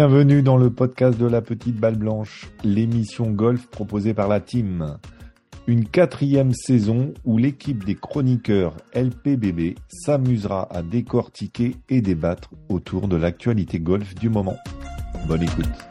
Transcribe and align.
Bienvenue 0.00 0.42
dans 0.42 0.56
le 0.56 0.70
podcast 0.70 1.18
de 1.18 1.26
la 1.26 1.42
petite 1.42 1.74
balle 1.74 1.96
blanche, 1.96 2.46
l'émission 2.62 3.32
golf 3.32 3.66
proposée 3.66 4.14
par 4.14 4.28
la 4.28 4.38
team. 4.38 4.96
Une 5.66 5.88
quatrième 5.88 6.52
saison 6.52 7.12
où 7.24 7.36
l'équipe 7.36 7.84
des 7.84 7.96
chroniqueurs 7.96 8.76
LPBB 8.94 9.74
s'amusera 9.88 10.72
à 10.72 10.82
décortiquer 10.82 11.74
et 11.88 12.00
débattre 12.00 12.50
autour 12.68 13.08
de 13.08 13.16
l'actualité 13.16 13.80
golf 13.80 14.14
du 14.14 14.28
moment. 14.28 14.56
Bonne 15.26 15.42
écoute. 15.42 15.87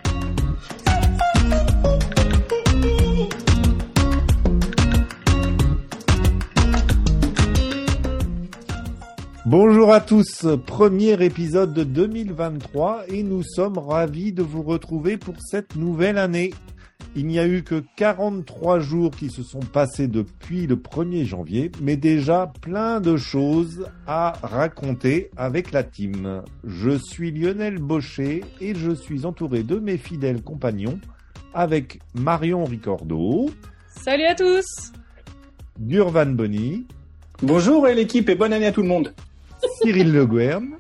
Bonjour 9.50 9.93
à 9.93 10.01
tous, 10.01 10.46
premier 10.65 11.24
épisode 11.24 11.74
de 11.74 11.86
2023 11.86 13.05
et 13.07 13.24
nous 13.24 13.43
sommes 13.43 13.78
ravis 13.78 14.33
de 14.33 14.43
vous 14.43 14.61
retrouver 14.61 15.15
pour 15.15 15.36
cette 15.39 15.78
nouvelle 15.78 16.18
année. 16.18 16.54
Il 17.15 17.28
n'y 17.28 17.39
a 17.39 17.47
eu 17.47 17.64
que 17.64 17.82
43 17.96 18.82
jours 18.82 19.11
qui 19.11 19.29
se 19.29 19.43
sont 19.43 19.61
passés 19.61 20.10
depuis 20.10 20.68
le 20.68 20.75
1er 20.75 21.24
janvier, 21.24 21.71
mais 21.82 21.96
déjà 21.96 22.52
plein 22.60 23.00
de 23.00 23.15
choses 23.15 23.88
à 24.05 24.33
raconter 24.43 25.32
avec 25.38 25.71
la 25.71 25.86
team. 25.86 26.43
Je 26.66 26.97
suis 26.97 27.32
Lionel 27.32 27.77
Baucher 27.77 28.43
et 28.60 28.75
je 28.75 28.91
suis 28.91 29.25
entouré 29.25 29.64
de 29.64 29.79
mes 29.79 29.97
fidèles 29.97 30.41
compagnons 30.41 31.00
avec 31.54 32.02
Marion 32.14 32.66
Ricordo. 32.66 33.50
Salut 33.88 34.25
à 34.25 34.36
tous 34.36 34.91
Gurvan 35.80 36.33
Bonny. 36.33 36.86
Bonjour 37.41 37.88
et 37.88 37.95
l'équipe 37.95 38.27
et 38.27 38.36
bonne 38.36 38.52
année 38.52 38.66
à 38.66 38.73
tout 38.73 38.81
le 38.81 38.89
monde. 38.89 39.14
Cyril 39.81 40.14
Le 40.14 40.25
Guern. 40.25 40.77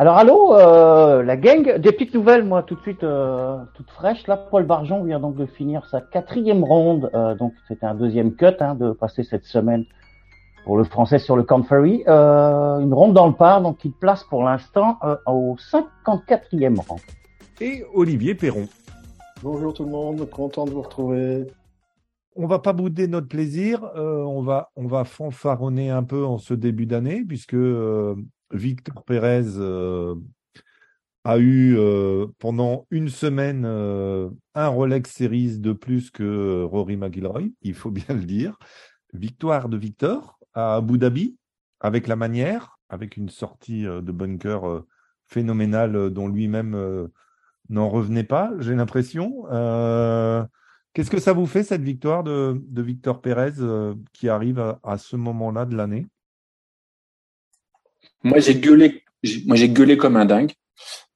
Alors 0.00 0.16
allô, 0.16 0.54
euh, 0.54 1.24
la 1.24 1.36
gang, 1.36 1.76
des 1.78 1.90
petites 1.90 2.14
nouvelles, 2.14 2.44
moi 2.44 2.62
tout 2.62 2.76
de 2.76 2.80
suite, 2.82 3.02
euh, 3.02 3.58
toute 3.74 3.90
fraîche. 3.90 4.26
Là, 4.28 4.36
Paul 4.36 4.64
Barjon 4.64 5.02
vient 5.02 5.18
donc 5.18 5.34
de 5.34 5.44
finir 5.44 5.84
sa 5.86 6.00
quatrième 6.00 6.62
ronde, 6.62 7.10
euh, 7.14 7.34
donc 7.34 7.52
c'était 7.66 7.86
un 7.86 7.96
deuxième 7.96 8.36
cut 8.36 8.46
hein, 8.60 8.76
de 8.76 8.92
passer 8.92 9.24
cette 9.24 9.44
semaine 9.44 9.84
pour 10.64 10.76
le 10.76 10.84
français 10.84 11.18
sur 11.18 11.34
le 11.34 11.42
Corn 11.42 11.64
Ferry. 11.64 12.04
Euh, 12.06 12.78
une 12.78 12.94
ronde 12.94 13.14
dans 13.14 13.26
le 13.26 13.32
par, 13.32 13.60
donc 13.60 13.84
il 13.84 13.92
place 13.92 14.22
pour 14.22 14.44
l'instant 14.44 14.98
euh, 15.02 15.16
au 15.26 15.56
54e 15.56 16.78
rang. 16.86 17.00
Et 17.60 17.84
Olivier 17.92 18.34
Perron. 18.36 18.68
Bonjour 19.42 19.74
tout 19.74 19.84
le 19.84 19.90
monde, 19.90 20.28
content 20.30 20.64
de 20.64 20.70
vous 20.70 20.82
retrouver. 20.82 21.46
On 22.40 22.46
va 22.46 22.60
pas 22.60 22.72
bouder 22.72 23.08
notre 23.08 23.26
plaisir, 23.26 23.82
euh, 23.96 24.22
on 24.22 24.42
va 24.42 24.70
on 24.76 24.86
va 24.86 25.02
fanfaronner 25.02 25.90
un 25.90 26.04
peu 26.04 26.24
en 26.24 26.38
ce 26.38 26.54
début 26.54 26.86
d'année 26.86 27.24
puisque 27.24 27.54
euh, 27.54 28.14
Victor 28.52 29.02
Pérez 29.02 29.56
euh, 29.56 30.14
a 31.24 31.40
eu 31.40 31.76
pendant 32.38 32.86
une 32.92 33.08
semaine 33.08 33.64
un 33.66 34.68
Rolex 34.68 35.10
Series 35.10 35.58
de 35.58 35.72
plus 35.72 36.12
que 36.12 36.62
Rory 36.62 36.96
McIlroy, 36.96 37.50
il 37.62 37.74
faut 37.74 37.90
bien 37.90 38.14
le 38.14 38.24
dire. 38.24 38.56
Victoire 39.12 39.68
de 39.68 39.76
Victor 39.76 40.38
à 40.54 40.76
Abu 40.76 40.96
Dhabi 40.96 41.36
avec 41.80 42.06
la 42.06 42.14
manière, 42.14 42.78
avec 42.88 43.16
une 43.16 43.30
sortie 43.30 43.82
de 43.82 44.12
bunker 44.12 44.84
phénoménale 45.26 46.10
dont 46.10 46.28
lui-même 46.28 47.08
n'en 47.68 47.88
revenait 47.88 48.22
pas, 48.24 48.52
j'ai 48.60 48.76
l'impression. 48.76 49.44
Qu'est-ce 50.92 51.10
que 51.10 51.20
ça 51.20 51.32
vous 51.32 51.46
fait 51.46 51.62
cette 51.62 51.82
victoire 51.82 52.24
de, 52.24 52.60
Victor 52.76 53.20
Pérez 53.20 53.52
euh, 53.60 53.94
qui 54.12 54.28
arrive 54.28 54.76
à, 54.82 54.98
ce 54.98 55.16
moment-là 55.16 55.64
de 55.64 55.76
l'année? 55.76 56.06
Moi 58.24 58.38
j'ai 58.38 58.58
gueulé, 58.58 59.96
comme 59.96 60.16
un 60.16 60.24
dingue. 60.24 60.52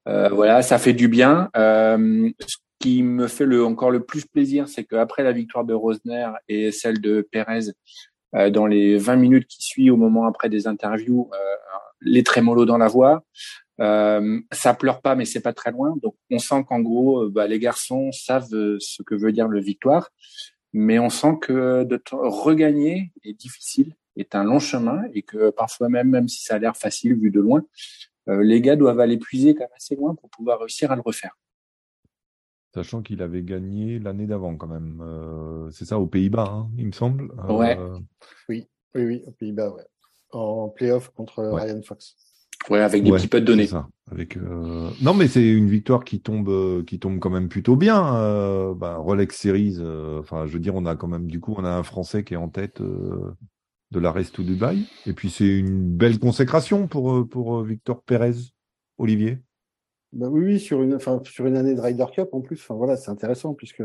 Euh, 0.08 0.28
voilà, 0.28 0.62
ça 0.62 0.78
fait 0.78 0.92
du 0.92 1.08
bien. 1.08 1.50
Euh, 1.56 2.30
ce 2.46 2.56
qui 2.78 3.02
me 3.02 3.26
fait 3.26 3.46
encore 3.60 3.90
le 3.90 4.04
plus 4.04 4.24
plaisir, 4.24 4.68
c'est 4.68 4.84
qu'après 4.84 5.22
la 5.22 5.32
victoire 5.32 5.64
de 5.64 5.74
Rosner 5.74 6.28
et 6.48 6.72
celle 6.72 7.00
de 7.00 7.26
Pérez, 7.30 7.72
dans 8.50 8.66
les 8.66 8.96
20 8.96 9.16
minutes 9.16 9.46
qui 9.46 9.62
suivent 9.62 9.92
au 9.92 9.96
moment 9.96 10.26
après 10.26 10.48
des 10.48 10.66
interviews, 10.66 11.30
les 12.00 12.22
trémolos 12.22 12.64
dans 12.64 12.78
la 12.78 12.88
voix. 12.88 13.24
Euh, 13.80 14.40
ça 14.52 14.74
pleure 14.74 15.00
pas, 15.00 15.14
mais 15.14 15.24
c'est 15.24 15.40
pas 15.40 15.52
très 15.54 15.72
loin. 15.72 15.96
Donc 16.02 16.14
on 16.30 16.38
sent 16.38 16.64
qu'en 16.68 16.80
gros, 16.80 17.24
euh, 17.24 17.30
bah, 17.30 17.46
les 17.46 17.58
garçons 17.58 18.12
savent 18.12 18.52
euh, 18.52 18.76
ce 18.80 19.02
que 19.02 19.14
veut 19.14 19.32
dire 19.32 19.48
le 19.48 19.60
victoire, 19.60 20.10
mais 20.72 20.98
on 20.98 21.10
sent 21.10 21.38
que 21.40 21.84
de 21.84 22.00
regagner 22.12 23.12
est 23.24 23.32
difficile, 23.34 23.94
est 24.16 24.34
un 24.34 24.44
long 24.44 24.58
chemin, 24.58 25.02
et 25.14 25.22
que 25.22 25.50
parfois 25.50 25.88
même, 25.88 26.10
même 26.10 26.28
si 26.28 26.42
ça 26.42 26.56
a 26.56 26.58
l'air 26.58 26.76
facile 26.76 27.14
vu 27.18 27.30
de 27.30 27.40
loin, 27.40 27.62
euh, 28.28 28.42
les 28.42 28.60
gars 28.60 28.76
doivent 28.76 29.00
aller 29.00 29.18
puiser 29.18 29.54
quand 29.54 29.64
même 29.64 29.70
assez 29.76 29.96
loin 29.96 30.14
pour 30.14 30.28
pouvoir 30.30 30.60
réussir 30.60 30.92
à 30.92 30.96
le 30.96 31.02
refaire. 31.02 31.36
Sachant 32.74 33.02
qu'il 33.02 33.20
avait 33.20 33.42
gagné 33.42 33.98
l'année 33.98 34.26
d'avant 34.26 34.56
quand 34.56 34.66
même. 34.66 35.02
Euh, 35.02 35.70
c'est 35.70 35.84
ça 35.84 35.98
aux 35.98 36.06
Pays-Bas, 36.06 36.48
hein, 36.48 36.70
il 36.78 36.86
me 36.86 36.92
semble. 36.92 37.30
Euh, 37.48 37.52
Ouais. 37.52 37.78
Oui, 38.48 38.66
oui, 38.94 39.22
aux 39.26 39.32
Pays-Bas, 39.32 39.70
ouais. 39.70 39.84
En 40.30 40.68
playoff 40.70 41.10
contre 41.10 41.42
Ouais. 41.42 41.64
Ryan 41.64 41.82
Fox. 41.82 42.16
Ouais, 42.70 42.80
avec 42.80 43.02
des 43.02 43.10
Ouais, 43.10 43.18
petits 43.18 43.28
peu 43.28 43.40
de 43.40 43.46
données. 43.46 43.66
c'est 43.66 43.72
ça. 43.72 43.88
Avec 44.10 44.36
euh, 44.36 44.90
non, 45.00 45.14
mais 45.14 45.26
c'est 45.26 45.46
une 45.48 45.68
victoire 45.68 46.04
qui 46.04 46.20
tombe, 46.20 46.48
euh, 46.48 46.84
qui 46.84 46.98
tombe 46.98 47.18
quand 47.18 47.30
même 47.30 47.48
plutôt 47.48 47.76
bien. 47.76 48.14
Euh, 48.16 48.74
bah, 48.74 48.96
Rolex 48.96 49.36
Series. 49.36 49.76
euh, 49.78 50.20
Enfin, 50.20 50.46
je 50.46 50.52
veux 50.52 50.60
dire, 50.60 50.74
on 50.74 50.86
a 50.86 50.94
quand 50.96 51.08
même 51.08 51.26
du 51.26 51.40
coup, 51.40 51.54
on 51.56 51.64
a 51.64 51.70
un 51.70 51.82
Français 51.82 52.22
qui 52.24 52.34
est 52.34 52.38
en 52.38 52.48
tête 52.48 52.80
euh, 52.80 53.34
de 53.90 53.98
la 53.98 54.12
Race 54.12 54.30
to 54.32 54.42
Dubai. 54.42 54.76
Et 55.06 55.12
puis 55.12 55.30
c'est 55.30 55.48
une 55.48 55.88
belle 55.96 56.18
consécration 56.18 56.86
pour 56.88 57.12
euh, 57.14 57.24
pour 57.24 57.62
Victor 57.62 58.02
Pérez, 58.02 58.34
Olivier. 58.98 59.38
Bah 60.12 60.28
oui, 60.30 60.44
oui, 60.44 60.60
sur 60.60 60.82
une, 60.82 60.94
enfin, 60.94 61.20
sur 61.24 61.46
une 61.46 61.56
année 61.56 61.74
de 61.74 61.80
Ryder 61.80 62.06
Cup 62.14 62.28
en 62.32 62.42
plus. 62.42 62.60
Enfin 62.60 62.74
voilà, 62.74 62.96
c'est 62.96 63.10
intéressant 63.10 63.54
puisque 63.54 63.82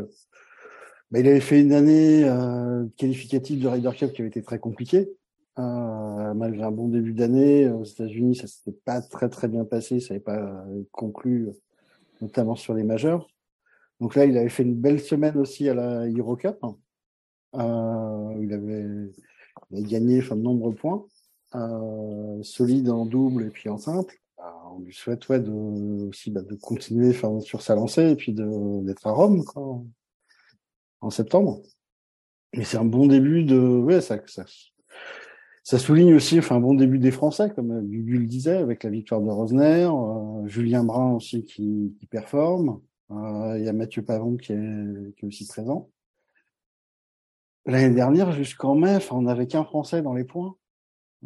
bah, 1.10 1.20
il 1.20 1.26
avait 1.26 1.40
fait 1.40 1.60
une 1.62 1.72
année 1.72 2.28
euh, 2.28 2.84
qualificative 2.98 3.60
de 3.62 3.66
Ryder 3.68 3.90
Cup 3.96 4.12
qui 4.12 4.20
avait 4.20 4.28
été 4.28 4.42
très 4.42 4.58
compliquée. 4.58 5.08
Euh, 5.58 6.34
malgré 6.34 6.62
un 6.62 6.70
bon 6.70 6.88
début 6.88 7.14
d'année 7.14 7.68
aux 7.68 7.84
États-Unis, 7.84 8.36
ça 8.36 8.46
s'était 8.46 8.78
pas 8.84 9.00
très 9.02 9.28
très 9.28 9.48
bien 9.48 9.64
passé, 9.64 9.98
ça 9.98 10.14
n'avait 10.14 10.22
pas 10.22 10.38
euh, 10.38 10.82
conclu, 10.92 11.48
notamment 12.20 12.54
sur 12.54 12.74
les 12.74 12.84
majeurs. 12.84 13.28
Donc 14.00 14.14
là, 14.14 14.24
il 14.24 14.36
avait 14.38 14.48
fait 14.48 14.62
une 14.62 14.76
belle 14.76 15.00
semaine 15.00 15.36
aussi 15.36 15.68
à 15.68 15.74
la 15.74 16.06
Euro 16.06 16.36
Cup. 16.36 16.58
Euh, 17.54 18.34
il 18.40 18.52
avait, 18.52 19.10
gagné 19.72 20.20
enfin, 20.20 20.36
de 20.36 20.42
nombreux 20.42 20.74
points, 20.74 21.04
euh, 21.56 22.42
solide 22.42 22.90
en 22.90 23.04
double 23.04 23.44
et 23.44 23.50
puis 23.50 23.68
en 23.68 23.78
simple. 23.78 24.14
On 24.70 24.80
lui 24.80 24.94
souhaite 24.94 25.28
ouais, 25.28 25.40
de, 25.40 25.50
aussi 26.08 26.30
bah, 26.30 26.42
de 26.42 26.54
continuer 26.54 27.12
sur 27.40 27.62
sa 27.62 27.74
lancée 27.74 28.10
et 28.10 28.16
puis 28.16 28.32
d'être 28.32 29.06
à 29.06 29.10
Rome 29.10 29.42
en- 31.00 31.10
septembre. 31.10 31.62
Mais 32.54 32.64
c'est 32.64 32.76
un 32.76 32.84
bon 32.84 33.06
début 33.06 33.42
de. 33.42 33.58
Ouais, 33.58 34.00
ça, 34.00 34.18
ça 35.68 35.78
souligne 35.78 36.14
aussi 36.14 36.38
enfin, 36.38 36.56
un 36.56 36.60
bon 36.60 36.72
début 36.72 36.98
des 36.98 37.10
Français, 37.10 37.50
comme 37.54 37.86
Gugu 37.86 38.16
le 38.16 38.26
disait, 38.26 38.56
avec 38.56 38.84
la 38.84 38.88
victoire 38.88 39.20
de 39.20 39.28
Rosner, 39.28 39.84
euh, 39.84 40.46
Julien 40.46 40.82
Brun 40.82 41.12
aussi 41.12 41.44
qui, 41.44 41.94
qui 42.00 42.06
performe. 42.06 42.80
Euh, 43.10 43.58
Il 43.58 43.66
y 43.66 43.68
a 43.68 43.74
Mathieu 43.74 44.02
Pavon 44.02 44.38
qui 44.38 44.54
est, 44.54 45.14
qui 45.14 45.26
est 45.26 45.28
aussi 45.28 45.46
présent. 45.46 45.90
L'année 47.66 47.94
dernière, 47.94 48.32
jusqu'en 48.32 48.76
mai, 48.76 48.96
on 49.10 49.20
n'avait 49.20 49.46
qu'un 49.46 49.62
Français 49.62 50.00
dans 50.00 50.14
les 50.14 50.24
points 50.24 50.56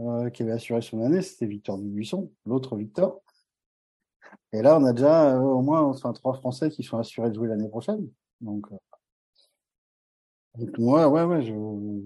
euh, 0.01 0.29
qui 0.29 0.43
avait 0.43 0.51
assuré 0.51 0.83
son 0.83 1.05
année, 1.05 1.23
c'était 1.23 1.47
Victor 1.47 1.79
Dubuisson, 1.79 2.33
l'autre 2.45 2.77
Victor. 2.77 3.21
Et 4.53 4.61
là, 4.61 4.77
on 4.77 4.85
a 4.85 4.93
déjà 4.93 5.37
euh, 5.37 5.39
au 5.39 5.63
moins 5.63 5.83
enfin, 5.83 6.13
trois 6.13 6.35
Français 6.35 6.69
qui 6.69 6.83
sont 6.83 6.99
assurés 6.99 7.29
de 7.29 7.37
jouer 7.37 7.47
l'année 7.47 7.69
prochaine. 7.69 8.09
Donc, 8.41 8.67
euh, 8.73 8.77
donc 10.59 10.79
moi, 10.79 11.09
ouais, 11.09 11.25
ouais, 11.25 11.43
je, 11.43 11.53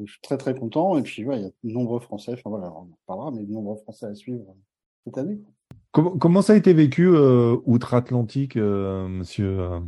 je 0.05 0.13
suis 0.13 0.21
très 0.23 0.37
très 0.37 0.55
content. 0.55 0.97
Et 0.97 1.03
puis, 1.03 1.25
ouais, 1.25 1.39
il 1.39 1.43
y 1.43 1.47
a 1.47 1.51
de 1.65 1.73
nombreux 1.73 2.01
Français. 2.01 2.33
Enfin 2.35 2.51
voilà, 2.51 2.73
on 2.73 2.83
en 2.83 2.99
parlera, 3.07 3.31
mais 3.31 3.43
de 3.43 3.53
nombreux 3.53 3.77
Français 3.77 4.07
à 4.07 4.15
suivre 4.15 4.45
euh, 4.49 4.55
cette 5.05 5.19
année. 5.19 5.41
Comment, 5.93 6.17
comment 6.19 6.43
ça 6.43 6.53
a 6.53 6.57
été 6.57 6.73
vécu 6.73 7.09
euh, 7.09 7.57
outre-Atlantique, 7.65 8.57
euh, 8.57 9.09
Monsieur 9.09 9.61
euh, 9.61 9.81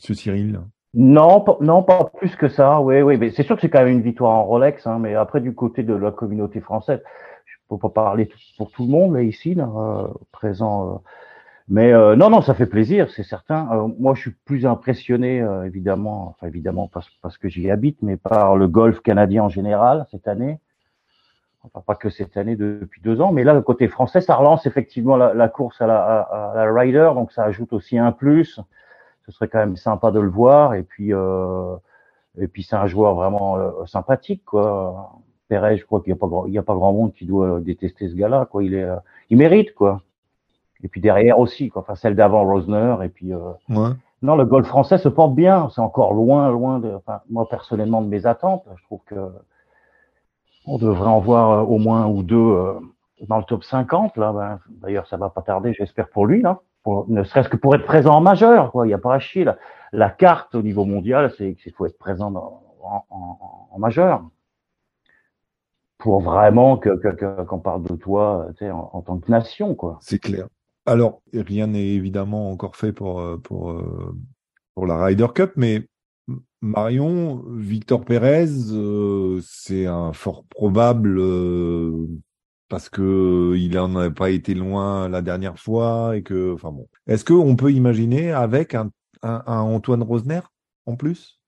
Monsieur 0.00 0.14
Cyril? 0.14 0.60
Non, 0.94 1.40
pas, 1.40 1.56
non, 1.60 1.82
pas 1.82 2.04
plus 2.18 2.36
que 2.36 2.48
ça. 2.48 2.80
Oui, 2.80 3.00
oui, 3.00 3.16
mais 3.16 3.30
c'est 3.30 3.44
sûr 3.44 3.56
que 3.56 3.62
c'est 3.62 3.70
quand 3.70 3.84
même 3.84 3.96
une 3.96 4.02
victoire 4.02 4.32
en 4.32 4.44
Rolex. 4.44 4.86
Hein, 4.86 4.98
mais 4.98 5.14
après, 5.14 5.40
du 5.40 5.54
côté 5.54 5.82
de 5.82 5.94
la 5.94 6.10
communauté 6.10 6.60
française, 6.60 7.00
je 7.46 7.54
peux 7.68 7.78
pas 7.78 7.88
parler 7.88 8.28
pour 8.58 8.70
tout 8.70 8.82
le 8.82 8.90
monde 8.90 9.14
là 9.14 9.22
ici, 9.22 9.54
là, 9.54 9.70
euh, 9.74 10.08
présent. 10.32 11.02
Mais 11.72 11.92
euh, 11.92 12.14
non, 12.14 12.30
non, 12.30 12.42
ça 12.42 12.54
fait 12.54 12.66
plaisir, 12.66 13.10
c'est 13.10 13.24
certain. 13.24 13.68
Euh, 13.72 13.88
moi, 13.98 14.14
je 14.14 14.20
suis 14.20 14.30
plus 14.44 14.66
impressionné, 14.66 15.40
euh, 15.40 15.64
évidemment, 15.64 16.28
enfin 16.28 16.46
évidemment 16.46 16.86
parce, 16.86 17.08
parce 17.22 17.36
que 17.38 17.48
j'y 17.48 17.70
habite, 17.70 17.98
mais 18.02 18.16
par 18.16 18.56
le 18.56 18.68
golf 18.68 19.00
canadien 19.00 19.44
en 19.44 19.48
général 19.48 20.06
cette 20.10 20.28
année. 20.28 20.60
Enfin, 21.64 21.82
pas 21.86 21.94
que 21.94 22.10
cette 22.10 22.36
année 22.36 22.56
depuis 22.56 23.00
deux 23.02 23.20
ans, 23.20 23.32
mais 23.32 23.44
là, 23.44 23.54
le 23.54 23.62
côté 23.62 23.88
français, 23.88 24.20
ça 24.20 24.34
relance 24.34 24.66
effectivement 24.66 25.16
la, 25.16 25.32
la 25.32 25.48
course 25.48 25.80
à 25.80 25.86
la, 25.86 26.20
à, 26.20 26.52
la 26.56 26.72
Ryder, 26.72 27.12
donc 27.14 27.32
ça 27.32 27.44
ajoute 27.44 27.72
aussi 27.72 27.98
un 27.98 28.12
plus 28.12 28.60
ce 29.26 29.32
serait 29.32 29.48
quand 29.48 29.58
même 29.58 29.76
sympa 29.76 30.10
de 30.10 30.20
le 30.20 30.28
voir. 30.28 30.74
Et 30.74 30.82
puis, 30.82 31.12
euh, 31.12 31.76
et 32.38 32.48
puis 32.48 32.62
c'est 32.62 32.76
un 32.76 32.86
joueur 32.86 33.14
vraiment 33.14 33.56
euh, 33.58 33.86
sympathique, 33.86 34.44
quoi. 34.44 35.20
Perez, 35.48 35.76
je 35.76 35.84
crois 35.84 36.00
qu'il 36.00 36.12
n'y 36.12 36.18
a 36.18 36.20
pas 36.20 36.28
grand, 36.28 36.46
il 36.46 36.52
y 36.52 36.58
a 36.58 36.62
pas 36.62 36.74
grand 36.74 36.92
monde 36.92 37.12
qui 37.12 37.26
doit 37.26 37.60
détester 37.60 38.08
ce 38.08 38.14
gars-là, 38.14 38.46
quoi. 38.50 38.64
Il 38.64 38.74
est, 38.74 38.84
euh, 38.84 38.96
il 39.30 39.36
mérite, 39.36 39.74
quoi. 39.74 40.02
Et 40.82 40.88
puis 40.88 41.00
derrière 41.00 41.38
aussi, 41.38 41.68
quoi. 41.68 41.82
Enfin, 41.82 41.94
celle 41.94 42.16
d'avant 42.16 42.44
Rosner. 42.44 42.96
Et 43.04 43.08
puis, 43.08 43.32
euh, 43.32 43.38
Ouais. 43.68 43.90
non, 44.22 44.36
le 44.36 44.44
golf 44.44 44.66
français 44.66 44.98
se 44.98 45.08
porte 45.08 45.34
bien. 45.34 45.68
C'est 45.70 45.80
encore 45.80 46.12
loin, 46.14 46.50
loin 46.50 46.78
de, 46.80 46.92
enfin, 46.94 47.20
moi 47.30 47.48
personnellement 47.48 48.02
de 48.02 48.08
mes 48.08 48.26
attentes. 48.26 48.64
Je 48.76 48.82
trouve 48.84 49.00
que 49.06 49.14
on 50.66 50.78
devrait 50.78 51.08
en 51.08 51.18
voir 51.20 51.50
euh, 51.50 51.62
au 51.62 51.78
moins 51.78 52.02
un 52.02 52.08
ou 52.08 52.22
deux 52.22 52.36
euh, 52.36 52.74
dans 53.28 53.38
le 53.38 53.44
top 53.44 53.64
50. 53.64 54.16
Là, 54.16 54.32
ben, 54.32 54.58
d'ailleurs, 54.80 55.06
ça 55.06 55.16
va 55.16 55.28
pas 55.30 55.42
tarder, 55.42 55.72
j'espère 55.72 56.08
pour 56.08 56.26
lui, 56.26 56.42
là. 56.42 56.60
Pour, 56.84 57.08
ne 57.08 57.22
serait-ce 57.22 57.48
que 57.48 57.56
pour 57.56 57.76
être 57.76 57.84
présent 57.84 58.14
en 58.16 58.20
majeur, 58.20 58.72
quoi. 58.72 58.84
Il 58.86 58.88
n'y 58.88 58.94
a 58.94 58.98
pas 58.98 59.14
à 59.14 59.18
chier. 59.20 59.44
Là. 59.44 59.56
La 59.92 60.10
carte 60.10 60.54
au 60.56 60.62
niveau 60.62 60.84
mondial, 60.84 61.32
c'est 61.38 61.54
qu'il 61.54 61.72
faut 61.72 61.86
être 61.86 61.96
présent 61.98 62.32
dans- 62.32 62.60
en, 62.82 63.04
en, 63.10 63.38
en 63.70 63.78
majeur 63.78 64.22
pour 65.98 66.20
vraiment 66.20 66.76
que- 66.78 67.44
qu'on 67.44 67.60
parle 67.60 67.84
de 67.84 67.94
toi, 67.94 68.46
tu 68.50 68.64
sais, 68.64 68.70
en, 68.72 68.90
en 68.92 69.00
tant 69.02 69.18
que 69.18 69.30
nation, 69.30 69.76
quoi. 69.76 69.98
C'est 70.00 70.18
clair. 70.18 70.46
Alors, 70.84 71.22
rien 71.32 71.68
n'est 71.68 71.90
évidemment 71.90 72.50
encore 72.50 72.76
fait 72.76 72.92
pour, 72.92 73.20
euh, 73.20 73.40
euh, 73.52 74.86
la 74.86 75.04
Ryder 75.04 75.28
Cup, 75.34 75.52
mais 75.56 75.86
Marion, 76.60 77.44
Victor 77.48 78.04
Pérez, 78.04 78.48
euh, 78.70 79.40
c'est 79.44 79.86
un 79.86 80.12
fort 80.12 80.44
probable 80.46 81.20
parce 82.68 82.88
que 82.88 83.54
il 83.56 83.78
en 83.78 83.94
a 83.96 84.10
pas 84.10 84.30
été 84.30 84.54
loin 84.54 85.08
la 85.08 85.22
dernière 85.22 85.58
fois 85.58 86.16
et 86.16 86.22
que, 86.22 86.54
enfin 86.54 86.72
bon. 86.72 86.88
Est-ce 87.06 87.24
qu'on 87.24 87.54
peut 87.54 87.70
imaginer 87.70 88.32
avec 88.32 88.74
un, 88.74 88.90
Antoine 89.22 90.02
Rosner 90.02 90.40
en 90.86 90.96
plus? 90.96 91.38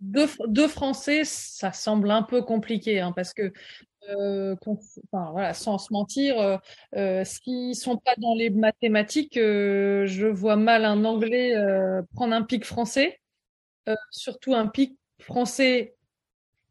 Deux 0.00 0.68
Français, 0.68 1.22
ça 1.24 1.72
semble 1.72 2.10
un 2.10 2.22
peu 2.22 2.42
compliqué, 2.42 3.00
hein, 3.00 3.12
parce 3.12 3.34
que, 3.34 3.52
euh, 4.10 4.54
sans 5.52 5.78
se 5.78 5.92
mentir, 5.92 6.38
euh, 6.38 6.56
euh, 6.96 7.24
s'ils 7.24 7.74
sont 7.74 7.96
pas 7.96 8.14
dans 8.18 8.34
les 8.34 8.50
mathématiques, 8.50 9.36
euh, 9.36 10.06
je 10.06 10.26
vois 10.26 10.56
mal 10.56 10.84
un 10.84 11.04
Anglais 11.04 11.56
euh, 11.56 12.02
prendre 12.14 12.34
un 12.34 12.42
pic 12.42 12.64
français, 12.64 13.20
surtout 14.10 14.54
un 14.54 14.66
pic 14.66 14.98
français 15.20 15.94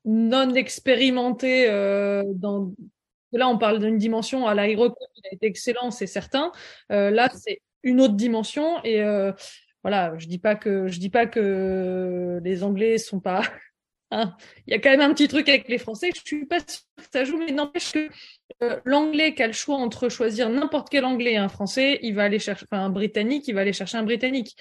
non 0.06 0.54
expérimenté. 0.54 1.68
Là, 1.68 3.50
on 3.50 3.58
parle 3.58 3.80
d'une 3.80 3.98
dimension 3.98 4.46
à 4.48 4.54
l'aéroclub, 4.54 5.10
il 5.18 5.28
a 5.32 5.34
été 5.34 5.48
excellent, 5.48 5.92
c'est 5.92 6.08
certain. 6.08 6.52
Là, 6.90 7.30
c'est 7.34 7.62
une 7.84 8.02
autre 8.02 8.16
dimension 8.16 8.84
et 8.84 9.04
voilà, 9.84 10.18
je 10.18 10.28
dis 10.28 10.40
pas 10.40 10.56
que 10.56 10.88
je 10.88 11.00
dis 11.00 11.10
pas 11.10 11.28
que 11.28 12.40
les 12.44 12.64
Anglais 12.64 12.98
sont 12.98 13.20
pas. 13.20 13.42
hein. 14.12 14.36
Il 14.66 14.72
y 14.72 14.74
a 14.74 14.80
quand 14.80 14.90
même 14.90 15.02
un 15.02 15.14
petit 15.14 15.28
truc 15.28 15.50
avec 15.50 15.68
les 15.68 15.78
Français. 15.78 16.12
Je 16.16 16.22
suis 16.24 16.46
pas 16.46 16.60
ça 17.12 17.24
joue, 17.24 17.38
mais 17.38 17.52
n'empêche 17.52 17.92
que 17.92 18.10
euh, 18.62 18.80
l'Anglais 18.86 19.34
qui 19.34 19.44
a 19.44 19.48
le 19.48 19.54
choix 19.54 19.78
entre 19.78 20.10
choisir 20.10 20.50
n'importe 20.50 20.90
quel 20.90 21.06
Anglais 21.06 21.34
et 21.34 21.38
un 21.38 21.50
Français, 21.50 22.00
il 22.02 22.16
va 22.16 22.24
aller 22.24 22.40
chercher, 22.40 22.66
enfin 22.72 22.84
un 22.84 22.90
Britannique, 22.90 23.48
il 23.48 23.56
va 23.56 23.62
aller 23.62 23.74
chercher 23.74 23.98
un 23.98 24.04
Britannique 24.04 24.56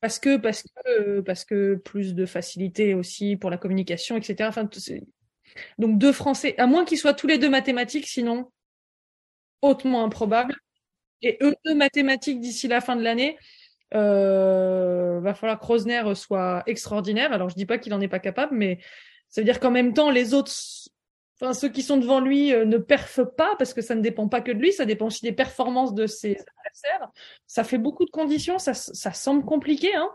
parce 0.00 0.18
que 0.18 0.36
parce 0.36 0.62
que 0.62 0.68
euh, 0.88 1.22
parce 1.22 1.44
que 1.44 1.76
plus 1.76 2.14
de 2.14 2.26
facilité 2.26 2.94
aussi 2.94 3.36
pour 3.36 3.50
la 3.50 3.58
communication, 3.58 4.16
etc. 4.16 4.50
Donc 5.78 5.98
deux 5.98 6.12
Français, 6.12 6.54
à 6.58 6.66
moins 6.66 6.84
qu'ils 6.84 6.98
soient 6.98 7.14
tous 7.14 7.26
les 7.26 7.38
deux 7.38 7.50
mathématiques, 7.50 8.06
sinon 8.06 8.50
hautement 9.62 10.04
improbable. 10.04 10.54
Et 11.22 11.38
eux 11.42 11.54
deux 11.64 11.74
mathématiques 11.74 12.40
d'ici 12.40 12.68
la 12.68 12.80
fin 12.80 12.94
de 12.94 13.02
l'année, 13.02 13.36
euh, 13.94 15.20
va 15.20 15.34
falloir 15.34 15.58
que 15.58 15.66
Rosner 15.66 16.14
soit 16.14 16.62
extraordinaire. 16.66 17.32
Alors 17.32 17.48
je 17.48 17.56
dis 17.56 17.66
pas 17.66 17.78
qu'il 17.78 17.92
en 17.94 18.00
est 18.00 18.08
pas 18.08 18.20
capable, 18.20 18.56
mais 18.56 18.78
ça 19.28 19.40
veut 19.40 19.44
dire 19.44 19.60
qu'en 19.60 19.70
même 19.70 19.94
temps 19.94 20.10
les 20.10 20.34
autres, 20.34 20.52
enfin 21.40 21.52
ceux 21.52 21.68
qui 21.68 21.82
sont 21.82 21.96
devant 21.96 22.20
lui 22.20 22.52
euh, 22.52 22.64
ne 22.64 22.78
perfent 22.78 23.26
pas 23.36 23.54
parce 23.58 23.74
que 23.74 23.82
ça 23.82 23.94
ne 23.94 24.00
dépend 24.00 24.28
pas 24.28 24.40
que 24.40 24.52
de 24.52 24.58
lui, 24.58 24.72
ça 24.72 24.84
dépend 24.84 25.06
aussi 25.06 25.22
des 25.22 25.32
performances 25.32 25.94
de 25.94 26.06
ses 26.06 26.32
adversaires. 26.32 27.10
Ça 27.46 27.64
fait 27.64 27.78
beaucoup 27.78 28.04
de 28.04 28.10
conditions, 28.10 28.58
ça, 28.58 28.74
ça 28.74 29.12
semble 29.12 29.44
compliqué. 29.44 29.94
Hein 29.94 30.10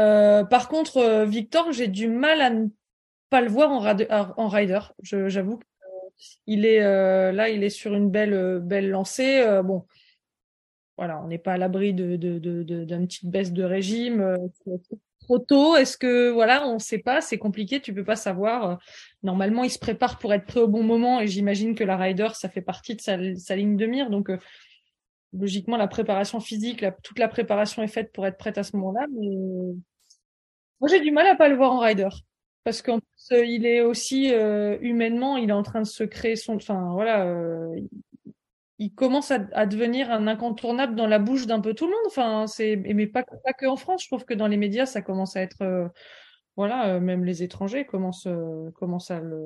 euh, 0.00 0.44
par 0.44 0.68
contre, 0.68 0.98
euh, 0.98 1.24
Victor, 1.24 1.72
j'ai 1.72 1.88
du 1.88 2.08
mal 2.08 2.40
à 2.40 2.50
ne 2.50 2.68
pas 3.30 3.40
le 3.40 3.48
voir 3.48 3.70
en, 3.70 4.48
rider. 4.48 4.80
J'avoue 5.02 5.60
euh, 5.60 6.08
il 6.46 6.64
est 6.64 6.80
là, 6.80 7.48
il 7.48 7.64
est 7.64 7.70
sur 7.70 7.94
une 7.94 8.10
belle 8.10 8.60
belle 8.60 8.90
lancée. 8.90 9.44
Bon, 9.64 9.86
voilà, 10.96 11.20
on 11.22 11.28
n'est 11.28 11.38
pas 11.38 11.54
à 11.54 11.58
l'abri 11.58 11.94
d'une 11.94 13.06
petite 13.06 13.26
baisse 13.26 13.52
de 13.52 13.64
régime. 13.64 14.36
Trop 15.24 15.38
tôt? 15.38 15.76
Est-ce 15.76 15.96
que 15.96 16.30
voilà, 16.30 16.66
on 16.66 16.74
ne 16.74 16.78
sait 16.78 16.98
pas, 16.98 17.20
c'est 17.20 17.38
compliqué, 17.38 17.80
tu 17.80 17.94
peux 17.94 18.04
pas 18.04 18.16
savoir. 18.16 18.70
Euh, 18.70 18.76
Normalement, 19.22 19.64
il 19.64 19.70
se 19.70 19.78
prépare 19.78 20.18
pour 20.18 20.34
être 20.34 20.44
prêt 20.44 20.60
au 20.60 20.68
bon 20.68 20.82
moment 20.82 21.20
et 21.20 21.26
j'imagine 21.26 21.74
que 21.74 21.82
la 21.82 21.96
rider, 21.96 22.28
ça 22.34 22.50
fait 22.50 22.60
partie 22.60 22.94
de 22.94 23.00
sa, 23.00 23.16
ligne 23.16 23.76
de 23.76 23.86
mire. 23.86 24.10
Donc 24.10 24.28
euh, 24.28 24.38
logiquement, 25.32 25.78
la 25.78 25.88
préparation 25.88 26.40
physique, 26.40 26.84
toute 27.02 27.18
la 27.18 27.28
préparation 27.28 27.82
est 27.82 27.88
faite 27.88 28.12
pour 28.12 28.26
être 28.26 28.36
prête 28.36 28.58
à 28.58 28.62
ce 28.62 28.76
moment-là. 28.76 29.06
Mais 29.18 29.28
moi, 30.80 30.88
j'ai 30.90 31.00
du 31.00 31.10
mal 31.10 31.26
à 31.26 31.36
pas 31.36 31.48
le 31.48 31.56
voir 31.56 31.72
en 31.72 31.78
rider. 31.78 32.08
Parce 32.64 32.82
qu'en 32.82 32.98
plus, 32.98 33.32
euh, 33.32 33.44
il 33.44 33.64
est 33.64 33.80
aussi 33.80 34.30
humainement, 34.80 35.38
il 35.38 35.48
est 35.48 35.54
en 35.54 35.62
train 35.62 35.80
de 35.80 35.86
se 35.86 36.04
créer 36.04 36.36
son. 36.36 36.56
Enfin, 36.56 36.90
voilà, 36.92 37.26
il- 38.78 38.94
commence 38.94 39.30
à, 39.30 39.66
devenir 39.66 40.10
un 40.10 40.26
incontournable 40.26 40.94
dans 40.94 41.06
la 41.06 41.18
bouche 41.18 41.46
d'un 41.46 41.60
peu 41.60 41.74
tout 41.74 41.86
le 41.86 41.92
monde. 41.92 42.06
Enfin, 42.06 42.46
c'est 42.46 42.76
mais 42.76 43.06
pas, 43.06 43.22
pas 43.22 43.52
que 43.52 43.66
en 43.66 43.76
France. 43.76 44.02
Je 44.02 44.08
trouve 44.08 44.24
que 44.24 44.34
dans 44.34 44.46
les 44.46 44.56
médias, 44.56 44.86
ça 44.86 45.02
commence 45.02 45.36
à 45.36 45.42
être. 45.42 45.62
euh, 45.62 45.88
voilà, 46.56 46.94
euh, 46.94 47.00
même 47.00 47.24
les 47.24 47.42
étrangers 47.42 47.84
commencent, 47.84 48.28
euh, 48.28 48.70
commencent 48.76 49.10
à 49.10 49.20
le 49.20 49.40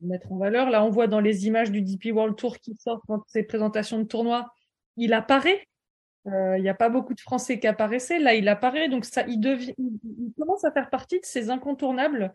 mettre 0.00 0.32
en 0.32 0.38
valeur. 0.38 0.70
Là, 0.70 0.82
on 0.84 0.88
voit 0.90 1.06
dans 1.06 1.20
les 1.20 1.46
images 1.46 1.70
du 1.70 1.82
DP 1.82 2.12
World 2.12 2.36
Tour 2.36 2.58
qui 2.58 2.74
sortent 2.76 3.04
dans 3.08 3.22
ces 3.26 3.42
présentations 3.42 3.98
de 3.98 4.04
tournois, 4.04 4.50
il 4.96 5.12
apparaît. 5.12 5.66
Il 6.26 6.60
n'y 6.60 6.68
a 6.68 6.74
pas 6.74 6.90
beaucoup 6.90 7.14
de 7.14 7.20
Français 7.20 7.58
qui 7.58 7.66
apparaissaient. 7.66 8.18
Là, 8.18 8.34
il 8.34 8.48
apparaît. 8.48 8.90
Donc, 8.90 9.06
ça, 9.06 9.26
il, 9.26 9.40
devient, 9.40 9.72
il, 9.78 10.32
commence 10.38 10.62
à 10.62 10.70
faire 10.70 10.90
partie 10.90 11.18
de 11.20 11.24
ces 11.24 11.48
incontournables 11.48 12.32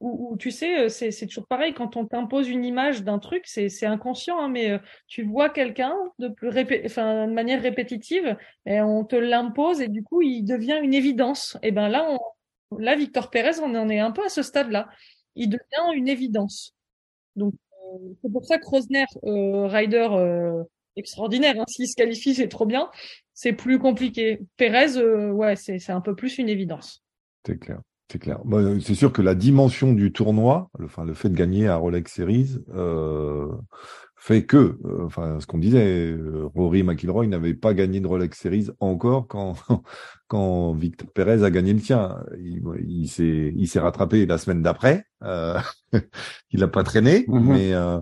où, 0.00 0.36
tu 0.38 0.50
sais, 0.50 0.86
euh, 0.86 0.88
c'est 0.88 1.26
toujours 1.26 1.46
pareil. 1.46 1.74
Quand 1.74 1.96
on 1.96 2.06
t'impose 2.06 2.48
une 2.48 2.64
image 2.64 3.04
d'un 3.04 3.18
truc, 3.18 3.42
c'est 3.46 3.86
inconscient, 3.86 4.38
hein, 4.40 4.48
mais 4.48 4.70
euh, 4.72 4.78
tu 5.06 5.24
vois 5.24 5.50
quelqu'un 5.50 5.94
de, 6.18 6.34
enfin, 6.86 7.28
de 7.28 7.32
manière 7.32 7.60
répétitive 7.60 8.36
et 8.66 8.80
on 8.80 9.04
te 9.04 9.16
l'impose 9.16 9.80
et 9.80 9.88
du 9.88 10.02
coup, 10.02 10.22
il 10.22 10.44
devient 10.44 10.80
une 10.82 10.94
évidence. 10.94 11.58
Et 11.62 11.70
ben 11.70 11.88
là, 11.88 12.06
on, 12.08 12.78
là, 12.78 12.96
Victor 12.96 13.30
Pérez, 13.30 13.60
on 13.60 13.74
en 13.74 13.88
est 13.88 13.98
un 13.98 14.10
peu 14.10 14.24
à 14.24 14.28
ce 14.28 14.42
stade-là. 14.42 14.88
Il 15.36 15.50
devient 15.50 15.94
une 15.94 16.08
évidence. 16.08 16.74
Donc, 17.36 17.54
euh, 17.82 18.14
c'est 18.22 18.32
pour 18.32 18.44
ça 18.44 18.58
que 18.58 18.66
Rosner, 18.66 19.04
euh, 19.24 19.66
rider 19.66 20.08
euh, 20.10 20.62
extraordinaire, 20.96 21.54
hein, 21.58 21.64
s'il 21.68 21.88
se 21.88 21.96
qualifie, 21.96 22.34
c'est 22.34 22.48
trop 22.48 22.66
bien. 22.66 22.90
C'est 23.34 23.52
plus 23.52 23.78
compliqué. 23.78 24.40
Pérez, 24.56 24.96
euh, 24.96 25.30
ouais, 25.30 25.56
c'est 25.56 25.78
c'est 25.78 25.92
un 25.92 26.00
peu 26.00 26.14
plus 26.14 26.38
une 26.38 26.48
évidence. 26.48 27.02
C'est 27.46 27.58
clair. 27.58 27.80
C'est 28.10 28.18
clair. 28.18 28.40
C'est 28.80 28.96
sûr 28.96 29.12
que 29.12 29.22
la 29.22 29.36
dimension 29.36 29.92
du 29.92 30.12
tournoi, 30.12 30.68
le, 30.78 30.86
enfin, 30.86 31.04
le 31.04 31.14
fait 31.14 31.28
de 31.28 31.36
gagner 31.36 31.68
à 31.68 31.76
Rolex 31.76 32.12
Series, 32.12 32.58
euh, 32.74 33.46
fait 34.16 34.44
que, 34.44 34.56
euh, 34.84 35.04
enfin, 35.04 35.38
ce 35.38 35.46
qu'on 35.46 35.58
disait, 35.58 36.10
euh, 36.10 36.48
Rory 36.54 36.82
McIlroy 36.82 37.28
n'avait 37.28 37.54
pas 37.54 37.72
gagné 37.72 38.00
de 38.00 38.08
Rolex 38.08 38.36
Series 38.36 38.66
encore 38.80 39.28
quand, 39.28 39.54
quand 40.26 40.72
Victor 40.72 41.08
Pérez 41.12 41.44
a 41.44 41.50
gagné 41.52 41.72
le 41.72 41.80
tien. 41.80 42.18
Il, 42.40 42.62
il 42.86 43.08
s'est, 43.08 43.52
il 43.56 43.68
s'est 43.68 43.78
rattrapé 43.78 44.26
la 44.26 44.38
semaine 44.38 44.60
d'après. 44.62 45.04
Euh, 45.22 45.58
il 46.50 46.60
n'a 46.60 46.68
pas 46.68 46.82
traîné, 46.82 47.24
Mhm. 47.28 47.46
mais 47.52 47.74
euh, 47.74 48.00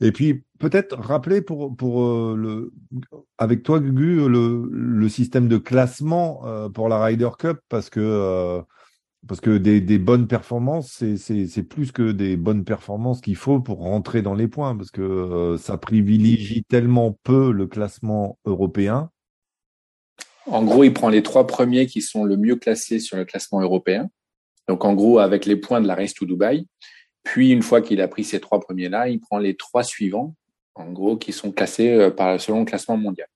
et 0.00 0.12
puis 0.12 0.44
peut-être 0.58 0.96
rappeler 0.98 1.42
pour 1.42 1.76
pour 1.76 2.34
le 2.34 2.72
avec 3.38 3.62
toi 3.62 3.78
Gugu 3.78 4.28
le 4.28 4.68
le 4.72 5.08
système 5.08 5.46
de 5.46 5.58
classement 5.58 6.40
euh, 6.46 6.68
pour 6.68 6.88
la 6.88 7.04
Ryder 7.04 7.30
Cup 7.38 7.58
parce 7.68 7.88
que 7.90 8.00
euh, 8.00 8.62
parce 9.28 9.40
que 9.40 9.56
des, 9.56 9.80
des 9.80 9.98
bonnes 9.98 10.26
performances, 10.26 11.04
c'est, 11.16 11.62
plus 11.62 11.92
que 11.92 12.10
des 12.10 12.36
bonnes 12.36 12.64
performances 12.64 13.20
qu'il 13.20 13.36
faut 13.36 13.60
pour 13.60 13.78
rentrer 13.78 14.20
dans 14.20 14.34
les 14.34 14.48
points, 14.48 14.76
parce 14.76 14.90
que 14.90 15.00
euh, 15.00 15.58
ça 15.58 15.78
privilégie 15.78 16.64
tellement 16.64 17.16
peu 17.22 17.52
le 17.52 17.66
classement 17.66 18.38
européen. 18.44 19.10
En 20.46 20.64
gros, 20.64 20.82
il 20.82 20.92
prend 20.92 21.08
les 21.08 21.22
trois 21.22 21.46
premiers 21.46 21.86
qui 21.86 22.02
sont 22.02 22.24
le 22.24 22.36
mieux 22.36 22.56
classés 22.56 22.98
sur 22.98 23.16
le 23.16 23.24
classement 23.24 23.60
européen. 23.60 24.10
Donc, 24.68 24.84
en 24.84 24.94
gros, 24.94 25.20
avec 25.20 25.46
les 25.46 25.56
points 25.56 25.80
de 25.80 25.86
la 25.86 25.94
Race 25.94 26.14
to 26.14 26.26
Dubaï. 26.26 26.66
Puis, 27.22 27.50
une 27.50 27.62
fois 27.62 27.80
qu'il 27.80 28.00
a 28.00 28.08
pris 28.08 28.24
ces 28.24 28.40
trois 28.40 28.58
premiers-là, 28.58 29.08
il 29.08 29.20
prend 29.20 29.38
les 29.38 29.54
trois 29.54 29.84
suivants, 29.84 30.34
en 30.74 30.90
gros, 30.90 31.16
qui 31.16 31.32
sont 31.32 31.52
classés 31.52 31.90
euh, 31.90 32.10
par, 32.10 32.40
selon 32.40 32.60
le 32.60 32.64
classement 32.64 32.96
mondial. 32.96 33.28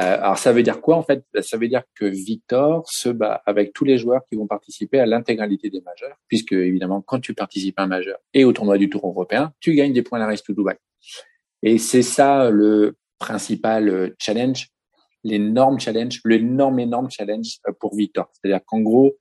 Euh, 0.00 0.18
alors, 0.18 0.38
ça 0.38 0.52
veut 0.52 0.62
dire 0.62 0.80
quoi 0.80 0.96
en 0.96 1.02
fait? 1.02 1.24
Ça 1.42 1.56
veut 1.56 1.68
dire 1.68 1.82
que 1.94 2.06
Victor 2.06 2.88
se 2.90 3.08
bat 3.10 3.42
avec 3.44 3.72
tous 3.72 3.84
les 3.84 3.98
joueurs 3.98 4.22
qui 4.28 4.36
vont 4.36 4.46
participer 4.46 4.98
à 4.98 5.06
l'intégralité 5.06 5.68
des 5.68 5.82
majeurs, 5.82 6.16
puisque 6.28 6.52
évidemment, 6.52 7.02
quand 7.02 7.20
tu 7.20 7.34
participes 7.34 7.78
à 7.78 7.82
un 7.82 7.86
majeur 7.88 8.18
et 8.32 8.44
au 8.44 8.52
tournoi 8.52 8.78
du 8.78 8.88
Tour 8.88 9.06
européen, 9.06 9.52
tu 9.60 9.74
gagnes 9.74 9.92
des 9.92 10.02
points 10.02 10.18
à 10.18 10.22
la 10.22 10.26
Race 10.26 10.42
to 10.42 10.54
Dubaï. 10.54 10.76
Et 11.62 11.78
c'est 11.78 12.02
ça 12.02 12.50
le 12.50 12.96
principal 13.18 13.88
euh, 13.88 14.14
challenge, 14.18 14.68
l'énorme 15.22 15.78
challenge, 15.78 16.20
l'énorme 16.24 16.80
énorme 16.80 17.10
challenge 17.10 17.58
euh, 17.68 17.72
pour 17.78 17.94
Victor. 17.94 18.28
C'est-à-dire 18.32 18.64
qu'en 18.64 18.80
gros, 18.80 19.16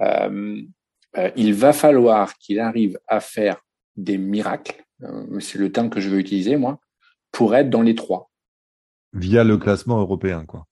euh, 0.00 0.62
il 1.36 1.52
va 1.52 1.74
falloir 1.74 2.38
qu'il 2.38 2.58
arrive 2.58 2.98
à 3.06 3.20
faire 3.20 3.60
des 3.96 4.16
miracles. 4.16 4.82
C'est 5.40 5.58
le 5.58 5.70
terme 5.70 5.90
que 5.90 6.00
je 6.00 6.08
veux 6.08 6.18
utiliser 6.18 6.56
moi 6.56 6.80
pour 7.32 7.54
être 7.54 7.68
dans 7.68 7.82
les 7.82 7.94
trois. 7.94 8.31
Via 9.12 9.44
le 9.44 9.58
classement 9.58 9.98
européen, 9.98 10.44
quoi. 10.46 10.66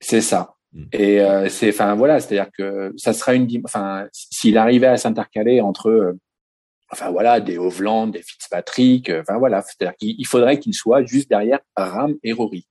C'est 0.00 0.20
ça. 0.20 0.56
Mm. 0.72 0.84
Et 0.92 1.20
euh, 1.20 1.48
c'est, 1.48 1.70
enfin 1.70 1.94
voilà, 1.94 2.20
c'est-à-dire 2.20 2.50
que 2.52 2.92
ça 2.96 3.12
sera 3.12 3.34
une, 3.34 3.48
enfin, 3.64 4.08
s'il 4.12 4.56
arrivait 4.58 4.86
à 4.86 4.96
s'intercaler 4.96 5.60
entre, 5.60 5.90
euh, 5.90 6.18
enfin 6.90 7.10
voilà, 7.10 7.40
des 7.40 7.58
Hovland, 7.58 8.08
des 8.08 8.22
Fitzpatrick, 8.22 9.08
euh, 9.10 9.22
enfin 9.22 9.38
voilà, 9.38 9.62
c'est-à-dire 9.62 9.96
qu'il 9.96 10.26
faudrait 10.26 10.58
qu'il 10.58 10.74
soit 10.74 11.04
juste 11.04 11.28
derrière 11.28 11.60
Ram 11.76 12.14
et 12.22 12.32
Rory. 12.32 12.66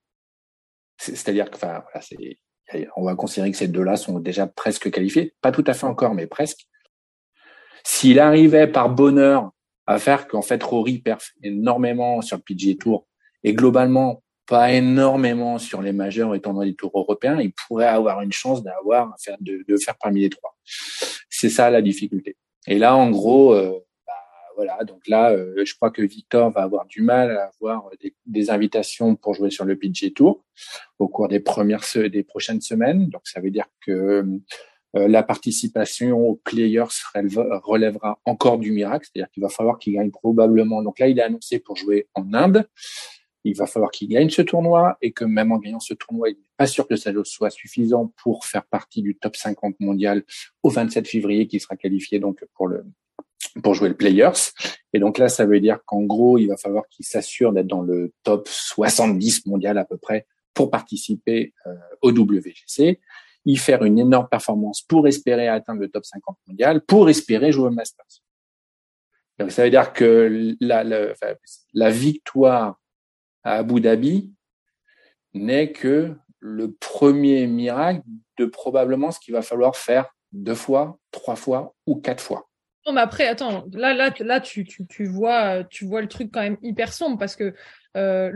C'est-à-dire 0.97 1.49
que, 1.49 1.55
enfin 1.55 1.83
voilà, 1.83 2.01
c'est, 2.01 2.37
on 2.95 3.03
va 3.03 3.15
considérer 3.15 3.51
que 3.51 3.57
ces 3.57 3.67
deux-là 3.67 3.97
sont 3.97 4.19
déjà 4.19 4.47
presque 4.47 4.91
qualifiés, 4.91 5.33
pas 5.41 5.51
tout 5.51 5.63
à 5.67 5.73
fait 5.73 5.87
encore, 5.87 6.13
mais 6.13 6.27
presque. 6.27 6.67
S'il 7.83 8.19
arrivait 8.19 8.67
par 8.67 8.89
bonheur 8.89 9.51
à 9.87 9.97
faire 9.97 10.27
qu'en 10.27 10.43
fait 10.43 10.61
Rory 10.61 10.99
perf 10.99 11.31
énormément 11.41 12.21
sur 12.21 12.37
le 12.37 12.43
PGA 12.43 12.75
Tour 12.79 13.07
et 13.43 13.53
globalement 13.53 14.21
pas 14.51 14.73
énormément 14.73 15.59
sur 15.59 15.81
les 15.81 15.93
majeurs 15.93 16.35
étant 16.35 16.51
dans 16.51 16.61
les 16.61 16.75
tours 16.75 16.91
européens, 16.93 17.39
il 17.39 17.53
pourrait 17.53 17.87
avoir 17.87 18.19
une 18.19 18.33
chance 18.33 18.61
d'avoir 18.61 19.15
de, 19.39 19.77
faire 19.77 19.95
parmi 19.97 20.19
les 20.19 20.29
trois. 20.29 20.57
C'est 21.29 21.47
ça 21.47 21.69
la 21.69 21.81
difficulté. 21.81 22.35
Et 22.67 22.77
là, 22.77 22.97
en 22.97 23.11
gros, 23.11 23.53
euh, 23.53 23.79
bah, 24.05 24.13
voilà. 24.57 24.83
Donc 24.83 25.07
là, 25.07 25.31
euh, 25.31 25.63
je 25.63 25.73
crois 25.73 25.89
que 25.89 26.01
Victor 26.01 26.51
va 26.51 26.63
avoir 26.63 26.85
du 26.85 27.01
mal 27.01 27.31
à 27.31 27.45
avoir 27.45 27.89
des, 28.25 28.49
invitations 28.49 29.15
pour 29.15 29.35
jouer 29.35 29.51
sur 29.51 29.63
le 29.63 29.77
PGA 29.77 30.09
Tour 30.13 30.43
au 30.99 31.07
cours 31.07 31.29
des 31.29 31.39
premières 31.39 31.85
des 31.95 32.23
prochaines 32.23 32.59
semaines. 32.59 33.07
Donc 33.07 33.21
ça 33.23 33.39
veut 33.39 33.51
dire 33.51 33.67
que 33.85 34.25
euh, 34.97 35.07
la 35.07 35.23
participation 35.23 36.19
aux 36.27 36.35
players 36.35 36.91
relèvera 37.15 38.19
encore 38.25 38.57
du 38.57 38.73
miracle, 38.73 39.07
c'est-à-dire 39.07 39.31
qu'il 39.31 39.43
va 39.43 39.47
falloir 39.47 39.79
qu'il 39.79 39.93
gagne 39.93 40.11
probablement. 40.11 40.83
Donc 40.83 40.99
là, 40.99 41.07
il 41.07 41.17
est 41.19 41.23
annoncé 41.23 41.59
pour 41.59 41.77
jouer 41.77 42.09
en 42.15 42.33
Inde. 42.33 42.67
Il 43.43 43.55
va 43.55 43.65
falloir 43.65 43.91
qu'il 43.91 44.07
gagne 44.09 44.29
ce 44.29 44.41
tournoi 44.41 44.97
et 45.01 45.11
que 45.11 45.25
même 45.25 45.51
en 45.51 45.57
gagnant 45.57 45.79
ce 45.79 45.93
tournoi, 45.93 46.29
il 46.29 46.33
n'est 46.33 46.45
pas 46.57 46.67
sûr 46.67 46.87
que 46.87 46.95
ça 46.95 47.11
soit 47.23 47.49
suffisant 47.49 48.13
pour 48.17 48.45
faire 48.45 48.65
partie 48.65 49.01
du 49.01 49.15
top 49.15 49.35
50 49.35 49.79
mondial 49.79 50.23
au 50.63 50.69
27 50.69 51.07
février, 51.07 51.47
qui 51.47 51.59
sera 51.59 51.75
qualifié 51.75 52.19
donc 52.19 52.45
pour 52.53 52.67
le 52.67 52.85
pour 53.63 53.73
jouer 53.73 53.89
le 53.89 53.97
Players. 53.97 54.53
Et 54.93 54.99
donc 54.99 55.17
là, 55.17 55.27
ça 55.27 55.45
veut 55.45 55.59
dire 55.59 55.79
qu'en 55.85 56.03
gros, 56.03 56.37
il 56.37 56.47
va 56.47 56.57
falloir 56.57 56.87
qu'il 56.87 57.05
s'assure 57.05 57.51
d'être 57.51 57.67
dans 57.67 57.81
le 57.81 58.13
top 58.23 58.47
70 58.47 59.45
mondial 59.47 59.77
à 59.77 59.83
peu 59.83 59.97
près 59.97 60.27
pour 60.53 60.69
participer 60.69 61.53
euh, 61.65 61.73
au 62.01 62.11
WGC 62.11 62.99
y 63.45 63.57
faire 63.57 63.83
une 63.83 63.99
énorme 63.99 64.27
performance 64.29 64.81
pour 64.81 65.07
espérer 65.07 65.47
atteindre 65.47 65.81
le 65.81 65.89
top 65.89 66.05
50 66.05 66.37
mondial, 66.47 66.81
pour 66.81 67.09
espérer 67.09 67.51
jouer 67.51 67.67
au 67.67 67.71
Masters. 67.71 68.21
Donc 69.39 69.51
ça 69.51 69.63
veut 69.63 69.69
dire 69.69 69.93
que 69.93 70.55
la, 70.59 70.83
la, 70.83 71.13
la 71.73 71.89
victoire 71.89 72.79
à 73.43 73.55
Abu 73.55 73.81
Dhabi 73.81 74.31
n'est 75.33 75.71
que 75.71 76.15
le 76.39 76.71
premier 76.73 77.47
miracle 77.47 78.01
de 78.37 78.45
probablement 78.45 79.11
ce 79.11 79.19
qu'il 79.19 79.33
va 79.33 79.41
falloir 79.41 79.75
faire 79.75 80.13
deux 80.31 80.55
fois, 80.55 80.97
trois 81.11 81.35
fois 81.35 81.75
ou 81.85 81.95
quatre 81.95 82.23
fois. 82.23 82.49
Non, 82.85 82.93
mais 82.93 83.01
après, 83.01 83.27
attends, 83.27 83.65
là, 83.73 83.93
là, 83.93 84.11
là, 84.19 84.39
tu, 84.39 84.63
tu, 84.63 84.87
tu 84.87 85.05
vois, 85.05 85.63
tu 85.65 85.85
vois 85.85 86.01
le 86.01 86.07
truc 86.07 86.31
quand 86.33 86.41
même 86.41 86.57
hyper 86.63 86.93
sombre 86.93 87.19
parce 87.19 87.35
que 87.35 87.53
euh, 87.95 88.31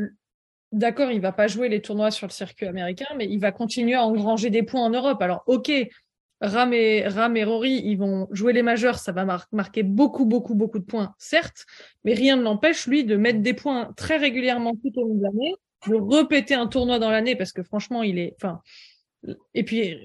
d'accord, 0.72 1.10
il 1.12 1.22
va 1.22 1.32
pas 1.32 1.48
jouer 1.48 1.70
les 1.70 1.82
tournois 1.82 2.12
sur 2.12 2.28
le 2.28 2.32
circuit 2.32 2.68
américain, 2.68 3.08
mais 3.18 3.26
il 3.26 3.40
va 3.40 3.52
continuer 3.52 3.96
à 3.96 4.04
engranger 4.04 4.50
des 4.50 4.64
points 4.64 4.82
en 4.82 4.90
Europe. 4.90 5.22
Alors, 5.22 5.44
ok, 5.48 5.72
Ram 6.46 6.74
et, 6.74 7.44
Rory, 7.44 7.82
ils 7.84 7.98
vont 7.98 8.28
jouer 8.32 8.54
les 8.54 8.62
majeurs, 8.62 9.00
ça 9.00 9.12
va 9.12 9.26
marquer 9.52 9.84
beaucoup, 9.84 10.26
beaucoup, 10.26 10.56
beaucoup 10.56 10.80
de 10.80 10.86
points, 10.86 11.14
certes, 11.18 11.66
mais 12.04 12.14
rien 12.14 12.38
ne 12.38 12.44
l'empêche, 12.44 12.88
lui, 12.88 13.04
de 13.04 13.16
mettre 13.16 13.40
des 13.40 13.54
points 13.54 13.92
très 13.98 14.18
régulièrement 14.18 14.74
tout 14.76 14.92
au 15.00 15.08
long 15.08 15.16
de 15.16 15.24
l'année, 15.24 15.56
de 15.88 16.16
répéter 16.16 16.54
un 16.54 16.68
tournoi 16.68 17.00
dans 17.00 17.10
l'année, 17.10 17.36
parce 17.36 17.52
que 17.52 17.64
franchement, 17.64 18.04
il 18.04 18.20
est, 18.20 18.36
enfin, 18.42 18.62
et 19.54 19.64
puis 19.64 19.98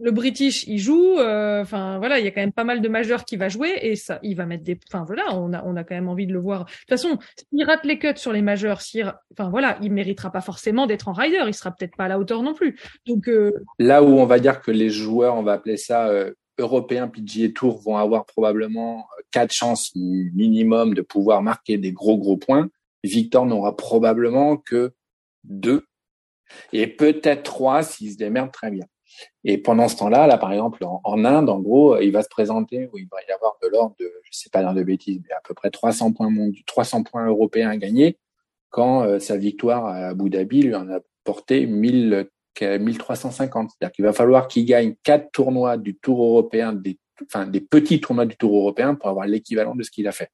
le 0.00 0.10
British, 0.10 0.66
il 0.66 0.78
joue. 0.78 1.18
Euh, 1.18 1.62
enfin 1.62 1.98
voilà, 1.98 2.18
il 2.18 2.24
y 2.24 2.28
a 2.28 2.30
quand 2.30 2.40
même 2.40 2.52
pas 2.52 2.64
mal 2.64 2.80
de 2.80 2.88
majeurs 2.88 3.24
qui 3.24 3.36
va 3.36 3.48
jouer 3.48 3.78
et 3.82 3.96
ça, 3.96 4.18
il 4.22 4.34
va 4.34 4.46
mettre 4.46 4.64
des. 4.64 4.78
Enfin 4.88 5.04
voilà, 5.06 5.34
on 5.36 5.52
a 5.52 5.62
on 5.64 5.76
a 5.76 5.84
quand 5.84 5.94
même 5.94 6.08
envie 6.08 6.26
de 6.26 6.32
le 6.32 6.40
voir. 6.40 6.64
De 6.64 6.70
toute 6.70 6.88
façon, 6.88 7.18
s'il 7.36 7.64
rate 7.64 7.84
les 7.84 7.98
cuts 7.98 8.16
sur 8.16 8.32
les 8.32 8.42
majeurs, 8.42 8.80
s'il, 8.80 9.12
enfin 9.32 9.50
voilà, 9.50 9.78
il 9.82 9.92
méritera 9.92 10.32
pas 10.32 10.40
forcément 10.40 10.86
d'être 10.86 11.08
en 11.08 11.12
rider. 11.12 11.42
Il 11.46 11.54
sera 11.54 11.70
peut-être 11.70 11.96
pas 11.96 12.04
à 12.04 12.08
la 12.08 12.18
hauteur 12.18 12.42
non 12.42 12.54
plus. 12.54 12.80
Donc 13.06 13.28
euh... 13.28 13.52
là 13.78 14.02
où 14.02 14.18
on 14.18 14.26
va 14.26 14.38
dire 14.38 14.60
que 14.60 14.70
les 14.70 14.88
joueurs, 14.90 15.36
on 15.36 15.42
va 15.42 15.52
appeler 15.52 15.76
ça 15.76 16.08
euh, 16.08 16.32
européens 16.58 17.08
PGA 17.08 17.48
Tour, 17.54 17.80
vont 17.82 17.96
avoir 17.96 18.24
probablement 18.24 19.00
euh, 19.18 19.22
quatre 19.30 19.52
chances 19.52 19.92
minimum 19.94 20.94
de 20.94 21.02
pouvoir 21.02 21.42
marquer 21.42 21.76
des 21.76 21.92
gros 21.92 22.16
gros 22.16 22.38
points. 22.38 22.68
Victor 23.04 23.46
n'aura 23.46 23.76
probablement 23.76 24.56
que 24.56 24.92
deux 25.44 25.84
et 26.72 26.86
peut-être 26.86 27.42
trois 27.44 27.82
s'il 27.82 28.12
se 28.12 28.16
démerde 28.16 28.50
très 28.50 28.70
bien. 28.70 28.86
Et 29.44 29.58
pendant 29.58 29.88
ce 29.88 29.96
temps-là, 29.96 30.26
là, 30.26 30.38
par 30.38 30.52
exemple, 30.52 30.84
en, 30.84 31.24
Inde, 31.24 31.48
en 31.48 31.60
gros, 31.60 31.98
il 31.98 32.12
va 32.12 32.22
se 32.22 32.28
présenter 32.28 32.88
où 32.92 32.98
il 32.98 33.06
va 33.10 33.18
y 33.28 33.32
avoir 33.32 33.56
de 33.62 33.68
l'ordre 33.68 33.94
de, 33.98 34.12
je 34.22 34.38
sais 34.38 34.50
pas 34.50 34.60
dire 34.62 34.74
de 34.74 34.82
bêtises, 34.82 35.20
mais 35.26 35.34
à 35.34 35.40
peu 35.46 35.54
près 35.54 35.70
300 35.70 36.12
points, 36.12 36.30
300 36.66 37.04
points 37.04 37.26
européens 37.26 37.70
à 37.70 37.76
gagner 37.76 38.18
quand 38.70 39.02
euh, 39.02 39.18
sa 39.18 39.36
victoire 39.36 39.84
à 39.86 40.08
Abu 40.08 40.30
Dhabi 40.30 40.62
lui 40.62 40.74
en 40.74 40.88
a 40.90 41.00
porté 41.24 41.66
1000, 41.66 42.28
1350. 42.60 43.70
C'est-à-dire 43.70 43.92
qu'il 43.92 44.04
va 44.04 44.12
falloir 44.12 44.48
qu'il 44.48 44.64
gagne 44.64 44.94
quatre 45.02 45.30
tournois 45.32 45.76
du 45.76 45.96
Tour 45.96 46.22
européen, 46.22 46.80
enfin, 47.24 47.46
des 47.46 47.60
petits 47.60 48.00
tournois 48.00 48.26
du 48.26 48.36
Tour 48.36 48.56
européen 48.56 48.94
pour 48.94 49.08
avoir 49.08 49.26
l'équivalent 49.26 49.74
de 49.74 49.82
ce 49.82 49.90
qu'il 49.90 50.08
a 50.08 50.12
fait. 50.12 50.30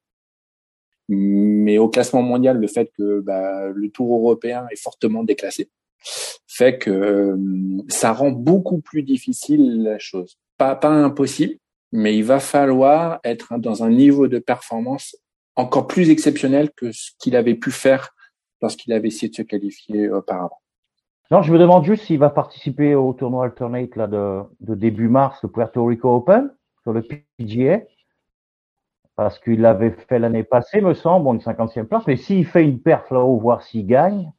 Mais 1.09 1.78
au 1.78 1.88
classement 1.88 2.23
mondial, 2.23 2.59
le 2.59 2.66
fait 2.66 2.90
que 2.97 3.21
bah, 3.21 3.69
le 3.69 3.90
Tour 3.90 4.19
européen 4.19 4.66
est 4.71 4.81
fortement 4.81 5.25
déclassé, 5.25 5.71
fait 6.47 6.79
que 6.79 6.91
euh, 6.91 7.37
ça 7.88 8.12
rend 8.12 8.31
beaucoup 8.31 8.81
plus 8.81 9.03
difficile 9.03 9.83
la 9.83 9.99
chose. 9.99 10.38
Pas, 10.59 10.79
impossible, 10.83 11.55
mais 11.93 12.17
il 12.17 12.25
va 12.25 12.41
falloir 12.41 13.21
être 13.25 13.59
dans 13.59 13.83
un 13.83 13.91
niveau 13.91 14.26
de 14.26 14.38
performance 14.38 15.17
encore 15.55 15.87
plus 15.87 16.11
exceptionnel 16.11 16.71
que 16.76 16.93
ce 16.93 17.11
qu'il 17.19 17.37
avait 17.37 17.55
pu 17.55 17.71
faire 17.71 18.15
lorsqu'il 18.62 18.93
avait 18.93 19.09
essayé 19.09 19.29
de 19.29 19.35
se 19.35 19.43
qualifier 19.43 20.11
auparavant. 20.11 20.61
Non, 21.31 21.43
je 21.43 21.53
me 21.53 21.59
demande 21.59 21.85
juste 21.85 22.05
s'il 22.05 22.19
va 22.19 22.31
participer 22.31 22.95
au 22.95 23.12
tournoi 23.12 23.47
alternate 23.47 23.97
là 23.97 24.07
de, 24.07 24.75
début 24.75 25.09
mars, 25.09 25.43
le 25.43 25.50
Puerto 25.50 25.85
Rico 25.85 26.15
Open, 26.15 26.55
sur 26.83 26.93
le 26.93 27.03
PGA, 27.03 27.83
parce 29.17 29.38
qu'il 29.41 29.61
l'avait 29.61 29.91
fait 30.09 30.21
l'année 30.21 30.45
passée, 30.45 30.81
me 30.81 30.95
semble, 30.95 31.35
une 31.35 31.41
cinquantième 31.41 31.87
place, 31.87 32.07
mais 32.07 32.17
s'il 32.17 32.47
fait 32.47 32.62
une 32.62 32.81
perf 32.81 33.11
là-haut, 33.11 33.38
voir 33.38 33.62
s'il 33.62 33.87
gagne, 33.87 34.33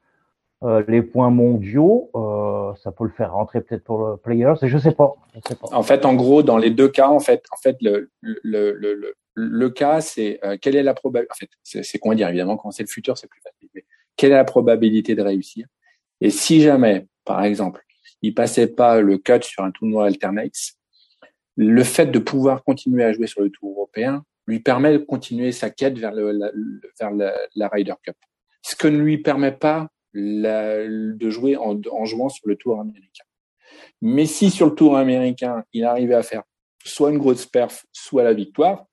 euh, 0.64 0.84
les 0.88 1.04
points 1.04 1.30
mondiaux, 1.30 2.10
euh, 2.16 2.74
ça 2.82 2.92
peut 2.92 3.04
le 3.04 3.12
faire 3.12 3.34
rentrer 3.34 3.62
peut-être 3.62 3.84
pour 3.84 4.08
le 4.08 4.18
Players, 4.18 4.56
et 4.64 4.68
je 4.68 4.78
sais 4.78 4.90
sais 4.90 4.96
pas. 4.96 5.16
En 5.72 5.84
fait, 5.84 6.06
en 6.06 6.16
gros, 6.16 6.42
dans 6.42 6.58
les 6.58 6.72
deux 6.72 6.90
cas, 6.90 7.10
en 7.10 7.20
fait, 7.20 7.44
en 7.52 7.58
fait, 7.58 7.78
le 7.82 8.10
le 8.22 8.40
le 8.42 8.96
le, 8.96 9.14
le 9.36 9.70
cas, 9.70 10.02
c'est 10.02 10.40
euh, 10.44 10.58
quelle 10.60 10.76
est 10.76 10.84
la 10.84 10.96
probabilité. 10.96 11.32
En 11.32 11.36
fait, 11.36 11.84
c'est 11.84 12.00
quoi 12.00 12.16
dire 12.16 12.28
évidemment 12.30 12.58
quand 12.58 12.72
c'est 12.72 12.84
le 12.84 12.88
futur, 12.90 13.18
c'est 13.18 13.28
plus 13.28 13.42
facile. 13.42 13.70
Mais 13.76 13.86
quelle 14.16 14.32
est 14.32 14.36
la 14.36 14.46
probabilité 14.46 15.14
de 15.14 15.22
réussir? 15.22 15.68
Et 16.22 16.32
si 16.32 16.62
jamais, 16.62 17.06
par 17.24 17.44
exemple, 17.44 17.84
il 18.24 18.34
passait 18.34 18.68
pas 18.68 19.00
le 19.00 19.20
cut 19.20 19.44
sur 19.44 19.64
un 19.64 19.70
tournoi 19.70 20.08
alternate, 20.08 20.74
le 21.56 21.84
fait 21.84 22.08
de 22.08 22.18
pouvoir 22.18 22.64
continuer 22.64 23.04
à 23.04 23.14
jouer 23.14 23.28
sur 23.28 23.42
le 23.42 23.52
tour 23.52 23.72
européen 23.72 24.24
lui 24.48 24.60
permet 24.60 24.94
de 24.94 24.98
continuer 24.98 25.52
sa 25.52 25.70
quête 25.70 26.00
vers 26.00 26.14
le, 26.14 26.32
la, 26.32 26.52
vers 27.00 27.12
la 27.56 27.68
Ryder 27.68 27.94
Cup. 28.02 28.16
Ce 28.64 28.76
que 28.76 28.88
ne 28.88 28.98
lui 28.98 29.20
permet 29.20 29.52
pas 29.52 29.88
de 30.14 31.30
jouer 31.30 31.58
en, 31.58 32.06
jouant 32.06 32.30
sur 32.30 32.48
le 32.48 32.56
tour 32.56 32.80
américain. 32.80 33.24
Mais 34.02 34.26
si 34.26 34.50
sur 34.50 34.68
le 34.68 34.76
tour 34.76 34.98
américain, 34.98 35.64
il 35.74 35.84
arrivait 35.84 36.16
à 36.16 36.24
faire 36.24 36.44
soit 36.84 37.12
une 37.12 37.18
grosse 37.18 37.46
perf, 37.46 37.86
soit 37.92 38.24
la 38.24 38.34
victoire, 38.34 38.86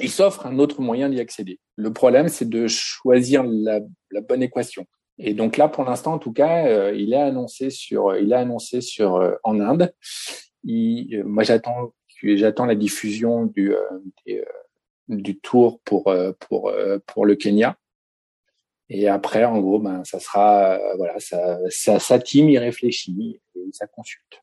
il 0.00 0.10
s'offre 0.10 0.46
un 0.46 0.58
autre 0.58 0.80
moyen 0.80 1.08
d'y 1.08 1.20
accéder. 1.20 1.58
Le 1.76 1.92
problème, 1.92 2.28
c'est 2.28 2.48
de 2.48 2.68
choisir 2.68 3.44
la, 3.44 3.80
bonne 4.28 4.42
équation. 4.42 4.86
Et 5.18 5.34
donc 5.34 5.56
là, 5.56 5.68
pour 5.68 5.84
l'instant, 5.84 6.14
en 6.14 6.18
tout 6.18 6.32
cas, 6.32 6.66
euh, 6.66 6.94
il 6.94 7.12
est 7.12 7.20
annoncé 7.20 7.70
sur, 7.70 8.16
il 8.16 8.32
a 8.32 8.38
annoncé 8.38 8.80
sur 8.80 9.16
euh, 9.16 9.34
en 9.42 9.58
Inde. 9.58 9.92
Euh, 10.68 11.22
moi, 11.24 11.42
j'attends, 11.42 11.92
j'attends 12.22 12.66
la 12.66 12.74
diffusion 12.76 13.46
du 13.46 13.74
du 15.08 15.38
tour 15.38 15.80
pour 15.84 16.12
pour 16.38 16.72
pour 17.06 17.24
le 17.24 17.34
Kenya 17.34 17.78
et 18.90 19.08
après, 19.08 19.44
en 19.44 19.60
gros, 19.60 19.78
ben, 19.78 20.02
ça 20.04 20.18
sera, 20.18 20.74
euh, 20.74 20.96
voilà, 20.96 21.18
ça, 21.20 21.58
ça, 21.68 21.98
sa 21.98 22.18
team 22.18 22.48
y 22.48 22.58
réfléchit 22.58 23.40
et 23.54 23.68
ça 23.72 23.86
consulte. 23.86 24.42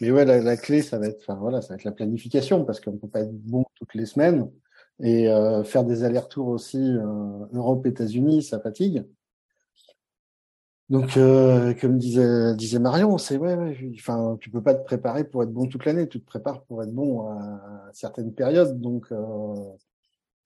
Mais 0.00 0.10
ouais, 0.12 0.24
la, 0.24 0.56
clé, 0.56 0.82
ça 0.82 0.98
va 0.98 1.08
être, 1.08 1.20
enfin 1.20 1.34
voilà, 1.34 1.60
ça 1.60 1.68
va 1.68 1.74
être 1.74 1.84
la 1.84 1.92
planification 1.92 2.64
parce 2.64 2.80
qu'on 2.80 2.96
peut 2.96 3.08
pas 3.08 3.20
être 3.20 3.32
bon 3.32 3.64
toutes 3.74 3.94
les 3.94 4.06
semaines 4.06 4.48
et 5.00 5.28
euh, 5.28 5.64
faire 5.64 5.84
des 5.84 6.04
allers-retours 6.04 6.48
aussi 6.48 6.78
euh, 6.78 7.46
Europe, 7.52 7.86
États-Unis, 7.86 8.42
ça 8.42 8.60
fatigue. 8.60 9.04
Donc, 10.88 11.18
euh, 11.18 11.74
comme 11.74 11.98
disait, 11.98 12.54
disait 12.54 12.78
Marion, 12.78 13.18
c'est 13.18 13.36
ouais, 13.36 13.54
ouais, 13.54 13.92
enfin, 13.96 14.38
tu 14.40 14.48
peux 14.50 14.62
pas 14.62 14.74
te 14.74 14.84
préparer 14.84 15.24
pour 15.24 15.42
être 15.42 15.52
bon 15.52 15.66
toute 15.66 15.84
l'année. 15.84 16.08
Tu 16.08 16.18
te 16.20 16.24
prépares 16.24 16.62
pour 16.62 16.82
être 16.82 16.92
bon 16.92 17.28
à 17.28 17.90
certaines 17.92 18.32
périodes. 18.32 18.80
Donc, 18.80 19.06
euh, 19.12 19.54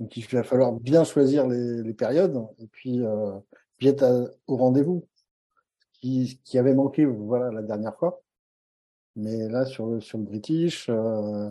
donc 0.03 0.17
il 0.17 0.27
va 0.27 0.43
falloir 0.43 0.73
bien 0.73 1.05
choisir 1.05 1.47
les, 1.47 1.83
les 1.83 1.95
périodes 1.95 2.37
et 2.59 2.67
puis, 2.67 3.01
euh, 3.05 3.39
être 3.83 4.37
au 4.47 4.57
rendez-vous, 4.57 5.07
qui, 5.93 6.41
qui 6.45 6.59
avait 6.59 6.75
manqué 6.75 7.05
voilà 7.05 7.51
la 7.51 7.63
dernière 7.63 7.97
fois. 7.97 8.23
Mais 9.17 9.49
là 9.49 9.65
sur 9.67 9.87
le 9.87 10.01
sur 10.01 10.19
le 10.19 10.25
British, 10.25 10.87
euh, 10.89 11.51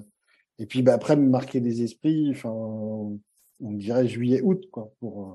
et 0.60 0.66
puis 0.66 0.82
bah, 0.82 0.94
après 0.94 1.16
marquer 1.16 1.62
des 1.62 1.84
esprits, 1.84 2.32
enfin 2.32 2.50
on 2.50 3.20
dirait 3.60 4.08
juillet-août 4.08 4.68
quoi 4.72 4.92
pour 5.00 5.22
euh, 5.22 5.34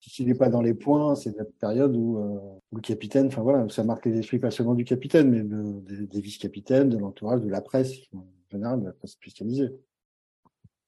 s'il 0.00 0.26
n'est 0.28 0.34
pas 0.34 0.48
dans 0.48 0.60
les 0.60 0.74
points, 0.74 1.14
c'est 1.14 1.36
la 1.36 1.44
période 1.44 1.96
où, 1.96 2.18
euh, 2.18 2.60
où, 2.72 2.76
le 2.76 2.82
capitaine, 2.82 3.26
enfin 3.26 3.42
voilà, 3.42 3.66
ça 3.70 3.84
marque 3.84 4.06
les 4.06 4.18
esprits 4.18 4.38
pas 4.38 4.50
seulement 4.50 4.74
du 4.74 4.84
capitaine, 4.84 5.30
mais 5.30 5.42
de, 5.42 5.80
des, 5.80 6.06
des 6.06 6.20
vice-capitaines, 6.20 6.90
de 6.90 6.98
l'entourage, 6.98 7.40
de 7.40 7.48
la 7.48 7.62
presse, 7.62 7.94
en 8.14 8.26
général, 8.50 8.80
de 8.80 8.86
la 8.86 8.92
presse 8.92 9.12
spécialisée. 9.12 9.70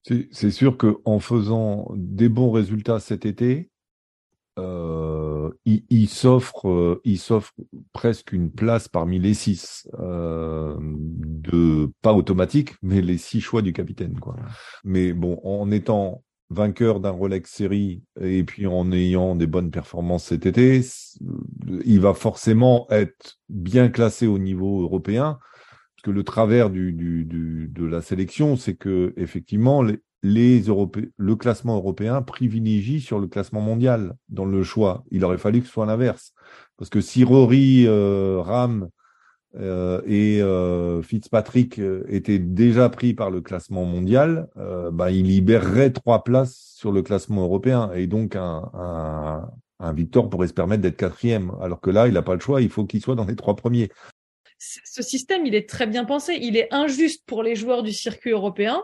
C'est 0.03 0.51
sûr 0.51 0.77
que 0.77 0.99
en 1.03 1.19
faisant 1.19 1.89
des 1.95 2.29
bons 2.29 2.51
résultats 2.51 2.99
cet 2.99 3.25
été, 3.25 3.69
euh, 4.57 5.51
il, 5.65 5.83
il 5.89 6.09
s'offre, 6.09 6.67
euh, 6.67 7.01
il 7.03 7.19
s'offre 7.19 7.53
presque 7.93 8.31
une 8.31 8.51
place 8.51 8.87
parmi 8.87 9.19
les 9.19 9.33
six, 9.33 9.87
euh, 9.99 10.75
de 10.79 11.91
pas 12.01 12.13
automatique, 12.13 12.73
mais 12.81 13.01
les 13.01 13.17
six 13.17 13.41
choix 13.41 13.61
du 13.61 13.73
capitaine, 13.73 14.19
quoi. 14.19 14.35
Mais 14.83 15.13
bon, 15.13 15.39
en 15.43 15.69
étant 15.71 16.23
vainqueur 16.49 17.01
d'un 17.01 17.11
Rolex 17.11 17.51
série 17.51 18.03
et 18.21 18.43
puis 18.43 18.67
en 18.67 18.91
ayant 18.91 19.35
des 19.35 19.47
bonnes 19.47 19.69
performances 19.69 20.25
cet 20.25 20.45
été, 20.45 20.81
il 21.85 21.99
va 21.99 22.13
forcément 22.13 22.87
être 22.89 23.37
bien 23.49 23.89
classé 23.89 24.27
au 24.27 24.39
niveau 24.39 24.81
européen. 24.81 25.39
Que 26.07 26.13
le 26.13 26.23
travers 26.23 26.69
du, 26.69 26.93
du, 26.93 27.25
du 27.25 27.67
de 27.67 27.85
la 27.85 28.01
sélection, 28.01 28.55
c'est 28.55 28.75
que 28.75 29.13
effectivement 29.17 29.81
les, 29.81 29.99
les 30.23 30.63
le 31.17 31.35
classement 31.35 31.75
européen 31.75 32.21
privilégie 32.21 33.01
sur 33.01 33.19
le 33.19 33.27
classement 33.27 33.59
mondial 33.59 34.15
dans 34.29 34.45
le 34.45 34.63
choix. 34.63 35.03
Il 35.11 35.25
aurait 35.25 35.37
fallu 35.37 35.59
que 35.59 35.67
ce 35.67 35.73
soit 35.73 35.85
l'inverse. 35.85 36.31
Parce 36.77 36.89
que 36.89 37.01
si 37.01 37.25
Rory, 37.25 37.87
euh, 37.87 38.39
Ram 38.39 38.87
euh, 39.59 40.01
et 40.05 40.41
euh, 40.41 41.01
Fitzpatrick 41.01 41.77
euh, 41.77 42.05
étaient 42.07 42.39
déjà 42.39 42.87
pris 42.87 43.13
par 43.13 43.29
le 43.29 43.41
classement 43.41 43.83
mondial, 43.83 44.47
euh, 44.55 44.91
bah, 44.91 45.11
il 45.11 45.25
libérerait 45.25 45.91
trois 45.91 46.23
places 46.23 46.71
sur 46.77 46.93
le 46.93 47.01
classement 47.01 47.43
européen. 47.43 47.91
Et 47.95 48.07
donc 48.07 48.37
un, 48.37 48.71
un, 48.73 49.49
un 49.81 49.93
Victor 49.93 50.29
pourrait 50.29 50.47
se 50.47 50.53
permettre 50.53 50.83
d'être 50.83 50.95
quatrième. 50.95 51.51
Alors 51.61 51.81
que 51.81 51.89
là, 51.89 52.07
il 52.07 52.13
n'a 52.13 52.21
pas 52.21 52.35
le 52.35 52.39
choix, 52.39 52.61
il 52.61 52.69
faut 52.69 52.85
qu'il 52.85 53.01
soit 53.01 53.15
dans 53.15 53.25
les 53.25 53.35
trois 53.35 53.57
premiers. 53.57 53.89
Ce 54.59 55.03
système, 55.03 55.45
il 55.45 55.55
est 55.55 55.69
très 55.69 55.87
bien 55.87 56.05
pensé. 56.05 56.37
Il 56.41 56.57
est 56.57 56.73
injuste 56.73 57.23
pour 57.25 57.43
les 57.43 57.55
joueurs 57.55 57.83
du 57.83 57.93
circuit 57.93 58.31
européen 58.31 58.83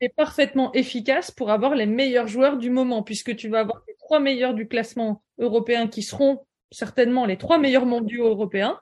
est 0.00 0.10
parfaitement 0.10 0.72
efficace 0.72 1.30
pour 1.30 1.50
avoir 1.50 1.74
les 1.74 1.86
meilleurs 1.86 2.28
joueurs 2.28 2.58
du 2.58 2.70
moment, 2.70 3.02
puisque 3.02 3.34
tu 3.36 3.48
vas 3.48 3.60
avoir 3.60 3.82
les 3.88 3.94
trois 3.96 4.20
meilleurs 4.20 4.54
du 4.54 4.68
classement 4.68 5.22
européen 5.38 5.88
qui 5.88 6.02
seront 6.02 6.46
certainement 6.70 7.26
les 7.26 7.38
trois 7.38 7.58
meilleurs 7.58 7.86
mondiaux 7.86 8.26
européens, 8.26 8.78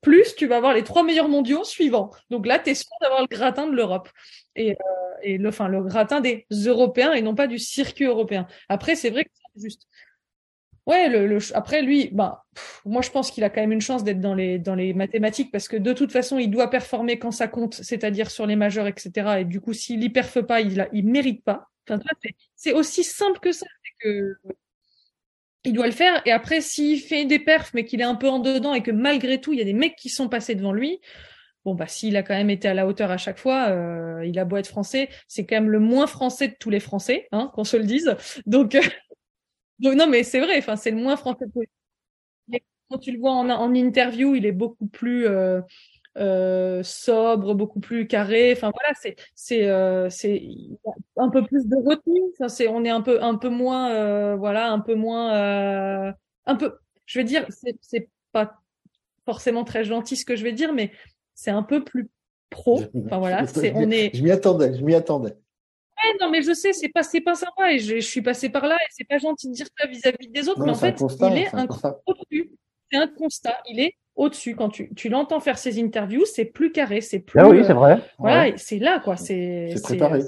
plus 0.00 0.34
tu 0.36 0.46
vas 0.46 0.56
avoir 0.58 0.74
les 0.74 0.84
trois 0.84 1.02
meilleurs 1.02 1.28
mondiaux 1.28 1.64
suivants. 1.64 2.10
Donc 2.30 2.46
là, 2.46 2.58
tu 2.58 2.70
es 2.70 2.74
sûr 2.74 2.90
d'avoir 3.00 3.22
le 3.22 3.26
gratin 3.26 3.66
de 3.66 3.74
l'Europe. 3.74 4.08
Et, 4.54 4.72
euh, 4.72 4.74
et 5.22 5.38
le, 5.38 5.48
enfin, 5.48 5.68
le 5.68 5.82
gratin 5.82 6.20
des 6.20 6.46
Européens 6.50 7.12
et 7.12 7.22
non 7.22 7.34
pas 7.34 7.46
du 7.46 7.58
circuit 7.58 8.04
européen. 8.04 8.46
Après, 8.68 8.94
c'est 8.94 9.10
vrai 9.10 9.24
que 9.24 9.30
c'est 9.34 9.62
juste. 9.62 9.88
Ouais, 10.86 11.08
le, 11.08 11.26
le, 11.26 11.38
après 11.54 11.82
lui, 11.82 12.10
bah, 12.12 12.44
moi 12.84 13.02
je 13.02 13.10
pense 13.10 13.30
qu'il 13.30 13.44
a 13.44 13.50
quand 13.50 13.60
même 13.60 13.72
une 13.72 13.80
chance 13.80 14.04
d'être 14.04 14.20
dans 14.20 14.34
les 14.34 14.58
dans 14.58 14.74
les 14.74 14.94
mathématiques 14.94 15.50
parce 15.52 15.68
que 15.68 15.76
de 15.76 15.92
toute 15.92 16.12
façon 16.12 16.38
il 16.38 16.50
doit 16.50 16.70
performer 16.70 17.18
quand 17.18 17.30
ça 17.32 17.48
compte, 17.48 17.74
c'est-à-dire 17.74 18.30
sur 18.30 18.46
les 18.46 18.56
majeurs, 18.56 18.86
etc. 18.86 19.40
Et 19.40 19.44
du 19.44 19.60
coup, 19.60 19.72
s'il 19.72 20.02
y 20.02 20.10
perfe 20.10 20.40
pas, 20.42 20.60
il 20.60 20.80
a, 20.80 20.88
il 20.92 21.06
mérite 21.06 21.44
pas. 21.44 21.68
C'est 22.54 22.72
aussi 22.74 23.02
simple 23.04 23.40
que 23.40 23.52
ça, 23.52 23.66
il 25.64 25.72
doit 25.72 25.86
le 25.86 25.92
faire. 25.92 26.22
Et 26.26 26.32
après, 26.32 26.60
s'il 26.60 27.00
fait 27.00 27.24
des 27.24 27.38
perfs 27.38 27.72
mais 27.74 27.84
qu'il 27.84 28.00
est 28.00 28.04
un 28.04 28.14
peu 28.14 28.28
en 28.28 28.38
dedans 28.38 28.74
et 28.74 28.82
que 28.82 28.90
malgré 28.90 29.40
tout 29.40 29.52
il 29.52 29.58
y 29.58 29.62
a 29.62 29.64
des 29.64 29.72
mecs 29.72 29.96
qui 29.96 30.08
sont 30.08 30.28
passés 30.28 30.54
devant 30.54 30.72
lui, 30.72 31.00
bon 31.64 31.74
bah 31.74 31.86
s'il 31.88 32.16
a 32.16 32.22
quand 32.22 32.34
même 32.34 32.50
été 32.50 32.68
à 32.68 32.74
la 32.74 32.86
hauteur 32.86 33.10
à 33.10 33.18
chaque 33.18 33.38
fois, 33.38 33.68
euh, 33.70 34.24
il 34.26 34.38
a 34.38 34.44
beau 34.44 34.56
être 34.56 34.68
français, 34.68 35.08
c'est 35.28 35.46
quand 35.46 35.56
même 35.56 35.70
le 35.70 35.80
moins 35.80 36.06
français 36.06 36.48
de 36.48 36.56
tous 36.58 36.70
les 36.70 36.80
Français, 36.80 37.28
hein, 37.32 37.50
qu'on 37.54 37.64
se 37.64 37.76
le 37.76 37.84
dise. 37.84 38.16
Donc 38.46 38.76
Donc, 39.80 39.94
non, 39.96 40.08
mais 40.08 40.24
c'est 40.24 40.40
vrai, 40.40 40.58
enfin, 40.58 40.76
c'est 40.76 40.90
le 40.90 40.96
moins 40.96 41.16
français 41.16 41.46
possible. 41.46 41.72
Quand 42.90 42.98
tu 42.98 43.12
le 43.12 43.18
vois 43.18 43.32
en, 43.32 43.50
en 43.50 43.74
interview, 43.74 44.34
il 44.34 44.46
est 44.46 44.52
beaucoup 44.52 44.86
plus 44.86 45.26
euh, 45.26 45.60
euh, 46.16 46.82
sobre, 46.82 47.54
beaucoup 47.54 47.80
plus 47.80 48.06
carré. 48.06 48.52
Enfin 48.52 48.70
voilà, 48.74 48.94
c'est 49.00 49.16
c'est 49.34 49.68
euh, 49.68 50.08
c'est 50.10 50.42
un 51.16 51.28
peu 51.28 51.44
plus 51.44 51.66
de 51.66 51.76
retenue. 51.76 52.22
Enfin, 52.32 52.48
c'est 52.48 52.68
on 52.68 52.84
est 52.84 52.90
un 52.90 53.02
peu 53.02 53.22
un 53.22 53.36
peu 53.36 53.48
moins 53.48 54.36
voilà, 54.36 54.70
un 54.70 54.80
peu 54.80 54.94
moins 54.94 56.14
un 56.46 56.56
peu. 56.56 56.74
Je 57.06 57.18
vais 57.18 57.24
dire, 57.24 57.46
c'est 57.50 57.76
c'est 57.80 58.08
pas 58.32 58.60
forcément 59.26 59.64
très 59.64 59.84
gentil 59.84 60.16
ce 60.16 60.24
que 60.24 60.36
je 60.36 60.44
vais 60.44 60.52
dire, 60.52 60.72
mais 60.72 60.92
c'est 61.34 61.50
un 61.50 61.62
peu 61.62 61.84
plus 61.84 62.08
pro. 62.50 62.82
Enfin 63.06 63.18
voilà, 63.18 63.46
c'est 63.46 63.72
on 63.74 63.90
est. 63.90 64.10
Je 64.14 64.22
m'y 64.22 64.30
attendais, 64.30 64.74
je 64.76 64.82
m'y 64.82 64.94
attendais. 64.94 65.34
Ouais, 66.04 66.16
non, 66.20 66.30
mais 66.30 66.42
je 66.42 66.54
sais, 66.54 66.72
c'est 66.72 66.88
pas, 66.88 67.02
c'est 67.02 67.20
pas 67.20 67.34
sympa 67.34 67.72
et 67.72 67.80
je, 67.80 67.96
je 67.96 68.06
suis 68.06 68.22
passée 68.22 68.48
par 68.48 68.66
là 68.66 68.76
et 68.76 68.86
c'est 68.90 69.06
pas 69.06 69.18
gentil 69.18 69.48
de 69.48 69.54
dire 69.54 69.66
ça 69.76 69.88
vis-à-vis 69.88 70.28
des 70.28 70.48
autres, 70.48 70.60
Non, 70.60 70.66
mais 70.66 70.72
en 70.72 70.74
fait, 70.76 70.96
constat, 70.96 71.30
il 71.30 71.38
est 71.38 71.54
un 71.54 71.58
un 71.58 71.66
cran 71.66 72.00
C'est 72.90 72.98
un 72.98 73.08
constat, 73.08 73.58
il 73.68 73.80
est 73.80 73.94
au-dessus. 74.16 74.54
Quand 74.56 74.68
tu, 74.70 74.92
tu 74.94 75.08
l'entends 75.08 75.40
faire 75.40 75.58
ses 75.58 75.80
interviews, 75.82 76.24
c'est 76.24 76.44
plus 76.46 76.72
carré, 76.72 77.00
c'est 77.00 77.20
plus. 77.20 77.38
Ah 77.40 77.48
oui, 77.48 77.58
euh, 77.58 77.64
c'est 77.64 77.72
vrai. 77.74 78.00
Voilà, 78.18 78.50
Ouais. 78.50 78.54
c'est 78.56 78.78
là, 78.78 79.00
quoi. 79.00 79.16
C'est, 79.16 79.72
C'est 79.74 79.82
préparé. 79.82 80.20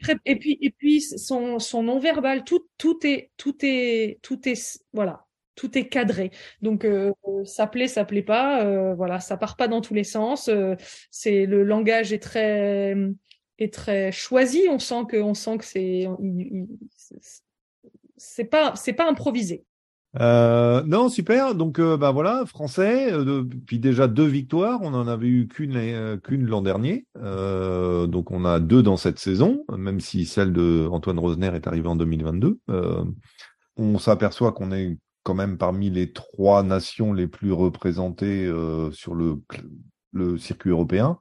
pré- 0.00 0.16
Et 0.24 0.36
puis, 0.36 0.58
et 0.60 0.70
puis, 0.70 1.00
son, 1.00 1.58
son 1.58 1.82
non-verbal, 1.82 2.44
tout, 2.44 2.66
tout 2.78 2.98
est, 3.06 3.30
tout 3.36 3.56
est, 3.62 4.18
tout 4.22 4.48
est, 4.48 4.80
voilà. 4.92 5.26
Tout 5.56 5.76
est 5.76 5.88
cadré. 5.88 6.30
Donc, 6.62 6.84
euh, 6.84 7.12
ça 7.44 7.66
plaît, 7.66 7.88
ça 7.88 8.04
plaît 8.04 8.22
pas. 8.22 8.64
euh, 8.64 8.94
voilà, 8.94 9.20
ça 9.20 9.36
part 9.36 9.56
pas 9.56 9.68
dans 9.68 9.80
tous 9.82 9.92
les 9.94 10.04
sens. 10.04 10.48
euh, 10.48 10.74
c'est 11.10 11.44
le 11.44 11.64
langage 11.64 12.12
est 12.12 12.18
très, 12.22 12.94
est 13.58 13.74
très 13.74 14.10
choisi. 14.12 14.62
On 14.70 14.78
sent 14.78 15.02
que, 15.08 15.16
on 15.18 15.34
sent 15.34 15.58
que 15.58 15.64
c'est- 15.64 16.06
c'est 18.16 18.44
pas, 18.44 18.74
c'est 18.76 18.92
pas 18.94 19.08
improvisé. 19.08 19.64
Euh, 20.18 20.82
non, 20.84 21.08
super. 21.08 21.54
Donc, 21.54 21.78
euh, 21.78 21.96
bah 21.96 22.10
voilà, 22.10 22.44
français. 22.46 23.12
euh, 23.12 23.44
depuis 23.44 23.78
déjà 23.78 24.08
deux 24.08 24.26
victoires. 24.26 24.80
On 24.82 24.92
en 24.94 25.06
avait 25.06 25.28
eu 25.28 25.46
qu'une 25.46 25.76
euh, 25.76 26.18
l'an 26.30 26.62
dernier. 26.62 27.06
Donc, 27.14 28.30
on 28.30 28.44
a 28.44 28.60
deux 28.60 28.82
dans 28.82 28.96
cette 28.96 29.18
saison, 29.18 29.64
même 29.76 30.00
si 30.00 30.26
celle 30.26 30.52
de 30.52 30.88
Antoine 30.90 31.18
Rosner 31.18 31.50
est 31.54 31.66
arrivée 31.66 31.88
en 31.88 31.96
2022. 31.96 32.58
Euh, 32.70 33.04
on 33.76 33.98
s'aperçoit 33.98 34.52
qu'on 34.52 34.72
est 34.72 34.98
quand 35.22 35.34
même 35.34 35.58
parmi 35.58 35.90
les 35.90 36.12
trois 36.12 36.62
nations 36.62 37.12
les 37.12 37.28
plus 37.28 37.52
représentées 37.52 38.50
sur 38.92 39.14
le 39.14 39.36
le 40.12 40.38
circuit 40.38 40.70
européen. 40.70 41.20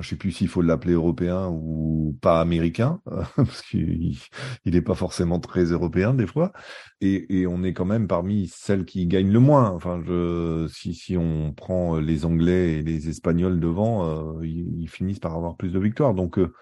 Je 0.00 0.08
sais 0.10 0.16
plus 0.16 0.32
s'il 0.32 0.48
faut 0.48 0.62
l'appeler 0.62 0.92
européen 0.94 1.48
ou 1.50 2.16
pas 2.20 2.40
américain, 2.40 3.00
euh, 3.10 3.22
parce 3.36 3.62
qu'il 3.62 4.16
il 4.64 4.76
est 4.76 4.82
pas 4.82 4.94
forcément 4.94 5.40
très 5.40 5.64
européen 5.64 6.14
des 6.14 6.26
fois. 6.26 6.52
Et, 7.00 7.40
et 7.40 7.46
on 7.46 7.62
est 7.64 7.72
quand 7.72 7.84
même 7.84 8.08
parmi 8.08 8.48
celles 8.48 8.84
qui 8.84 9.06
gagnent 9.06 9.32
le 9.32 9.40
moins. 9.40 9.70
Enfin, 9.70 10.00
je, 10.06 10.68
si, 10.72 10.94
si 10.94 11.16
on 11.16 11.52
prend 11.52 11.98
les 11.98 12.24
Anglais 12.24 12.74
et 12.78 12.82
les 12.82 13.08
Espagnols 13.08 13.60
devant, 13.60 14.38
euh, 14.40 14.46
ils, 14.46 14.88
finissent 14.88 15.20
par 15.20 15.34
avoir 15.34 15.56
plus 15.56 15.70
de 15.72 15.78
victoires. 15.78 16.14
Donc, 16.14 16.38
euh, 16.38 16.52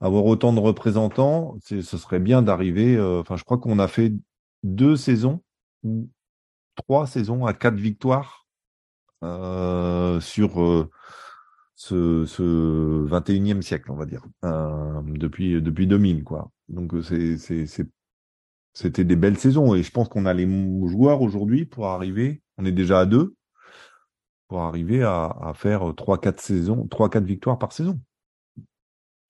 avoir 0.00 0.24
autant 0.24 0.52
de 0.52 0.60
représentants, 0.60 1.56
ce 1.62 1.82
serait 1.82 2.20
bien 2.20 2.42
d'arriver. 2.42 2.96
euh, 2.96 3.20
Enfin, 3.20 3.36
je 3.36 3.44
crois 3.44 3.58
qu'on 3.58 3.78
a 3.78 3.88
fait 3.88 4.12
deux 4.62 4.96
saisons 4.96 5.42
ou 5.82 6.08
trois 6.76 7.06
saisons 7.06 7.46
à 7.46 7.54
quatre 7.54 7.76
victoires 7.76 8.46
euh, 9.22 10.20
sur 10.20 10.62
euh, 10.62 10.90
ce, 11.80 12.26
ce 12.26 12.42
21e 13.06 13.62
siècle, 13.62 13.90
on 13.90 13.96
va 13.96 14.04
dire, 14.04 14.22
euh, 14.44 15.00
depuis 15.02 15.62
depuis 15.62 15.86
2000, 15.86 16.24
quoi. 16.24 16.50
Donc 16.68 16.92
euh, 16.92 17.00
c'est 17.00 17.38
c'était 18.74 19.04
des 19.04 19.16
belles 19.16 19.38
saisons 19.38 19.74
et 19.74 19.82
je 19.82 19.90
pense 19.90 20.10
qu'on 20.10 20.26
a 20.26 20.34
les 20.34 20.46
joueurs 20.90 21.22
aujourd'hui 21.22 21.64
pour 21.64 21.86
arriver. 21.86 22.42
On 22.58 22.66
est 22.66 22.72
déjà 22.72 23.00
à 23.00 23.06
deux 23.06 23.34
pour 24.48 24.60
arriver 24.60 25.02
à, 25.02 25.34
à 25.40 25.54
faire 25.54 25.94
trois 25.96 26.20
quatre 26.20 26.40
saisons, 26.40 26.86
trois 26.86 27.08
quatre 27.08 27.24
victoires 27.24 27.58
par 27.58 27.72
saison. 27.72 27.98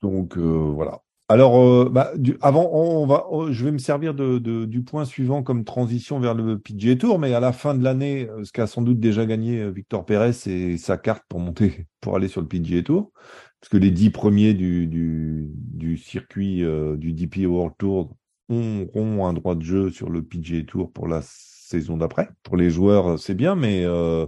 Donc 0.02 0.36
euh, 0.36 0.40
voilà. 0.74 1.02
Alors, 1.30 1.60
euh, 1.60 1.88
bah, 1.88 2.10
avant, 2.40 3.52
je 3.52 3.64
vais 3.64 3.70
me 3.70 3.78
servir 3.78 4.14
de, 4.14 4.64
du 4.64 4.82
point 4.82 5.04
suivant 5.04 5.44
comme 5.44 5.64
transition 5.64 6.18
vers 6.18 6.34
le 6.34 6.58
PGA 6.58 6.96
Tour, 6.96 7.20
mais 7.20 7.32
à 7.34 7.38
la 7.38 7.52
fin 7.52 7.76
de 7.76 7.84
l'année, 7.84 8.28
euh, 8.28 8.42
ce 8.42 8.50
qu'a 8.50 8.66
sans 8.66 8.82
doute 8.82 8.98
déjà 8.98 9.24
gagné 9.26 9.60
euh, 9.60 9.70
Victor 9.70 10.04
Pérez, 10.04 10.32
c'est 10.32 10.76
sa 10.76 10.96
carte 10.96 11.22
pour 11.28 11.38
monter, 11.38 11.86
pour 12.00 12.16
aller 12.16 12.26
sur 12.26 12.40
le 12.40 12.48
PGA 12.48 12.82
Tour, 12.82 13.12
parce 13.60 13.68
que 13.70 13.76
les 13.76 13.92
dix 13.92 14.10
premiers 14.10 14.54
du, 14.54 14.88
du, 14.88 15.96
circuit 15.98 16.64
du 16.98 17.12
DP 17.12 17.46
World 17.46 17.74
Tour 17.78 18.16
auront 18.48 19.24
un 19.28 19.32
droit 19.32 19.54
de 19.54 19.62
jeu 19.62 19.90
sur 19.92 20.10
le 20.10 20.24
PGA 20.24 20.64
Tour 20.64 20.90
pour 20.90 21.06
la 21.06 21.20
saison 21.22 21.96
d'après. 21.96 22.28
Pour 22.42 22.56
les 22.56 22.70
joueurs, 22.70 23.20
c'est 23.20 23.34
bien, 23.36 23.54
mais 23.54 23.84
euh, 23.84 24.26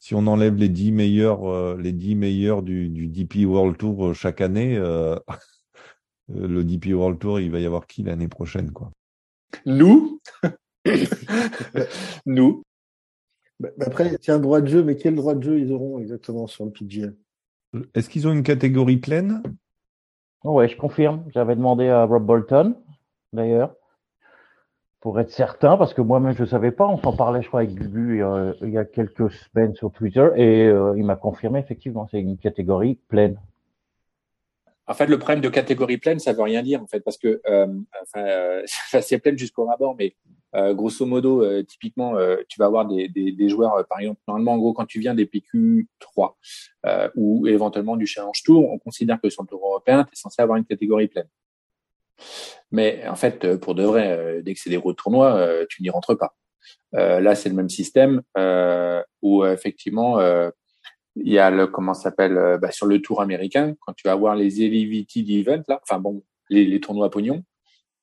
si 0.00 0.16
on 0.16 0.26
enlève 0.26 0.56
les 0.56 0.68
dix 0.68 0.90
meilleurs, 0.90 1.76
les 1.76 1.92
dix 1.92 2.16
meilleurs 2.16 2.64
du, 2.64 2.88
du 2.88 3.06
DP 3.06 3.46
World 3.46 3.76
Tour 3.76 4.12
chaque 4.12 4.40
année. 4.40 4.76
le 6.34 6.64
DP 6.64 6.94
World 6.94 7.18
Tour, 7.18 7.40
il 7.40 7.50
va 7.50 7.60
y 7.60 7.66
avoir 7.66 7.86
qui 7.86 8.02
l'année 8.02 8.28
prochaine, 8.28 8.72
quoi? 8.72 8.90
Nous, 9.66 10.18
Nous. 12.26 12.62
Bah, 13.60 13.68
bah, 13.76 13.86
après, 13.86 14.16
tiens, 14.18 14.38
droit 14.38 14.60
de 14.60 14.66
jeu, 14.66 14.82
mais 14.82 14.96
quel 14.96 15.14
droit 15.14 15.34
de 15.34 15.42
jeu 15.42 15.60
ils 15.60 15.72
auront 15.72 15.98
exactement 15.98 16.46
sur 16.46 16.64
le 16.64 16.70
PGA 16.70 17.08
Est-ce 17.94 18.08
qu'ils 18.08 18.26
ont 18.26 18.32
une 18.32 18.42
catégorie 18.42 18.96
pleine? 18.96 19.42
Ouais, 20.44 20.68
je 20.68 20.76
confirme. 20.76 21.24
J'avais 21.32 21.54
demandé 21.54 21.88
à 21.88 22.04
Rob 22.04 22.26
Bolton, 22.26 22.74
d'ailleurs, 23.32 23.74
pour 25.00 25.20
être 25.20 25.30
certain, 25.30 25.76
parce 25.76 25.94
que 25.94 26.02
moi-même 26.02 26.34
je 26.34 26.42
ne 26.42 26.48
savais 26.48 26.72
pas. 26.72 26.88
On 26.88 26.98
s'en 26.98 27.14
parlait, 27.14 27.42
je 27.42 27.48
crois, 27.48 27.60
avec 27.60 27.74
Gugu 27.74 28.24
euh, 28.24 28.52
il 28.62 28.70
y 28.70 28.78
a 28.78 28.84
quelques 28.84 29.30
semaines 29.30 29.74
sur 29.76 29.92
Twitter, 29.92 30.28
et 30.34 30.66
euh, 30.66 30.94
il 30.96 31.04
m'a 31.04 31.16
confirmé 31.16 31.60
effectivement, 31.60 32.08
c'est 32.10 32.20
une 32.20 32.38
catégorie 32.38 32.98
pleine. 33.08 33.38
En 34.86 34.94
fait, 34.94 35.06
le 35.06 35.18
problème 35.18 35.40
de 35.40 35.48
catégorie 35.48 35.98
pleine, 35.98 36.18
ça 36.18 36.32
veut 36.32 36.42
rien 36.42 36.62
dire 36.62 36.82
en 36.82 36.86
fait, 36.86 37.00
parce 37.00 37.16
que 37.16 37.40
euh, 37.46 37.66
enfin, 38.02 38.26
euh, 38.26 38.62
c'est 39.00 39.18
pleine 39.18 39.38
jusqu'au 39.38 39.64
rabord, 39.66 39.94
mais 39.96 40.16
euh, 40.54 40.74
grosso 40.74 41.06
modo, 41.06 41.42
euh, 41.42 41.62
typiquement, 41.62 42.16
euh, 42.16 42.36
tu 42.48 42.58
vas 42.58 42.66
avoir 42.66 42.86
des, 42.86 43.08
des, 43.08 43.32
des 43.32 43.48
joueurs, 43.48 43.86
par 43.88 44.00
exemple, 44.00 44.20
normalement, 44.28 44.52
en 44.52 44.58
gros, 44.58 44.72
quand 44.74 44.84
tu 44.84 45.00
viens 45.00 45.14
des 45.14 45.24
PQ 45.24 45.88
3 46.00 46.38
ou 47.14 47.46
éventuellement 47.46 47.96
du 47.96 48.06
Challenge 48.06 48.42
Tour, 48.44 48.70
on 48.70 48.78
considère 48.78 49.20
que 49.20 49.30
sur 49.30 49.42
le 49.42 49.48
Tour 49.48 49.60
européen, 49.64 50.04
tu 50.04 50.12
es 50.12 50.16
censé 50.16 50.42
avoir 50.42 50.58
une 50.58 50.64
catégorie 50.64 51.08
pleine. 51.08 51.28
Mais 52.70 53.06
en 53.06 53.16
fait, 53.16 53.56
pour 53.56 53.74
de 53.74 53.82
vrai, 53.82 54.42
dès 54.42 54.54
que 54.54 54.60
c'est 54.60 54.70
des 54.70 54.78
gros 54.78 54.92
tournois, 54.92 55.64
tu 55.68 55.82
n'y 55.82 55.90
rentres 55.90 56.16
pas. 56.16 56.34
là, 56.92 57.34
c'est 57.34 57.48
le 57.48 57.54
même 57.54 57.68
système 57.68 58.22
où 59.22 59.44
effectivement 59.44 60.18
il 61.16 61.32
y 61.32 61.38
a 61.38 61.50
le 61.50 61.66
comment 61.66 61.94
s'appelle 61.94 62.36
euh, 62.38 62.58
bah, 62.58 62.70
sur 62.70 62.86
le 62.86 63.00
tour 63.00 63.20
américain 63.20 63.74
quand 63.80 63.92
tu 63.92 64.06
vas 64.06 64.14
voir 64.14 64.36
les 64.36 64.62
elevated 64.62 65.28
events 65.28 65.64
là, 65.68 65.80
enfin 65.82 66.00
bon, 66.00 66.22
les, 66.48 66.64
les 66.64 66.80
tournois 66.80 67.10
pognon, 67.10 67.44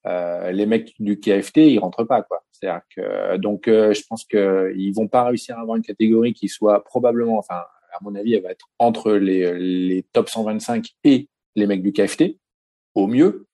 euh, 0.06 0.52
les 0.52 0.66
mecs 0.66 0.94
du 1.00 1.20
KFT 1.20 1.58
ils 1.58 1.80
rentrent 1.80 2.04
pas 2.04 2.22
quoi. 2.24 2.44
C'est-à-dire 2.52 2.82
que 2.96 3.38
donc 3.38 3.68
euh, 3.68 3.94
je 3.94 4.04
pense 4.08 4.26
que 4.26 4.74
ils 4.76 4.92
vont 4.94 5.08
pas 5.08 5.24
réussir 5.26 5.58
à 5.58 5.62
avoir 5.62 5.78
une 5.78 5.84
catégorie 5.84 6.34
qui 6.34 6.48
soit 6.50 6.84
probablement, 6.84 7.38
enfin 7.38 7.64
à 7.92 7.98
mon 8.02 8.16
avis, 8.16 8.36
elle 8.36 8.44
va 8.44 8.52
être 8.52 8.68
entre 8.80 9.14
les 9.14 9.54
les 9.58 10.04
top 10.14 10.30
125 10.30 10.88
et 11.04 11.28
les 11.56 11.68
mecs 11.68 11.82
du 11.84 11.92
KFT 11.94 12.38
au 12.96 13.08
mieux. 13.08 13.48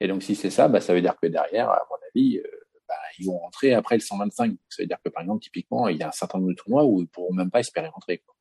Et 0.00 0.08
donc 0.08 0.22
si 0.22 0.34
c'est 0.34 0.50
ça, 0.50 0.68
bah 0.68 0.80
ça 0.80 0.94
veut 0.94 1.00
dire 1.00 1.16
que 1.20 1.28
derrière, 1.28 1.70
à 1.70 1.86
mon 1.90 1.96
avis, 2.08 2.38
euh, 2.38 2.42
bah, 2.88 2.94
ils 3.18 3.26
vont 3.26 3.38
rentrer 3.38 3.74
après 3.74 3.96
le 3.96 4.00
125. 4.00 4.56
Ça 4.68 4.82
veut 4.82 4.86
dire 4.86 4.98
que 5.04 5.10
par 5.10 5.22
exemple 5.22 5.42
typiquement 5.42 5.88
il 5.88 5.98
y 5.98 6.02
a 6.02 6.08
un 6.08 6.12
certain 6.12 6.38
nombre 6.38 6.50
de 6.50 6.56
tournois 6.56 6.84
où 6.84 7.00
ils 7.00 7.08
pourront 7.08 7.34
même 7.34 7.50
pas 7.50 7.60
espérer 7.60 7.88
rentrer. 7.88 8.18
Quoi 8.18 8.34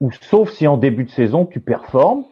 ou 0.00 0.10
sauf 0.12 0.50
si 0.50 0.66
en 0.66 0.76
début 0.76 1.04
de 1.04 1.10
saison 1.10 1.46
tu 1.46 1.60
performes. 1.60 2.24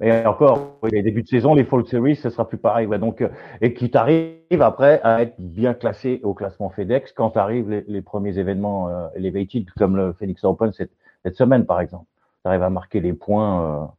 Et 0.00 0.24
encore, 0.24 0.78
les 0.92 1.02
débuts 1.02 1.24
de 1.24 1.28
saison, 1.28 1.54
les 1.54 1.64
Fall 1.64 1.84
Series, 1.84 2.14
ce 2.14 2.30
sera 2.30 2.48
plus 2.48 2.58
pareil. 2.58 2.86
Ouais, 2.86 3.00
donc, 3.00 3.20
euh, 3.20 3.30
et 3.60 3.74
qui 3.74 3.90
t'arrive 3.90 4.62
après 4.62 5.00
à 5.02 5.22
être 5.22 5.34
bien 5.38 5.74
classé 5.74 6.20
au 6.22 6.34
classement 6.34 6.70
FedEx 6.70 7.12
quand 7.12 7.36
arrivent 7.36 7.84
les, 7.88 8.02
premiers 8.02 8.38
événements 8.38 8.88
euh, 8.88 9.08
elevated, 9.16 9.68
comme 9.76 9.96
le 9.96 10.12
Phoenix 10.12 10.44
Open 10.44 10.72
cette, 10.72 10.92
semaine, 11.34 11.66
par 11.66 11.80
exemple. 11.80 12.06
Tu 12.42 12.48
arrives 12.48 12.62
à 12.62 12.70
marquer 12.70 13.00
les 13.00 13.12
points 13.12 13.90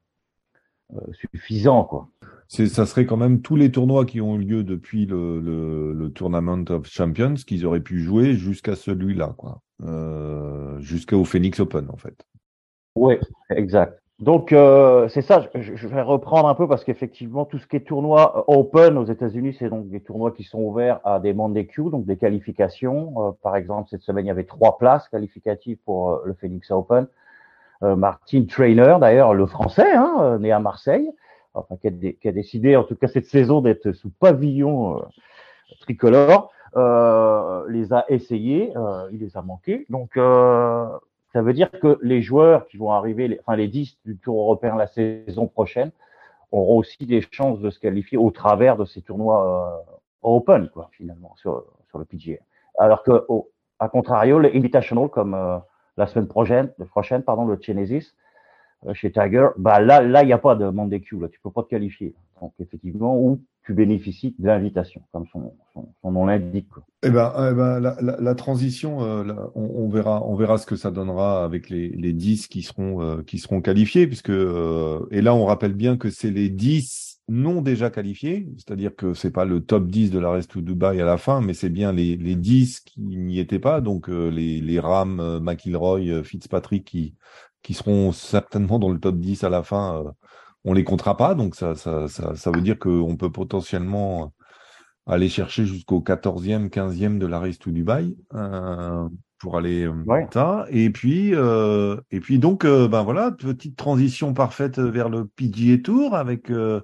euh, 0.94 0.96
euh, 0.96 1.14
suffisants, 1.14 1.84
quoi. 1.84 2.08
Ça 2.48 2.88
serait 2.88 3.06
quand 3.06 3.18
même 3.18 3.42
tous 3.42 3.56
les 3.56 3.70
tournois 3.70 4.06
qui 4.06 4.22
ont 4.22 4.36
eu 4.38 4.44
lieu 4.44 4.64
depuis 4.64 5.06
le, 5.06 5.40
le, 5.40 5.94
le 5.94 6.10
Tournament 6.12 6.66
of 6.70 6.88
Champions 6.88 7.36
qu'ils 7.36 7.68
auraient 7.68 7.82
pu 7.82 8.00
jouer 8.00 8.34
jusqu'à 8.34 8.76
celui-là, 8.76 9.36
quoi. 9.38 9.62
Euh, 9.84 10.80
jusqu'au 10.80 11.24
Phoenix 11.24 11.60
Open, 11.60 11.90
en 11.90 11.98
fait. 11.98 12.26
Oui, 12.96 13.16
exact. 13.50 14.00
Donc 14.20 14.52
euh, 14.52 15.08
c'est 15.08 15.22
ça, 15.22 15.48
je, 15.56 15.88
vais 15.88 16.02
reprendre 16.02 16.50
un 16.50 16.56
peu 16.56 16.68
parce 16.68 16.84
qu'effectivement 16.84 17.46
tout 17.46 17.58
ce 17.58 17.66
qui 17.66 17.78
est 17.78 17.88
tournoi 17.88 18.38
euh, 18.50 18.54
open 18.54 18.98
aux 18.98 19.06
États-Unis, 19.06 19.56
c'est 19.58 19.70
donc 19.70 19.88
des 19.88 20.02
tournois 20.02 20.32
qui 20.32 20.44
sont 20.44 20.60
ouverts 20.60 21.00
à 21.06 21.22
des 21.22 21.34
Q, 21.66 21.90
donc 21.90 22.06
des 22.06 22.18
qualifications. 22.18 23.14
Euh, 23.18 23.32
par 23.42 23.56
exemple, 23.56 23.88
cette 23.90 24.02
semaine, 24.02 24.26
il 24.26 24.28
y 24.28 24.32
avait 24.32 24.44
trois 24.44 24.78
places 24.78 25.08
qualificatives 25.08 25.78
pour 25.86 26.20
le 26.26 26.34
Phoenix 26.34 26.70
Open. 26.72 27.08
Martin 27.82 28.44
Trainer, 28.44 28.98
d'ailleurs, 29.00 29.34
le 29.34 29.46
français, 29.46 29.94
hein, 29.96 30.38
né 30.42 30.52
à 30.52 30.60
Marseille, 30.60 31.10
qui 31.82 31.88
a, 31.88 31.92
qui 31.92 32.28
a, 32.28 32.32
décidé 32.34 32.76
en 32.76 32.84
tout 32.84 32.98
cas 32.98 33.08
cette 33.08 33.28
saison 33.28 33.62
d'être 33.62 33.94
sous 33.94 34.10
pavillon 34.10 35.02
tricolore, 35.80 36.52
les 36.76 37.94
a 37.94 38.06
essayés, 38.10 38.74
il 39.12 39.20
les 39.20 39.38
a 39.38 39.42
manqués. 39.42 39.86
Donc 39.90 40.12
ça 40.16 41.42
veut 41.42 41.54
dire 41.54 41.72
que 41.72 42.00
les 42.02 42.22
joueurs 42.22 42.68
qui 42.68 42.78
vont 42.78 42.92
arriver, 42.92 43.40
enfin 43.46 43.56
les 43.56 43.68
10 43.68 43.98
du 44.06 44.18
Tour 44.18 44.42
européen 44.42 44.76
la 44.76 44.88
saison 44.88 45.48
prochaine, 45.48 45.92
auront 46.52 46.78
aussi 46.78 47.06
des 47.06 47.22
chances 47.32 47.60
de 47.60 47.70
se 47.70 47.80
qualifier 47.80 48.18
au 48.18 48.32
travers 48.32 48.78
de 48.78 48.86
ces 48.86 49.02
tournois 49.02 49.84
euh, 49.84 49.96
open, 50.24 50.70
quoi, 50.70 50.90
finalement, 50.92 51.36
sur, 51.36 51.64
sur 51.90 52.00
le 52.00 52.06
PGA. 52.06 52.38
Alors 52.80 53.04
que, 53.04 53.26
au, 53.28 53.52
à 53.80 53.90
contrario, 53.90 54.40
les 54.40 54.58
Invitational, 54.58 55.10
comme 55.10 55.36
euh, 55.36 55.58
la 55.98 56.08
semaine 56.08 56.28
prochaine, 56.28 56.72
prochaine 56.90 57.24
pardon, 57.24 57.46
le 57.46 57.60
Genesis, 57.62 58.16
euh, 58.88 58.94
chez 58.94 59.12
Tiger, 59.12 59.50
bah 59.58 59.80
là, 59.80 60.02
là, 60.02 60.24
il 60.24 60.28
n'y 60.28 60.34
a 60.34 60.38
pas 60.38 60.56
de 60.56 60.70
Monday 60.70 61.02
Q, 61.02 61.20
là, 61.20 61.28
tu 61.30 61.40
peux 61.40 61.52
pas 61.52 61.64
te 61.64 61.70
qualifier. 61.70 62.16
Donc, 62.42 62.54
effectivement, 62.60 63.16
où 63.18 63.40
tu 63.70 63.76
bénéficies 63.76 64.36
comme 65.12 65.28
son, 65.32 65.54
son, 66.02 66.12
nom 66.12 66.26
l'indique. 66.26 66.66
Eh 67.04 67.12
ben, 67.12 67.32
eh 67.38 67.54
ben 67.54 67.80
la, 67.80 67.96
la, 68.02 68.18
la 68.20 68.36
transition, 68.36 69.04
euh, 69.04 69.32
on, 69.54 69.62
on, 69.62 69.90
verra, 69.90 70.26
on 70.26 70.36
verra 70.36 70.58
ce 70.58 70.66
que 70.66 70.76
ça 70.76 70.90
donnera 70.90 71.44
avec 71.44 71.70
les, 71.70 71.90
les 71.90 72.12
10 72.14 72.48
qui 72.48 72.64
seront, 72.64 73.04
euh, 73.04 73.22
qui 73.22 73.38
seront 73.38 73.62
qualifiés, 73.62 74.08
puisque 74.08 74.32
euh, 74.32 75.06
et 75.12 75.22
là, 75.22 75.36
on 75.36 75.46
rappelle 75.46 75.74
bien 75.74 75.98
que 75.98 76.10
c'est 76.10 76.32
les 76.32 76.50
10 76.50 77.22
non 77.28 77.62
déjà 77.62 77.92
qualifiés, 77.92 78.50
c'est-à-dire 78.58 78.96
que 78.96 79.14
c'est 79.14 79.30
pas 79.30 79.46
le 79.46 79.60
top 79.60 79.86
10 79.86 80.10
de 80.10 80.18
la 80.18 80.32
Rest 80.32 80.50
to 80.50 80.62
Dubai 80.62 81.00
à 81.00 81.06
la 81.06 81.18
fin, 81.18 81.40
mais 81.42 81.54
c'est 81.54 81.70
bien 81.70 81.94
les, 81.94 82.18
les 82.18 82.36
10 82.36 82.80
qui 82.80 83.02
n'y 83.02 83.38
étaient 83.38 83.60
pas, 83.60 83.82
donc 83.82 84.10
euh, 84.10 84.30
les, 84.30 84.62
les 84.62 84.80
Ram, 84.80 85.40
McIlroy, 85.44 86.24
Fitzpatrick 86.24 86.86
qui, 86.86 87.14
qui 87.62 87.76
seront 87.76 88.14
certainement 88.14 88.80
dans 88.80 88.90
le 88.90 89.00
top 89.00 89.20
10 89.20 89.44
à 89.44 89.50
la 89.50 89.62
fin 89.62 90.12
on 90.66 90.74
les 90.74 90.84
comptera 90.84 91.18
pas, 91.18 91.36
donc 91.36 91.56
ça, 91.56 91.76
ça, 91.76 92.08
ça, 92.08 92.36
ça 92.36 92.52
veut 92.52 92.62
dire 92.62 92.78
qu'on 92.78 93.16
peut 93.16 93.32
potentiellement 93.32 94.34
aller 95.06 95.30
chercher 95.30 95.66
jusqu'au 95.66 96.02
14e, 96.02 96.70
15e 96.70 97.18
de 97.18 97.26
la 97.26 97.40
race 97.40 97.58
to 97.58 97.72
Dubaï 97.72 98.16
euh, 98.36 99.08
pour 99.40 99.58
aller 99.58 99.88
ouais. 99.88 100.28
ça. 100.32 100.66
Et 100.70 100.90
puis, 100.90 101.34
euh, 101.34 101.98
et 102.12 102.20
puis 102.20 102.38
donc, 102.40 102.66
euh, 102.66 102.88
ben 102.88 103.04
voilà, 103.04 103.32
petite 103.32 103.76
transition 103.76 104.34
parfaite 104.34 104.80
vers 104.80 105.10
le 105.10 105.26
PGA 105.26 105.78
Tour 105.82 106.16
avec 106.16 106.52
euh, 106.52 106.82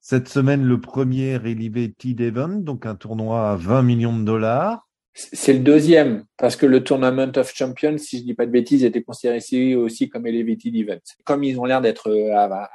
cette 0.00 0.28
semaine 0.28 0.64
le 0.64 0.80
premier 0.80 1.32
Elevated 1.34 2.20
Event, 2.20 2.60
donc 2.60 2.86
un 2.86 2.94
tournoi 2.94 3.50
à 3.50 3.56
20 3.56 3.82
millions 3.82 4.18
de 4.18 4.24
dollars. 4.24 4.88
C'est 5.16 5.52
le 5.52 5.60
deuxième, 5.60 6.24
parce 6.36 6.56
que 6.56 6.66
le 6.66 6.82
Tournament 6.82 7.30
of 7.36 7.54
Champions, 7.54 7.98
si 7.98 8.18
je 8.18 8.24
dis 8.24 8.34
pas 8.34 8.46
de 8.46 8.50
bêtises, 8.50 8.82
était 8.84 9.02
considéré 9.04 9.76
aussi 9.76 10.08
comme 10.08 10.26
Elevated 10.26 10.74
Event. 10.74 10.98
Comme 11.24 11.44
ils 11.44 11.58
ont 11.60 11.64
l'air 11.64 11.80
d'être 11.80 12.10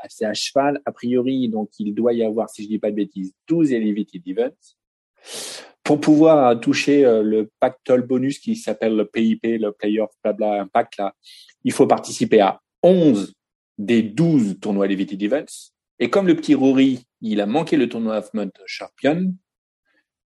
assez 0.01 0.23
à 0.23 0.33
cheval, 0.33 0.79
a 0.85 0.93
priori, 0.93 1.49
donc 1.49 1.69
il 1.79 1.93
doit 1.93 2.13
y 2.13 2.23
avoir, 2.23 2.49
si 2.49 2.63
je 2.63 2.69
dis 2.69 2.79
pas 2.79 2.91
de 2.91 2.95
bêtises, 2.95 3.33
12 3.49 3.73
Elevated 3.73 4.21
Events. 4.25 4.77
Pour 5.83 5.99
pouvoir 5.99 6.57
toucher 6.61 7.01
le 7.01 7.49
pactole 7.59 8.03
bonus 8.03 8.39
qui 8.39 8.55
s'appelle 8.55 8.95
le 8.95 9.05
PIP, 9.05 9.41
le 9.43 9.73
Player 9.73 10.05
Blabla 10.23 10.61
Impact, 10.61 10.97
là, 10.97 11.13
il 11.65 11.73
faut 11.73 11.87
participer 11.87 12.39
à 12.39 12.61
11 12.83 13.33
des 13.77 14.01
12 14.01 14.59
tournois 14.61 14.85
Elevated 14.85 15.21
Events. 15.21 15.73
Et 15.99 16.09
comme 16.09 16.27
le 16.27 16.37
petit 16.37 16.55
Rory, 16.55 17.05
il 17.19 17.41
a 17.41 17.45
manqué 17.45 17.75
le 17.75 17.89
tournoi 17.89 18.17
of 18.17 18.31
Champions, 18.65 19.33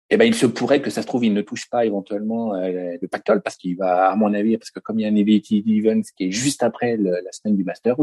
eh 0.10 0.18
ben, 0.18 0.26
il 0.26 0.36
se 0.36 0.46
pourrait 0.46 0.82
que 0.82 0.90
ça 0.90 1.02
se 1.02 1.08
trouve, 1.08 1.26
il 1.26 1.34
ne 1.34 1.42
touche 1.42 1.70
pas 1.70 1.86
éventuellement 1.86 2.56
euh, 2.56 2.96
le 3.02 3.08
pactole 3.08 3.42
parce 3.42 3.58
qu'il 3.58 3.76
va, 3.76 4.10
à 4.10 4.16
mon 4.16 4.34
avis, 4.34 4.58
parce 4.58 4.72
que 4.72 4.80
comme 4.80 5.00
il 5.00 5.04
y 5.04 5.06
a 5.06 5.10
un 5.10 5.16
Event 5.16 6.02
qui 6.16 6.28
est 6.28 6.32
juste 6.32 6.64
après 6.64 6.98
la 6.98 7.32
semaine 7.32 7.58
du 7.58 7.64
Masters, 7.64 7.98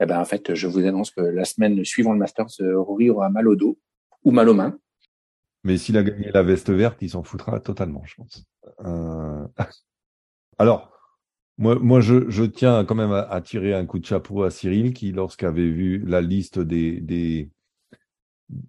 eh 0.00 0.06
ben, 0.06 0.18
en 0.18 0.24
fait, 0.24 0.54
je 0.54 0.66
vous 0.66 0.84
annonce 0.86 1.10
que 1.10 1.20
la 1.20 1.44
semaine 1.44 1.84
suivant 1.84 2.12
le 2.12 2.18
Masters, 2.18 2.48
Rory 2.60 3.10
aura 3.10 3.28
mal 3.28 3.46
au 3.46 3.56
dos 3.56 3.78
ou 4.24 4.30
mal 4.30 4.48
aux 4.48 4.54
mains. 4.54 4.78
Mais 5.64 5.76
s'il 5.76 5.96
a 5.96 6.02
gagné 6.02 6.30
la 6.32 6.42
veste 6.42 6.70
verte, 6.70 6.98
il 7.02 7.10
s'en 7.10 7.22
foutra 7.22 7.60
totalement, 7.60 8.02
je 8.04 8.14
pense. 8.16 8.44
Euh... 8.84 9.46
Alors, 10.58 10.92
moi, 11.58 11.76
moi 11.76 12.00
je, 12.00 12.44
tiens 12.44 12.84
quand 12.84 12.94
même 12.94 13.12
à, 13.12 13.40
tirer 13.40 13.74
un 13.74 13.86
coup 13.86 13.98
de 13.98 14.06
chapeau 14.06 14.42
à 14.42 14.50
Cyril 14.50 14.92
qui, 14.92 15.12
lorsqu'avait 15.12 15.68
vu 15.68 15.98
la 15.98 16.20
liste 16.20 16.58
des, 16.58 17.50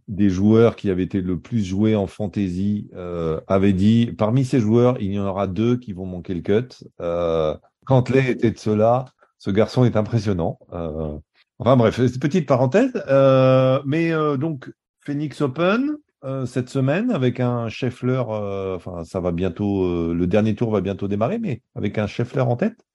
des 0.07 0.29
joueurs 0.29 0.75
qui 0.75 0.89
avaient 0.89 1.03
été 1.03 1.21
le 1.21 1.39
plus 1.39 1.63
joués 1.63 1.95
en 1.95 2.07
fantasy 2.07 2.89
euh, 2.95 3.39
avait 3.47 3.73
dit 3.73 4.13
parmi 4.17 4.45
ces 4.45 4.59
joueurs, 4.59 4.97
il 4.99 5.13
y 5.13 5.19
en 5.19 5.25
aura 5.25 5.47
deux 5.47 5.77
qui 5.77 5.93
vont 5.93 6.05
manquer 6.05 6.33
le 6.33 6.41
cut. 6.41 6.85
Euh, 7.01 7.55
Cantley 7.85 8.31
était 8.31 8.51
de 8.51 8.57
cela. 8.57 9.05
Ce 9.37 9.51
garçon 9.51 9.85
est 9.85 9.97
impressionnant. 9.97 10.59
Euh, 10.71 11.17
enfin 11.59 11.75
bref, 11.75 11.99
petite 12.19 12.47
parenthèse. 12.47 12.91
Euh, 13.07 13.81
mais 13.85 14.11
euh, 14.11 14.37
donc 14.37 14.71
Phoenix 15.01 15.41
Open 15.41 15.97
euh, 16.23 16.45
cette 16.45 16.69
semaine 16.69 17.11
avec 17.11 17.39
un 17.39 17.67
Scheffler. 17.69 18.23
enfin, 18.27 19.03
ça 19.03 19.19
va 19.19 19.31
bientôt. 19.31 20.13
le 20.13 20.27
dernier 20.27 20.55
tour 20.55 20.71
va 20.71 20.81
bientôt 20.81 21.07
démarrer, 21.07 21.39
mais 21.39 21.61
avec 21.75 21.97
un 21.97 22.07
Scheffler 22.07 22.41
en 22.41 22.55
tête. 22.55 22.85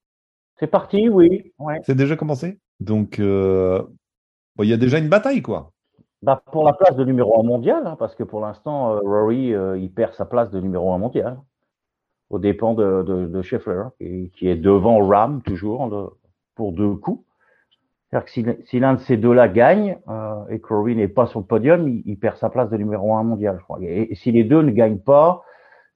C'est 0.59 0.67
parti, 0.67 1.09
oui. 1.09 1.53
Ouais. 1.59 1.79
C'est 1.85 1.95
déjà 1.95 2.17
commencé. 2.17 2.59
Donc, 2.81 3.21
bon, 3.21 3.85
il 4.63 4.69
y 4.69 4.73
a 4.73 4.77
déjà 4.77 4.99
une 4.99 5.09
bataille, 5.09 5.43
quoi. 5.43 5.73
Bah, 6.23 6.43
pour 6.51 6.65
la 6.65 6.73
place 6.73 6.97
de 6.97 7.05
numéro 7.05 7.39
un 7.39 7.45
mondial, 7.45 7.87
hein, 7.87 7.97
parce 7.97 8.15
que 8.17 8.25
pour 8.25 8.41
l'instant, 8.41 8.93
euh, 8.93 9.01
Rory, 9.05 9.55
euh, 9.55 9.79
il 9.79 9.93
perd 9.93 10.15
sa 10.15 10.25
place 10.25 10.51
de 10.51 10.61
numéro 10.61 10.93
un 10.93 10.99
mondial, 10.99 11.39
au 12.31 12.39
dépend 12.39 12.75
de, 12.75 13.03
de, 13.05 13.27
de 13.27 13.43
Scheffler, 13.43 13.85
qui, 13.99 14.31
qui, 14.37 14.49
est 14.49 14.57
devant 14.57 15.07
Ram 15.07 15.43
toujours 15.43 15.89
pour 16.57 16.73
deux 16.73 16.95
coups. 16.97 17.25
C'est-à-dire 18.11 18.25
que 18.25 18.31
si, 18.31 18.47
si 18.67 18.81
l'un 18.81 18.95
de 18.95 19.01
ces 19.01 19.17
deux-là 19.17 19.49
gagne 19.49 19.99
euh, 20.09 20.47
et 20.49 20.61
que 20.61 20.73
Rory 20.73 20.97
n'est 20.97 21.09
pas 21.09 21.27
sur 21.27 21.41
le 21.41 21.47
podium, 21.47 21.89
il, 21.89 22.19
perd 22.19 22.39
sa 22.39 22.49
place 22.49 22.71
de 22.71 22.77
numéro 22.77 23.15
un 23.15 23.23
mondial, 23.23 23.57
je 23.59 23.65
crois. 23.65 23.79
Et, 23.83 24.15
si 24.15 24.33
les 24.33 24.45
deux 24.45 24.63
ne 24.63 24.71
gagnent 24.71 24.99
pas, 24.99 25.43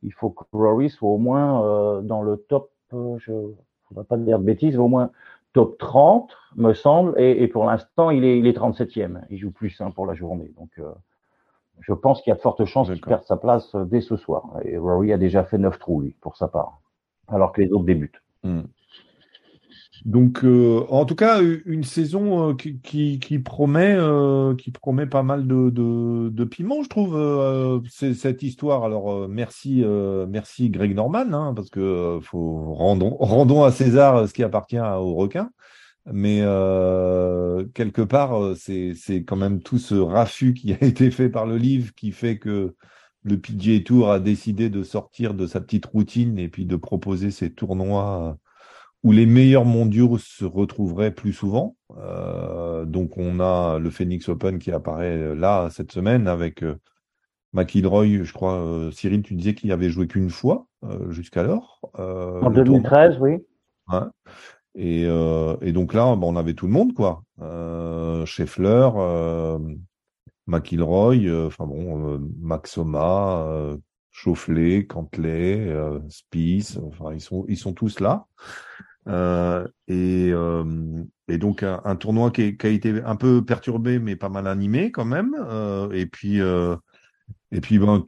il 0.03 0.13
faut 0.13 0.31
que 0.31 0.45
Rory 0.53 0.91
soit 0.91 1.09
au 1.09 1.19
moins 1.19 1.65
euh, 1.65 2.01
dans 2.03 2.23
le 2.23 2.37
top, 2.37 2.71
euh, 2.93 3.17
je 3.19 3.33
ne 3.33 3.55
voudrais 3.89 4.05
pas 4.05 4.19
dire 4.19 4.39
de 4.39 4.45
bêtises, 4.45 4.79
au 4.79 4.89
moins 4.89 5.11
top 5.53 5.79
30, 5.79 6.31
me 6.57 6.73
semble, 6.73 7.19
et, 7.21 7.43
et 7.43 7.49
pour 7.49 7.65
l'instant, 7.65 8.11
il 8.11 8.25
est, 8.25 8.38
il 8.38 8.47
est 8.47 8.57
37e. 8.57 9.23
Il 9.31 9.38
joue 9.38 9.51
plus 9.51 9.81
hein, 9.81 9.91
pour 9.91 10.07
la 10.07 10.15
journée. 10.15 10.53
Donc, 10.59 10.71
euh, 10.79 10.91
je 11.81 11.93
pense 11.93 12.23
qu'il 12.23 12.31
y 12.31 12.33
a 12.33 12.37
de 12.37 12.41
fortes 12.41 12.65
chances 12.65 12.88
qu'il 12.88 13.01
perde 13.01 13.25
sa 13.25 13.37
place 13.37 13.75
euh, 13.75 13.85
dès 13.85 14.01
ce 14.01 14.17
soir. 14.17 14.45
Et 14.65 14.77
Rory 14.77 15.12
a 15.12 15.19
déjà 15.19 15.45
fait 15.45 15.59
9 15.59 15.79
trous, 15.79 16.01
lui, 16.01 16.17
pour 16.21 16.37
sa 16.37 16.49
part, 16.49 16.81
alors 17.29 17.53
que 17.53 17.61
les 17.61 17.71
autres 17.73 17.85
débutent. 17.85 18.23
Hmm. 18.43 18.62
Donc, 20.05 20.45
euh, 20.45 20.85
en 20.88 21.05
tout 21.05 21.15
cas, 21.15 21.41
une 21.65 21.85
saison 21.85 22.51
euh, 22.51 22.55
qui, 22.55 23.38
promet, 23.38 23.95
euh, 23.97 24.57
qui 24.57 24.73
promet 24.73 25.07
pas 25.07 25.23
mal 25.23 25.47
de, 25.47 25.71
de, 25.71 26.45
piment, 26.45 26.83
je 26.83 26.88
trouve. 26.88 27.83
Cette 27.88 28.43
histoire. 28.43 28.85
Alors, 28.85 29.29
merci, 29.29 29.85
merci 30.29 30.71
Greg 30.71 30.95
Norman, 30.95 31.33
hein, 31.33 31.55
parce 31.55 31.71
que 31.71 32.19
faut 32.23 32.75
rendons, 32.75 33.17
rendons 33.19 33.62
à 33.62 33.71
César 33.71 34.29
ce 34.29 34.33
qui 34.33 34.43
appartient 34.43 34.79
aux 34.79 35.15
requins. 35.15 35.51
Mais 36.12 36.41
quelque 37.75 38.03
part, 38.03 38.57
c'est 38.57 38.95
c'est 38.97 39.23
quand 39.23 39.37
même 39.37 39.61
tout 39.62 39.79
ce 39.79 39.95
raffut 39.95 40.53
qui 40.55 40.73
a 40.73 40.79
été 40.85 41.11
fait 41.12 41.29
par 41.29 41.47
le 41.47 41.57
livre 41.57 41.95
qui 41.95 42.11
fait 42.11 42.38
que 42.38 42.75
le 43.23 43.38
PGA 43.38 43.81
Tour 43.85 44.11
a 44.11 44.19
décidé 44.19 44.69
de 44.69 44.83
sortir 44.83 45.35
de 45.35 45.47
sa 45.47 45.61
petite 45.61 45.87
routine 45.87 46.38
et 46.41 46.49
puis 46.49 46.67
de 46.67 46.75
proposer 46.75 47.31
ces 47.31 47.53
tournois 47.53 48.37
où 49.05 49.12
les 49.12 49.27
meilleurs 49.27 49.65
mondiaux 49.65 50.19
se 50.19 50.45
retrouveraient 50.45 51.11
plus 51.11 51.33
souvent. 51.33 51.77
Euh, 51.99 52.85
donc 52.85 53.19
on 53.19 53.41
a 53.41 53.79
le 53.79 53.91
Phoenix 53.91 54.29
Open 54.29 54.59
qui 54.59 54.71
apparaît 54.71 55.35
là 55.35 55.69
cette 55.71 55.93
semaine 55.93 56.29
avec 56.29 56.62
euh, 56.62 56.79
McIlroy, 57.53 58.25
je 58.25 58.33
crois, 58.33 58.55
euh, 58.55 58.91
Cyril, 58.91 59.23
tu 59.23 59.35
disais 59.35 59.55
qu'il 59.55 59.73
avait 59.73 59.91
joué 59.91 60.07
qu'une 60.07 60.31
fois 60.31 60.67
euh, 60.85 61.11
jusqu'alors. 61.11 61.81
Euh, 61.99 62.41
en 62.41 62.51
2013, 62.51 63.17
tournoi. 63.17 63.29
oui. 63.29 63.45
Ouais. 63.93 64.07
Et, 64.75 65.03
et, 65.03 65.73
donc 65.73 65.93
là, 65.93 66.17
bon, 66.17 66.33
on 66.33 66.37
avait 66.37 66.55
tout 66.55 66.67
le 66.67 66.73
monde, 66.73 66.95
quoi. 66.95 67.23
Scheffler, 68.25 68.88
McIlroy, 70.47 71.47
enfin 71.47 71.67
bon, 71.67 72.19
Maxoma, 72.41 73.77
Chaufflet, 74.11 74.87
Cantley, 74.87 75.71
Spieth, 76.09 76.79
enfin 76.87 77.12
ils 77.12 77.21
sont 77.21 77.45
ils 77.49 77.59
sont 77.59 77.75
tous 77.75 78.01
là. 78.01 78.25
Euh, 79.09 79.67
et, 79.88 80.31
euh, 80.33 81.05
et, 81.29 81.38
donc 81.38 81.62
un, 81.62 81.81
un 81.85 81.97
tournoi 81.97 82.31
qui, 82.31 82.57
qui, 82.57 82.67
a 82.67 82.71
été 82.71 83.03
un 83.05 83.17
peu 83.17 83.45
perturbé 83.45 83.99
mais 83.99 84.15
pas 84.15 84.29
mal 84.29 84.47
animé 84.47 84.93
quand 84.93 85.05
même. 85.05 85.35
Euh, 85.41 85.91
et 85.91 86.07
puis 86.07 86.38
et 86.38 87.61
puis 87.61 87.79
ben 87.79 88.07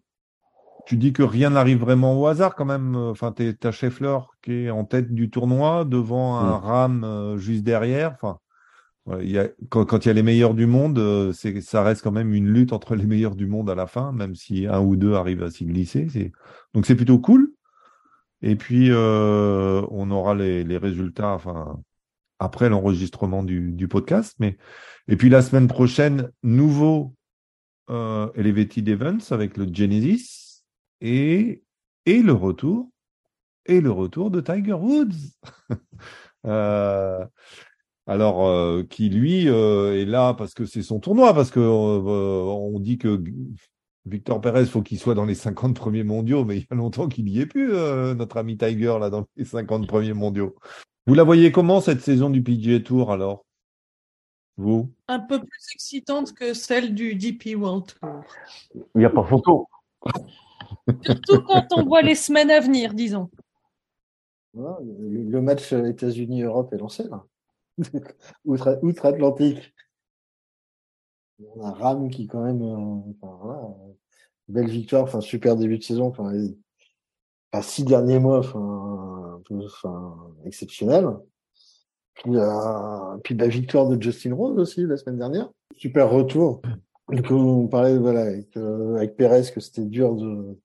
tu 0.87 0.97
dis 0.97 1.13
que 1.13 1.23
rien 1.23 1.51
n'arrive 1.51 1.79
vraiment 1.79 2.21
au 2.21 2.27
hasard 2.27 2.55
quand 2.55 2.65
même. 2.65 2.95
Enfin 2.95 3.33
t'as 3.33 3.73
Scheffler 3.73 4.19
qui 4.43 4.53
est 4.65 4.71
en 4.71 4.85
tête 4.85 5.13
du 5.13 5.31
tournoi 5.31 5.85
devant 5.85 6.39
un 6.39 6.59
mmh. 6.59 6.63
Ram 6.63 7.35
juste 7.39 7.65
derrière. 7.65 8.13
Enfin 8.13 8.39
il 9.21 9.31
y 9.31 9.39
a, 9.39 9.49
quand, 9.69 9.85
quand, 9.85 10.07
il 10.07 10.09
y 10.09 10.11
a 10.11 10.15
les 10.15 10.23
meilleurs 10.23 10.55
du 10.55 10.67
monde, 10.67 11.33
c'est 11.35 11.61
ça 11.61 11.83
reste 11.83 12.03
quand 12.03 12.13
même 12.13 12.33
une 12.33 12.49
lutte 12.49 12.73
entre 12.73 12.95
les 12.95 13.05
meilleurs 13.05 13.35
du 13.37 13.47
monde 13.47 13.69
à 13.69 13.75
la 13.75 13.87
fin, 13.87 14.13
même 14.13 14.35
si 14.35 14.67
un 14.67 14.81
ou 14.81 14.97
deux 14.97 15.13
arrivent 15.15 15.43
à 15.43 15.51
s'y 15.51 15.67
glisser. 15.67 16.33
Donc 16.73 16.87
c'est 16.87 16.95
plutôt 16.95 17.19
cool. 17.19 17.53
Et 18.47 18.57
puis, 18.57 18.91
euh, 18.91 19.83
on 19.91 20.11
aura 20.11 20.35
les, 20.35 20.77
résultats 20.77 21.39
après 22.39 22.69
l'enregistrement 22.69 23.43
du, 23.43 23.89
podcast. 23.89 24.35
Mais... 24.39 24.59
Et 25.09 25.17
puis, 25.17 25.31
la 25.31 25.41
semaine 25.41 25.67
prochaine, 25.67 26.31
nouveau 26.43 27.15
euh, 27.89 28.31
Elevated 28.35 28.87
Events 28.87 29.31
avec 29.33 29.57
le 29.57 29.67
Genesis 29.73 30.63
et, 31.01 31.63
et 32.05 32.23
le 32.23 32.35
retour 32.35 32.91
et 33.65 33.81
le 33.81 33.91
retour 33.91 34.31
de 34.31 34.43
Tiger 34.43 34.75
Woods. 34.75 35.39
euh, 36.47 37.25
alors, 38.07 38.47
euh, 38.47 38.83
qui 38.83 39.09
lui 39.09 39.47
est 39.47 40.05
là 40.05 40.35
parce 40.35 40.53
que 40.53 40.67
c'est 40.67 40.83
son 40.83 41.01
tournoi, 41.01 41.33
parce 41.33 41.51
que 41.51 41.61
on 41.61 42.79
dit 42.79 42.99
que 42.99 43.23
Victor 44.07 44.41
Pérez, 44.41 44.67
faut 44.67 44.83
qu'il 44.83 44.99
soit 44.99 45.15
dans 45.15 45.25
les 45.25 45.35
50 45.35 45.75
premiers 45.75 46.03
mondiaux, 46.03 46.45
mais 46.45 46.59
il 46.59 46.61
y 46.63 46.67
a 46.71 46.75
longtemps 46.75 47.09
qu'il 47.09 47.25
n'y 47.25 47.41
est 47.41 47.47
plus, 47.47 47.73
euh, 47.73 48.15
notre 48.15 48.37
ami 48.37 48.59
Tiger, 48.59 48.99
là, 49.01 49.09
dans 49.09 49.27
les 49.37 49.45
50 49.45 49.87
premiers 49.87 50.13
mondiaux. 50.13 50.55
Vous 51.07 51.15
la 51.15 51.25
voyez 51.25 51.53
comment, 51.53 51.81
cette 51.81 52.01
saison 52.01 52.29
du 52.29 52.43
PGA 52.43 52.81
Tour, 52.81 53.13
alors? 53.13 53.45
Vous? 54.57 54.93
Un 55.09 55.21
peu 55.21 55.39
plus 55.39 55.67
excitante 55.75 56.33
que 56.35 56.55
celle 56.55 56.95
du 56.95 57.15
DP 57.15 57.57
World 57.57 57.87
Tour. 57.87 58.21
Il 58.95 58.99
n'y 58.99 59.05
a 59.05 59.11
pas 59.11 59.25
photo. 59.25 59.69
Surtout 61.03 61.41
quand 61.43 61.67
on 61.73 61.85
voit 61.85 62.03
les 62.03 62.15
semaines 62.15 62.51
à 62.51 62.61
venir, 62.61 62.93
disons. 62.93 63.31
le, 64.55 65.41
match 65.41 65.73
États-Unis-Europe 65.73 66.73
est 66.73 66.79
lancé, 66.79 67.05
là. 67.05 67.25
Outre-Atlantique 68.45 69.74
on 71.41 71.65
a 71.65 71.73
Ram 71.73 72.09
qui 72.11 72.27
quand 72.27 72.43
même, 72.43 72.63
euh, 72.63 73.13
voilà, 73.23 73.75
belle 74.49 74.69
victoire, 74.69 75.05
enfin 75.05 75.21
super 75.21 75.57
début 75.57 75.79
de 75.79 75.83
saison, 75.83 76.07
enfin, 76.07 76.33
six 77.63 77.85
derniers 77.85 78.19
mois, 78.19 78.39
enfin, 78.39 79.41
enfin 79.51 80.33
exceptionnel. 80.45 81.09
Puis, 82.15 82.37
euh, 82.37 83.17
puis 83.25 83.35
la 83.37 83.49
victoire 83.49 83.89
de 83.89 84.01
Justin 84.01 84.35
Rose 84.35 84.59
aussi 84.59 84.87
la 84.87 84.97
semaine 84.97 85.19
dernière, 85.19 85.51
super 85.77 86.11
retour. 86.11 86.63
Donc 87.09 87.31
on 87.31 87.67
parlait 87.67 87.99
voilà 87.99 88.23
avec, 88.23 88.57
euh, 88.57 88.97
avec 88.97 89.17
Perez 89.17 89.51
que 89.53 89.61
c'était 89.61 89.85
dur 89.85 90.15
de 90.15 90.59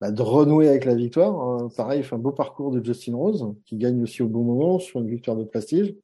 bah, 0.00 0.10
de 0.10 0.22
renouer 0.22 0.68
avec 0.68 0.84
la 0.84 0.94
victoire. 0.94 1.62
Euh, 1.62 1.68
pareil, 1.68 2.04
un 2.10 2.18
beau 2.18 2.32
parcours 2.32 2.70
de 2.70 2.84
Justin 2.84 3.16
Rose 3.16 3.54
qui 3.64 3.76
gagne 3.76 4.02
aussi 4.02 4.22
au 4.22 4.28
bon 4.28 4.42
moment 4.42 4.78
sur 4.78 5.00
une 5.00 5.08
victoire 5.08 5.36
de 5.36 5.44
prestige. 5.44 5.94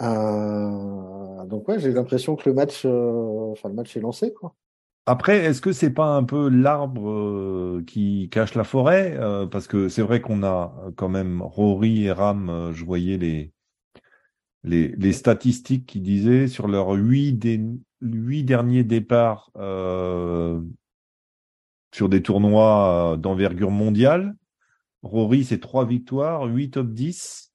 Euh, 0.00 1.29
donc 1.46 1.68
ouais, 1.68 1.78
j'ai 1.78 1.92
l'impression 1.92 2.36
que 2.36 2.48
le 2.48 2.54
match, 2.54 2.82
euh, 2.84 3.52
enfin 3.52 3.68
le 3.68 3.74
match 3.74 3.96
est 3.96 4.00
lancé 4.00 4.32
quoi. 4.32 4.54
Après, 5.06 5.38
est-ce 5.38 5.60
que 5.60 5.72
c'est 5.72 5.92
pas 5.92 6.14
un 6.14 6.22
peu 6.24 6.48
l'arbre 6.48 7.10
euh, 7.10 7.82
qui 7.86 8.28
cache 8.30 8.54
la 8.54 8.64
forêt 8.64 9.16
euh, 9.18 9.46
Parce 9.46 9.66
que 9.66 9.88
c'est 9.88 10.02
vrai 10.02 10.20
qu'on 10.20 10.44
a 10.44 10.74
quand 10.96 11.08
même 11.08 11.42
Rory 11.42 12.04
et 12.04 12.12
Ram. 12.12 12.70
Je 12.72 12.84
voyais 12.84 13.16
les, 13.16 13.52
les 14.62 14.88
les 14.88 15.12
statistiques 15.12 15.86
qui 15.86 16.00
disaient 16.00 16.46
sur 16.46 16.68
leurs 16.68 16.92
huit, 16.92 17.44
huit 18.02 18.44
derniers 18.44 18.84
départs 18.84 19.50
sur 21.92 22.08
des 22.08 22.22
tournois 22.22 23.16
d'envergure 23.18 23.70
mondiale. 23.70 24.36
Rory, 25.02 25.44
c'est 25.44 25.60
trois 25.60 25.86
victoires, 25.86 26.44
huit 26.44 26.72
top 26.72 26.88
10 26.88 27.50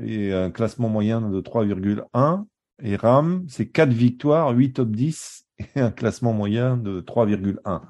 et 0.00 0.32
un 0.32 0.50
classement 0.50 0.88
moyen 0.88 1.20
de 1.20 1.40
3,1. 1.40 2.44
Et 2.82 2.96
Ram, 2.96 3.44
c'est 3.48 3.68
4 3.68 3.92
victoires, 3.92 4.50
8 4.50 4.72
top 4.74 4.90
10 4.90 5.46
et 5.76 5.80
un 5.80 5.90
classement 5.90 6.32
moyen 6.32 6.76
de 6.76 7.00
3,1. 7.00 7.80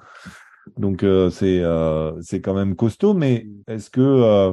Donc 0.77 1.03
euh, 1.03 1.31
c'est 1.31 1.61
euh, 1.61 2.21
c'est 2.21 2.41
quand 2.41 2.55
même 2.55 2.77
costaud, 2.77 3.15
mais 3.15 3.49
est-ce 3.67 3.91
que 3.91 4.01
euh, 4.01 4.53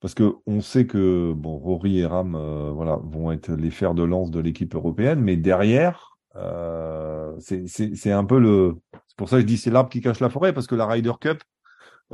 parce 0.00 0.14
que 0.14 0.34
on 0.46 0.60
sait 0.60 0.86
que 0.86 1.32
bon 1.34 1.58
Rory 1.58 1.98
et 2.00 2.06
Ram 2.06 2.34
euh, 2.34 2.70
voilà 2.72 2.98
vont 3.04 3.32
être 3.32 3.52
les 3.52 3.70
fers 3.70 3.94
de 3.94 4.02
lance 4.02 4.30
de 4.30 4.40
l'équipe 4.40 4.74
européenne, 4.74 5.20
mais 5.20 5.36
derrière 5.36 6.16
euh, 6.36 7.34
c'est 7.38 8.12
un 8.12 8.24
peu 8.24 8.38
le 8.38 8.76
c'est 9.06 9.16
pour 9.16 9.28
ça 9.28 9.36
que 9.36 9.42
je 9.42 9.46
dis 9.46 9.58
c'est 9.58 9.70
l'arbre 9.70 9.90
qui 9.90 10.00
cache 10.00 10.20
la 10.20 10.30
forêt 10.30 10.54
parce 10.54 10.66
que 10.66 10.74
la 10.74 10.86
Ryder 10.86 11.12
Cup 11.20 11.42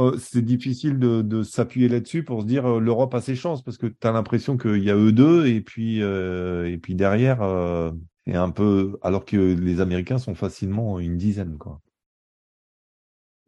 Oh, 0.00 0.16
c'est 0.16 0.42
difficile 0.44 1.00
de, 1.00 1.22
de 1.22 1.42
s'appuyer 1.42 1.88
là-dessus 1.88 2.22
pour 2.22 2.42
se 2.42 2.46
dire 2.46 2.64
euh, 2.66 2.78
l'Europe 2.78 3.12
a 3.14 3.20
ses 3.20 3.34
chances 3.34 3.62
parce 3.62 3.78
que 3.78 3.88
tu 3.88 4.06
as 4.06 4.12
l'impression 4.12 4.56
qu'il 4.56 4.84
y 4.84 4.92
a 4.92 4.96
eux 4.96 5.10
deux 5.10 5.48
et 5.48 5.60
puis 5.60 6.04
euh, 6.04 6.70
et 6.70 6.78
puis 6.78 6.94
derrière 6.94 7.42
euh, 7.42 7.90
c'est 8.24 8.36
un 8.36 8.50
peu 8.50 8.96
alors 9.02 9.24
que 9.24 9.36
les 9.36 9.80
Américains 9.80 10.18
sont 10.18 10.36
facilement 10.36 11.00
une 11.00 11.16
dizaine 11.16 11.58
quoi. 11.58 11.80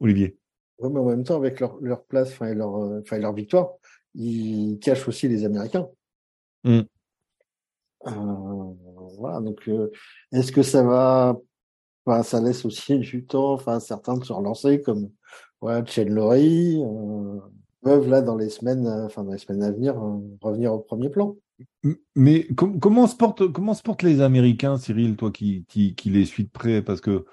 Olivier. 0.00 0.38
Oui, 0.80 0.90
mais 0.92 0.98
en 0.98 1.04
même 1.04 1.22
temps 1.22 1.36
avec 1.36 1.60
leur, 1.60 1.80
leur 1.80 2.02
place 2.02 2.32
enfin 2.32 2.52
leur 2.52 2.74
enfin 2.74 3.18
leur 3.18 3.32
victoire, 3.32 3.74
ils 4.16 4.80
cachent 4.80 5.06
aussi 5.06 5.28
les 5.28 5.44
Américains. 5.44 5.86
Mm. 6.64 6.80
voilà 8.04 9.40
donc 9.40 9.70
est-ce 10.32 10.50
que 10.50 10.64
ça 10.64 10.82
va 10.82 11.38
enfin, 12.04 12.24
ça 12.24 12.40
laisse 12.40 12.64
aussi 12.64 12.98
du 12.98 13.24
temps 13.24 13.52
enfin 13.52 13.78
certains 13.78 14.16
de 14.16 14.24
se 14.24 14.32
relancer 14.32 14.82
comme 14.82 15.10
Ouais, 15.62 15.82
Chen. 15.86 16.18
Euh... 16.18 17.38
peuvent 17.82 18.08
là 18.08 18.22
dans 18.22 18.36
les 18.36 18.48
semaines, 18.48 18.86
enfin 18.86 19.24
dans 19.24 19.32
les 19.32 19.38
semaines 19.38 19.62
à 19.62 19.70
venir, 19.70 19.94
revenir 20.40 20.72
au 20.72 20.78
premier 20.78 21.08
plan. 21.08 21.36
Mais 22.16 22.48
comment 22.56 23.06
se 23.06 23.14
portent 23.16 24.02
les 24.02 24.20
Américains, 24.20 24.78
Cyril, 24.78 25.16
toi 25.16 25.30
qui, 25.30 25.66
les 26.04 26.24
suis 26.24 26.44
de 26.44 26.50
près, 26.50 26.82
parce 26.82 27.00
que 27.00 27.24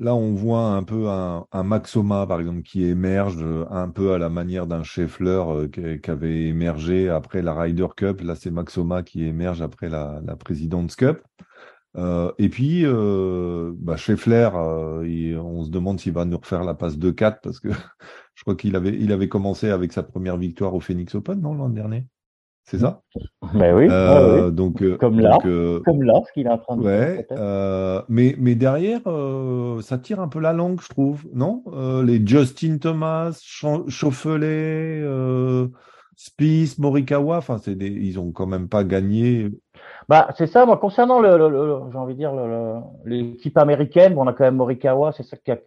Là, 0.00 0.14
on 0.14 0.32
voit 0.32 0.62
un 0.62 0.84
peu 0.84 1.08
un, 1.08 1.44
Maxoma, 1.64 2.24
par 2.24 2.38
exemple, 2.38 2.62
qui 2.62 2.84
émerge 2.84 3.44
un 3.68 3.88
peu 3.88 4.12
à 4.12 4.18
la 4.18 4.28
manière 4.28 4.68
d'un 4.68 4.84
Scheffler 4.84 5.42
euh, 5.48 5.98
qui, 5.98 6.08
avait 6.08 6.44
émergé 6.44 7.08
après 7.08 7.42
la 7.42 7.52
Ryder 7.52 7.88
Cup. 7.96 8.20
Là, 8.20 8.36
c'est 8.36 8.52
Maxoma 8.52 9.02
qui 9.02 9.24
émerge 9.24 9.60
après 9.60 9.88
la, 9.88 10.20
la 10.24 10.36
President's 10.36 10.94
Cup. 10.94 11.18
Euh, 11.96 12.32
et 12.38 12.48
puis, 12.48 12.82
euh, 12.84 13.72
bah, 13.76 13.96
Scheffler, 13.96 14.50
on 14.54 15.64
se 15.64 15.70
demande 15.70 16.00
s'il 16.00 16.12
va 16.12 16.24
nous 16.24 16.38
refaire 16.38 16.64
la 16.64 16.74
passe 16.74 16.98
2-4 16.98 17.40
parce 17.42 17.60
que 17.60 17.68
je 18.34 18.42
crois 18.42 18.54
qu'il 18.54 18.76
avait, 18.76 18.96
il 18.96 19.12
avait 19.12 19.28
commencé 19.28 19.70
avec 19.70 19.92
sa 19.92 20.02
première 20.02 20.36
victoire 20.36 20.74
au 20.74 20.80
Phoenix 20.80 21.14
Open, 21.14 21.40
non, 21.40 21.54
l'an 21.54 21.68
dernier? 21.68 22.06
C'est 22.70 22.80
ça? 22.80 23.00
Ben 23.54 23.74
oui. 23.74 23.86
Euh, 23.90 24.50
donc 24.50 24.82
euh, 24.82 24.98
comme 24.98 25.18
là, 25.20 25.38
euh, 25.46 25.80
comme 25.86 26.02
là, 26.02 26.20
ce 26.26 26.32
qu'il 26.34 26.46
est 26.46 26.50
en 26.50 26.58
train 26.58 26.76
de 26.76 26.82
ouais, 26.82 27.26
faire. 27.26 28.04
mais 28.10 28.36
mais 28.38 28.56
derrière, 28.56 29.00
ça 29.80 29.96
tire 29.96 30.20
un 30.20 30.28
peu 30.28 30.38
la 30.38 30.52
langue, 30.52 30.78
je 30.82 30.88
trouve, 30.88 31.24
non? 31.32 31.64
Les 32.04 32.24
Justin 32.26 32.76
Thomas, 32.76 33.40
Chauffelet, 33.88 35.02
Spieth, 36.14 36.78
Morikawa, 36.78 37.38
enfin 37.38 37.56
c'est 37.56 37.74
des, 37.74 37.88
ils 37.88 38.18
ont 38.18 38.32
quand 38.32 38.46
même 38.46 38.68
pas 38.68 38.84
gagné. 38.84 39.48
Bah 40.08 40.28
c'est 40.38 40.46
ça. 40.46 40.64
Moi 40.64 40.78
concernant 40.78 41.20
le, 41.20 41.30
j'ai 41.92 41.98
envie 41.98 42.14
de 42.14 42.18
dire 42.18 42.32
l'équipe 43.04 43.56
américaine, 43.58 44.14
bon, 44.14 44.24
on 44.24 44.26
a 44.26 44.32
quand 44.32 44.44
même 44.44 44.56
Morikawa, 44.56 45.12
c'est 45.12 45.22
ça 45.22 45.36
qui 45.36 45.50
a 45.50 45.58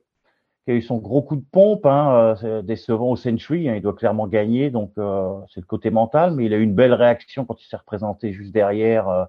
qui 0.65 0.71
a 0.71 0.75
eu 0.75 0.81
son 0.81 0.97
gros 0.97 1.23
coup 1.23 1.35
de 1.35 1.45
pompe, 1.51 1.85
hein, 1.87 2.35
euh, 2.43 2.61
décevant 2.61 3.09
au 3.11 3.15
Century, 3.15 3.67
hein, 3.67 3.75
il 3.75 3.81
doit 3.81 3.93
clairement 3.95 4.27
gagner, 4.27 4.69
donc 4.69 4.91
euh, 4.99 5.33
c'est 5.53 5.59
le 5.59 5.65
côté 5.65 5.89
mental, 5.89 6.33
mais 6.35 6.45
il 6.45 6.53
a 6.53 6.57
eu 6.57 6.61
une 6.63 6.75
belle 6.75 6.93
réaction 6.93 7.45
quand 7.45 7.59
il 7.61 7.65
s'est 7.67 7.77
représenté 7.77 8.31
juste 8.31 8.51
derrière, 8.53 9.09
euh, 9.09 9.25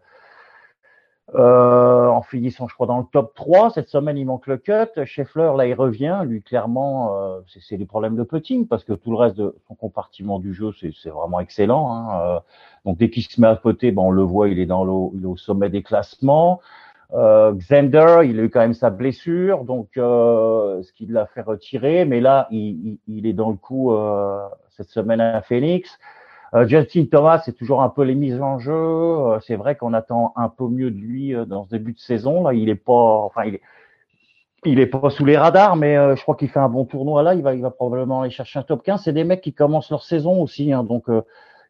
euh 1.35 2.09
en 2.09 2.23
finissant, 2.23 2.69
je 2.69 2.75
crois, 2.75 2.87
dans 2.87 2.99
le 2.99 3.05
top 3.11 3.35
3. 3.35 3.71
Cette 3.71 3.89
semaine, 3.89 4.19
il 4.19 4.27
manque 4.27 4.47
le 4.47 4.59
cut. 4.59 5.05
Scheffler, 5.05 5.53
là, 5.57 5.67
il 5.67 5.75
revient. 5.75 6.21
Lui, 6.25 6.43
clairement, 6.43 7.17
euh, 7.17 7.41
c'est 7.61 7.79
des 7.79 7.87
problèmes 7.87 8.17
de 8.17 8.23
putting, 8.23 8.67
parce 8.69 8.85
que 8.85 8.93
tout 8.93 9.11
le 9.11 9.17
reste 9.17 9.37
de 9.37 9.55
son 9.67 9.75
compartiment 9.75 10.39
du 10.39 10.53
jeu, 10.55 10.73
c'est 10.81 11.11
vraiment 11.11 11.41
excellent. 11.41 11.93
Hein. 11.93 12.41
donc, 12.85 12.99
dès 12.99 13.11
qu'il 13.11 13.23
se 13.23 13.41
met 13.41 13.47
à 13.47 13.57
poter, 13.57 13.93
ben, 13.93 14.03
on 14.03 14.11
le 14.11 14.23
voit, 14.23 14.49
il 14.49 14.59
est, 14.59 14.67
dans 14.67 14.85
le, 14.85 15.17
il 15.17 15.25
est 15.25 15.27
au 15.27 15.37
sommet 15.37 15.71
des 15.71 15.83
classements. 15.83 16.61
Euh, 17.15 17.53
Xander, 17.53 18.23
il 18.25 18.41
a 18.41 18.45
eu 18.45 18.51
quand 18.51 18.61
même 18.61 18.75
sa 18.75 18.89
blessure, 18.89 19.65
donc 19.65 19.97
euh, 19.99 20.83
ce 20.83 20.93
qui 20.93 21.07
l'a 21.07 21.27
fait 21.27 21.43
retirer. 21.43 22.05
Mais 22.05 22.21
là, 22.21 22.49
il, 22.51 22.99
il, 23.07 23.27
est 23.27 23.35
dans 23.35 23.51
le 23.51 23.57
coup 23.57 23.93
euh, 23.93 24.41
cette 24.71 24.89
semaine 24.89 25.21
à 25.21 25.43
Phoenix. 25.43 25.99
Euh, 26.55 26.67
Justin 26.67 27.07
Thomas, 27.11 27.43
c'est 27.45 27.57
toujours 27.57 27.83
un 27.83 27.89
peu 27.89 28.03
les 28.03 28.15
mises 28.15 28.41
en 28.41 28.59
jeu. 28.59 28.73
Euh, 28.73 29.41
c'est 29.41 29.57
vrai 29.57 29.77
qu'on 29.77 29.95
attend 29.95 30.33
un 30.37 30.49
peu 30.49 30.69
mieux 30.69 30.91
de 30.91 30.99
lui 30.99 31.35
dans 31.47 31.65
ce 31.65 31.71
début 31.71 31.93
de 31.93 31.99
saison. 31.99 32.45
Là, 32.45 32.55
il 32.55 32.69
est 32.69 32.75
pas, 32.75 32.93
enfin, 32.93 33.45
il 33.45 33.57
est, 33.57 33.63
il 34.65 34.79
est 34.79 34.87
pas 34.87 35.11
sous 35.11 35.25
les 35.25 35.37
radars, 35.37 35.77
mais 35.77 35.95
je 36.17 36.23
crois 36.23 36.37
qu'il 36.37 36.49
fait 36.49 36.61
un 36.61 36.69
bon 36.69 36.85
tournoi 36.85 37.23
là. 37.23 37.35
Il 37.35 37.43
va, 37.43 37.55
il 37.55 37.63
va 37.63 37.71
probablement 37.71 38.23
aller 38.23 38.31
chercher 38.31 38.59
un 38.61 38.63
top 38.63 38.83
15. 38.85 39.03
C'est 39.03 39.13
des 39.13 39.25
mecs 39.25 39.41
qui 39.41 39.53
commencent 39.53 39.91
leur 39.91 40.05
saison 40.05 40.41
aussi, 40.41 40.73
hein, 40.73 40.85
donc 40.85 41.07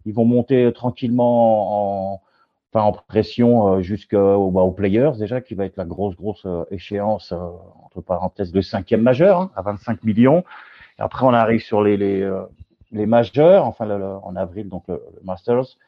ils 0.04 0.12
vont 0.12 0.24
monter 0.24 0.70
tranquillement 0.74 2.14
en 2.14 2.22
enfin 2.72 2.86
en 2.86 2.92
pression 2.92 3.74
euh, 3.74 3.82
jusqu'aux 3.82 4.50
bah, 4.50 4.62
aux 4.62 4.72
players 4.72 5.12
déjà 5.18 5.40
qui 5.40 5.54
va 5.54 5.66
être 5.66 5.76
la 5.76 5.84
grosse 5.84 6.16
grosse 6.16 6.44
euh, 6.46 6.64
échéance 6.70 7.32
euh, 7.32 7.36
entre 7.84 8.00
parenthèses 8.00 8.54
le 8.54 8.62
cinquième 8.62 9.02
majeur 9.02 9.40
hein, 9.40 9.50
à 9.56 9.62
25 9.62 10.02
millions. 10.04 10.44
Et 10.98 11.02
après 11.02 11.26
on 11.26 11.34
arrive 11.34 11.60
sur 11.60 11.82
les 11.82 11.96
les, 11.96 12.28
les 12.92 13.06
majeurs, 13.06 13.66
enfin 13.66 13.88
en 14.22 14.36
avril 14.36 14.68
donc 14.68 14.84
le, 14.88 15.02
Masters. 15.24 15.78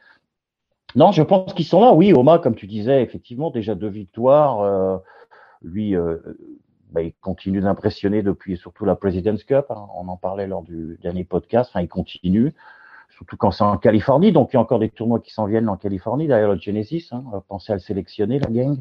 Non, 0.96 1.12
je 1.12 1.22
pense 1.22 1.54
qu'ils 1.54 1.66
sont 1.66 1.80
là. 1.80 1.92
Oui, 1.92 2.12
Oma, 2.12 2.38
comme 2.38 2.54
tu 2.54 2.66
disais, 2.66 3.02
effectivement 3.02 3.50
déjà 3.50 3.74
deux 3.74 3.88
victoires. 3.88 5.00
lui, 5.62 5.96
bah, 6.94 7.02
il 7.02 7.12
continue 7.14 7.60
d'impressionner 7.60 8.22
depuis 8.22 8.56
surtout 8.56 8.84
la 8.84 8.94
President's 8.94 9.42
Cup. 9.42 9.66
Hein. 9.70 9.86
on 9.96 10.06
en 10.06 10.16
parlait 10.16 10.46
lors 10.46 10.62
du 10.62 10.96
dernier 11.02 11.24
podcast. 11.24 11.70
Enfin, 11.70 11.82
il 11.82 11.88
continue 11.88 12.54
surtout 13.10 13.36
quand 13.36 13.50
c'est 13.50 13.64
en 13.64 13.78
Californie. 13.78 14.30
Donc, 14.30 14.52
il 14.52 14.56
y 14.56 14.58
a 14.58 14.60
encore 14.60 14.78
des 14.78 14.90
tournois 14.90 15.20
qui 15.20 15.32
s'en 15.32 15.46
viennent 15.46 15.68
en 15.68 15.76
Californie. 15.76 16.28
D'ailleurs, 16.28 16.52
le 16.52 16.60
Genesis, 16.60 17.08
hein, 17.10 17.24
pensez 17.48 17.72
à 17.72 17.76
le 17.76 17.80
sélectionner, 17.80 18.38
la 18.38 18.50
gang. 18.50 18.78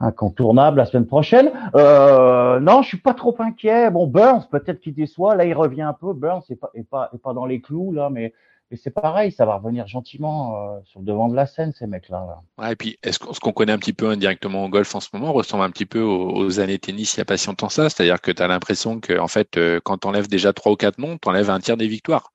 Incontournable 0.00 0.78
la 0.78 0.86
semaine 0.86 1.06
prochaine. 1.06 1.50
Euh, 1.74 2.58
non, 2.60 2.82
je 2.82 2.88
suis 2.88 2.98
pas 2.98 3.14
trop 3.14 3.36
inquiet. 3.38 3.90
Bon, 3.90 4.06
Burns, 4.06 4.46
peut-être 4.50 4.80
qu'il 4.80 4.94
déçoit. 4.94 5.34
Là, 5.34 5.44
il 5.44 5.54
revient 5.54 5.82
un 5.82 5.92
peu. 5.92 6.12
Burns 6.14 6.42
n'est 6.48 6.56
pas, 6.56 6.70
est 6.74 6.88
pas, 6.88 7.10
est 7.14 7.18
pas 7.18 7.34
dans 7.34 7.46
les 7.46 7.60
clous, 7.60 7.92
là, 7.92 8.08
mais 8.10 8.32
mais 8.70 8.76
c'est 8.76 8.90
pareil, 8.90 9.32
ça 9.32 9.44
va 9.46 9.56
revenir 9.56 9.88
gentiment 9.88 10.54
euh, 10.54 10.78
sur 10.84 11.00
le 11.00 11.06
devant 11.06 11.28
de 11.28 11.34
la 11.34 11.46
scène, 11.46 11.72
ces 11.72 11.88
mecs-là. 11.88 12.40
Ouais, 12.56 12.72
et 12.72 12.76
puis, 12.76 12.98
est-ce 13.02 13.18
qu'on, 13.18 13.32
ce 13.32 13.40
qu'on 13.40 13.52
connaît 13.52 13.72
un 13.72 13.78
petit 13.78 13.92
peu 13.92 14.08
indirectement 14.08 14.64
au 14.64 14.68
golf 14.68 14.94
en 14.94 15.00
ce 15.00 15.08
moment 15.12 15.32
ressemble 15.32 15.64
un 15.64 15.70
petit 15.70 15.86
peu 15.86 16.00
aux, 16.00 16.60
années 16.60 16.78
tennis 16.78 17.14
il 17.14 17.18
n'y 17.18 17.22
a 17.22 17.24
pas 17.24 17.36
si 17.36 17.48
longtemps 17.48 17.68
ça 17.68 17.90
C'est-à-dire 17.90 18.20
que 18.20 18.30
tu 18.30 18.40
as 18.40 18.46
l'impression 18.46 19.00
que, 19.00 19.18
en 19.18 19.26
fait, 19.26 19.56
euh, 19.56 19.80
quand 19.82 19.98
tu 19.98 20.06
enlèves 20.06 20.28
déjà 20.28 20.52
trois 20.52 20.70
ou 20.72 20.76
quatre 20.76 20.98
noms, 20.98 21.18
tu 21.18 21.28
enlèves 21.28 21.50
un 21.50 21.58
tiers 21.58 21.76
des 21.76 21.88
victoires. 21.88 22.32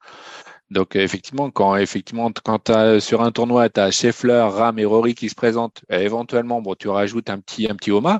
Donc 0.71 0.95
effectivement, 0.95 1.51
quand 1.51 1.75
effectivement 1.75 2.32
quand 2.43 2.69
as, 2.69 2.99
sur 2.99 3.21
un 3.21 3.32
tournoi, 3.32 3.69
tu 3.69 3.80
as 3.80 3.91
Scheffler, 3.91 4.47
Ram 4.49 4.80
et 4.80 4.86
Rory 4.86 5.13
qui 5.15 5.30
se 5.30 5.36
présentent, 5.36 5.82
éventuellement, 5.89 6.62
bon, 6.62 6.75
tu 6.75 6.88
rajoutes 6.88 7.30
un 7.30 7.39
petit 7.39 7.67
un 7.69 7.75
petit 7.75 7.91
Oma, 7.91 8.19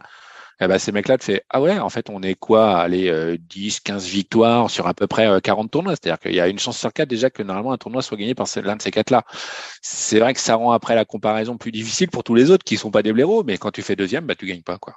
eh 0.62 0.68
ben, 0.68 0.78
ces 0.78 0.94
mecs-là 0.94 1.18
te 1.18 1.24
fait 1.26 1.44
ah 1.50 1.62
ouais, 1.62 1.80
en 1.80 1.90
fait, 1.90 2.10
on 2.10 2.22
est 2.22 2.36
quoi, 2.36 2.78
allez, 2.78 3.38
10, 3.40 3.78
euh, 3.78 3.80
15 3.84 4.08
victoires 4.08 4.70
sur 4.70 4.88
à 4.88 4.94
peu 4.94 5.06
près 5.06 5.42
40 5.42 5.66
euh, 5.66 5.70
tournois. 5.70 5.94
C'est-à-dire 5.96 6.20
qu'il 6.20 6.34
y 6.34 6.40
a 6.40 6.48
une 6.48 6.60
chance 6.60 6.78
sur 6.78 6.94
quatre 6.94 7.10
déjà 7.10 7.30
que 7.30 7.44
normalement 7.44 7.74
un 7.74 7.78
tournoi 7.78 8.02
soit 8.02 8.18
gagné 8.18 8.36
par 8.36 8.48
l'un 8.64 8.78
de 8.78 8.82
ces 8.82 8.92
quatre-là. 8.92 9.24
C'est 9.82 10.20
vrai 10.20 10.34
que 10.34 10.40
ça 10.40 10.56
rend 10.56 10.72
après 10.72 10.96
la 10.96 11.04
comparaison 11.04 11.58
plus 11.58 11.72
difficile 11.72 12.10
pour 12.10 12.24
tous 12.24 12.36
les 12.36 12.52
autres 12.52 12.64
qui 12.64 12.78
sont 12.78 12.92
pas 12.92 13.04
des 13.04 13.12
blaireaux, 13.12 13.44
mais 13.44 13.58
quand 13.58 13.72
tu 13.72 13.82
fais 13.82 13.96
deuxième, 13.98 14.26
bah 14.26 14.36
tu 14.36 14.46
gagnes 14.46 14.64
pas 14.64 14.78
quoi. 14.78 14.96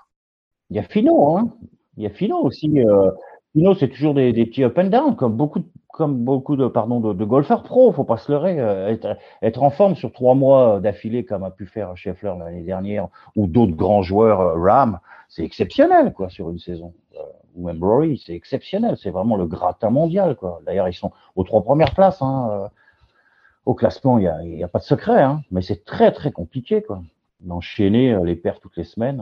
Il 0.70 0.76
y 0.76 0.80
a 0.80 0.84
Fino, 0.84 1.37
hein. 1.37 1.52
Il 1.96 2.04
y 2.04 2.06
a 2.06 2.11
Fino 2.11 2.38
aussi. 2.38 2.70
Euh, 2.78 3.11
Fino, 3.52 3.74
c'est 3.74 3.88
toujours 3.88 4.14
des, 4.14 4.32
des 4.32 4.46
petits 4.46 4.64
up 4.64 4.78
and 4.78 4.84
down, 4.84 5.16
comme 5.16 5.37
beaucoup 5.37 5.62
comme 5.98 6.24
beaucoup 6.24 6.54
de 6.54 6.68
pardon 6.68 7.00
de, 7.00 7.12
de 7.12 7.24
golfeurs 7.24 7.64
pro, 7.64 7.90
faut 7.90 8.04
pas 8.04 8.18
se 8.18 8.30
leurrer, 8.30 8.61
euh, 8.61 8.94
être, 9.42 9.62
en 9.64 9.70
forme 9.70 9.96
sur 9.96 10.12
trois 10.12 10.37
mois 10.37 10.78
d'affilée 10.78 11.24
comme 11.24 11.42
a 11.42 11.50
pu 11.50 11.66
faire 11.66 11.96
Scheffler 11.96 12.34
l'année 12.38 12.62
dernière 12.62 13.08
ou 13.34 13.48
d'autres 13.48 13.74
grands 13.74 14.02
joueurs 14.02 14.40
euh, 14.40 14.54
Ram, 14.56 15.00
c'est 15.28 15.42
exceptionnel 15.42 16.12
quoi 16.12 16.28
sur 16.28 16.50
une 16.50 16.61
saison. 16.61 16.94
Euh, 17.16 17.22
ou 17.56 17.66
même 17.66 17.82
Rory, 17.82 18.22
c'est 18.24 18.32
exceptionnel, 18.34 18.96
c'est 18.96 19.11
vraiment 19.11 19.37
le 19.37 19.46
gratin 19.46 19.90
mondial 19.90 20.37
quoi. 20.37 20.61
D'ailleurs 20.64 20.87
ils 20.88 20.94
sont 20.94 21.11
aux 21.34 21.42
trois 21.42 21.64
premières 21.64 21.94
places. 21.94 22.22
Hein, 22.22 22.70
au 23.66 23.74
classement, 23.74 24.18
il 24.18 24.24
y 24.24 24.28
a, 24.28 24.42
y 24.44 24.62
a, 24.62 24.68
pas 24.68 24.78
de 24.78 24.84
secret, 24.84 25.20
hein, 25.20 25.42
mais 25.50 25.62
c'est 25.62 25.84
très 25.84 26.12
très 26.12 26.30
compliqué 26.30 26.80
quoi 26.80 27.02
d'enchaîner 27.40 28.16
les 28.24 28.37
pertes 28.37 28.62
toutes 28.62 28.76
les 28.76 28.84
semaines. 28.84 29.20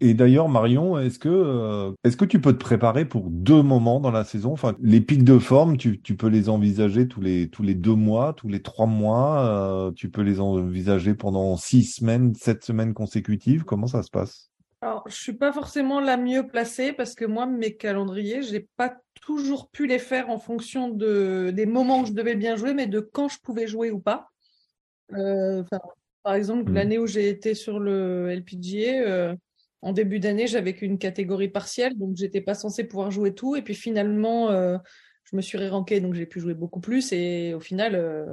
Et 0.00 0.14
d'ailleurs, 0.14 0.48
Marion, 0.48 0.98
est-ce 0.98 1.18
que, 1.18 1.28
euh, 1.28 1.92
est-ce 2.04 2.16
que 2.16 2.24
tu 2.24 2.40
peux 2.40 2.52
te 2.52 2.58
préparer 2.58 3.04
pour 3.04 3.30
deux 3.30 3.62
moments 3.62 3.98
dans 3.98 4.12
la 4.12 4.24
saison? 4.24 4.52
Enfin, 4.52 4.76
les 4.80 5.00
pics 5.00 5.24
de 5.24 5.38
forme, 5.38 5.76
tu, 5.76 6.00
tu 6.00 6.16
peux 6.16 6.28
les 6.28 6.48
envisager 6.48 7.08
tous 7.08 7.20
les, 7.20 7.50
tous 7.50 7.64
les 7.64 7.74
deux 7.74 7.94
mois, 7.94 8.32
tous 8.32 8.48
les 8.48 8.62
trois 8.62 8.86
mois. 8.86 9.40
Euh, 9.46 9.92
tu 9.92 10.08
peux 10.08 10.22
les 10.22 10.38
envisager 10.38 11.14
pendant 11.14 11.56
six 11.56 11.82
semaines, 11.84 12.34
sept 12.34 12.64
semaines 12.64 12.94
consécutives? 12.94 13.64
Comment 13.64 13.88
ça 13.88 14.04
se 14.04 14.10
passe? 14.10 14.50
Alors, 14.80 15.02
je 15.08 15.16
suis 15.16 15.32
pas 15.32 15.52
forcément 15.52 16.00
la 16.00 16.16
mieux 16.16 16.46
placée 16.46 16.92
parce 16.92 17.16
que 17.16 17.24
moi, 17.24 17.46
mes 17.46 17.74
calendriers, 17.74 18.42
j'ai 18.42 18.68
pas 18.76 18.96
toujours 19.20 19.68
pu 19.68 19.88
les 19.88 19.98
faire 19.98 20.30
en 20.30 20.38
fonction 20.38 20.88
de 20.88 21.50
des 21.52 21.66
moments 21.66 22.02
où 22.02 22.06
je 22.06 22.12
devais 22.12 22.36
bien 22.36 22.54
jouer, 22.54 22.72
mais 22.72 22.86
de 22.86 23.00
quand 23.00 23.28
je 23.28 23.40
pouvais 23.40 23.66
jouer 23.66 23.90
ou 23.90 23.98
pas. 23.98 24.28
Euh, 25.14 25.64
par 26.22 26.34
exemple, 26.34 26.70
mmh. 26.70 26.74
l'année 26.74 26.98
où 26.98 27.08
j'ai 27.08 27.28
été 27.28 27.54
sur 27.54 27.80
le 27.80 28.30
LPGA 28.30 29.34
en 29.82 29.92
début 29.92 30.18
d'année, 30.18 30.46
j'avais 30.46 30.74
qu'une 30.74 30.98
catégorie 30.98 31.48
partielle, 31.48 31.96
donc 31.96 32.16
j'étais 32.16 32.40
pas 32.40 32.54
censée 32.54 32.84
pouvoir 32.84 33.10
jouer 33.10 33.34
tout. 33.34 33.54
Et 33.56 33.62
puis 33.62 33.74
finalement, 33.74 34.50
euh, 34.50 34.76
je 35.24 35.36
me 35.36 35.42
suis 35.42 35.58
réranquée, 35.58 36.00
donc 36.00 36.14
j'ai 36.14 36.26
pu 36.26 36.40
jouer 36.40 36.54
beaucoup 36.54 36.80
plus. 36.80 37.12
Et 37.12 37.54
au 37.54 37.60
final, 37.60 37.94
euh, 37.94 38.26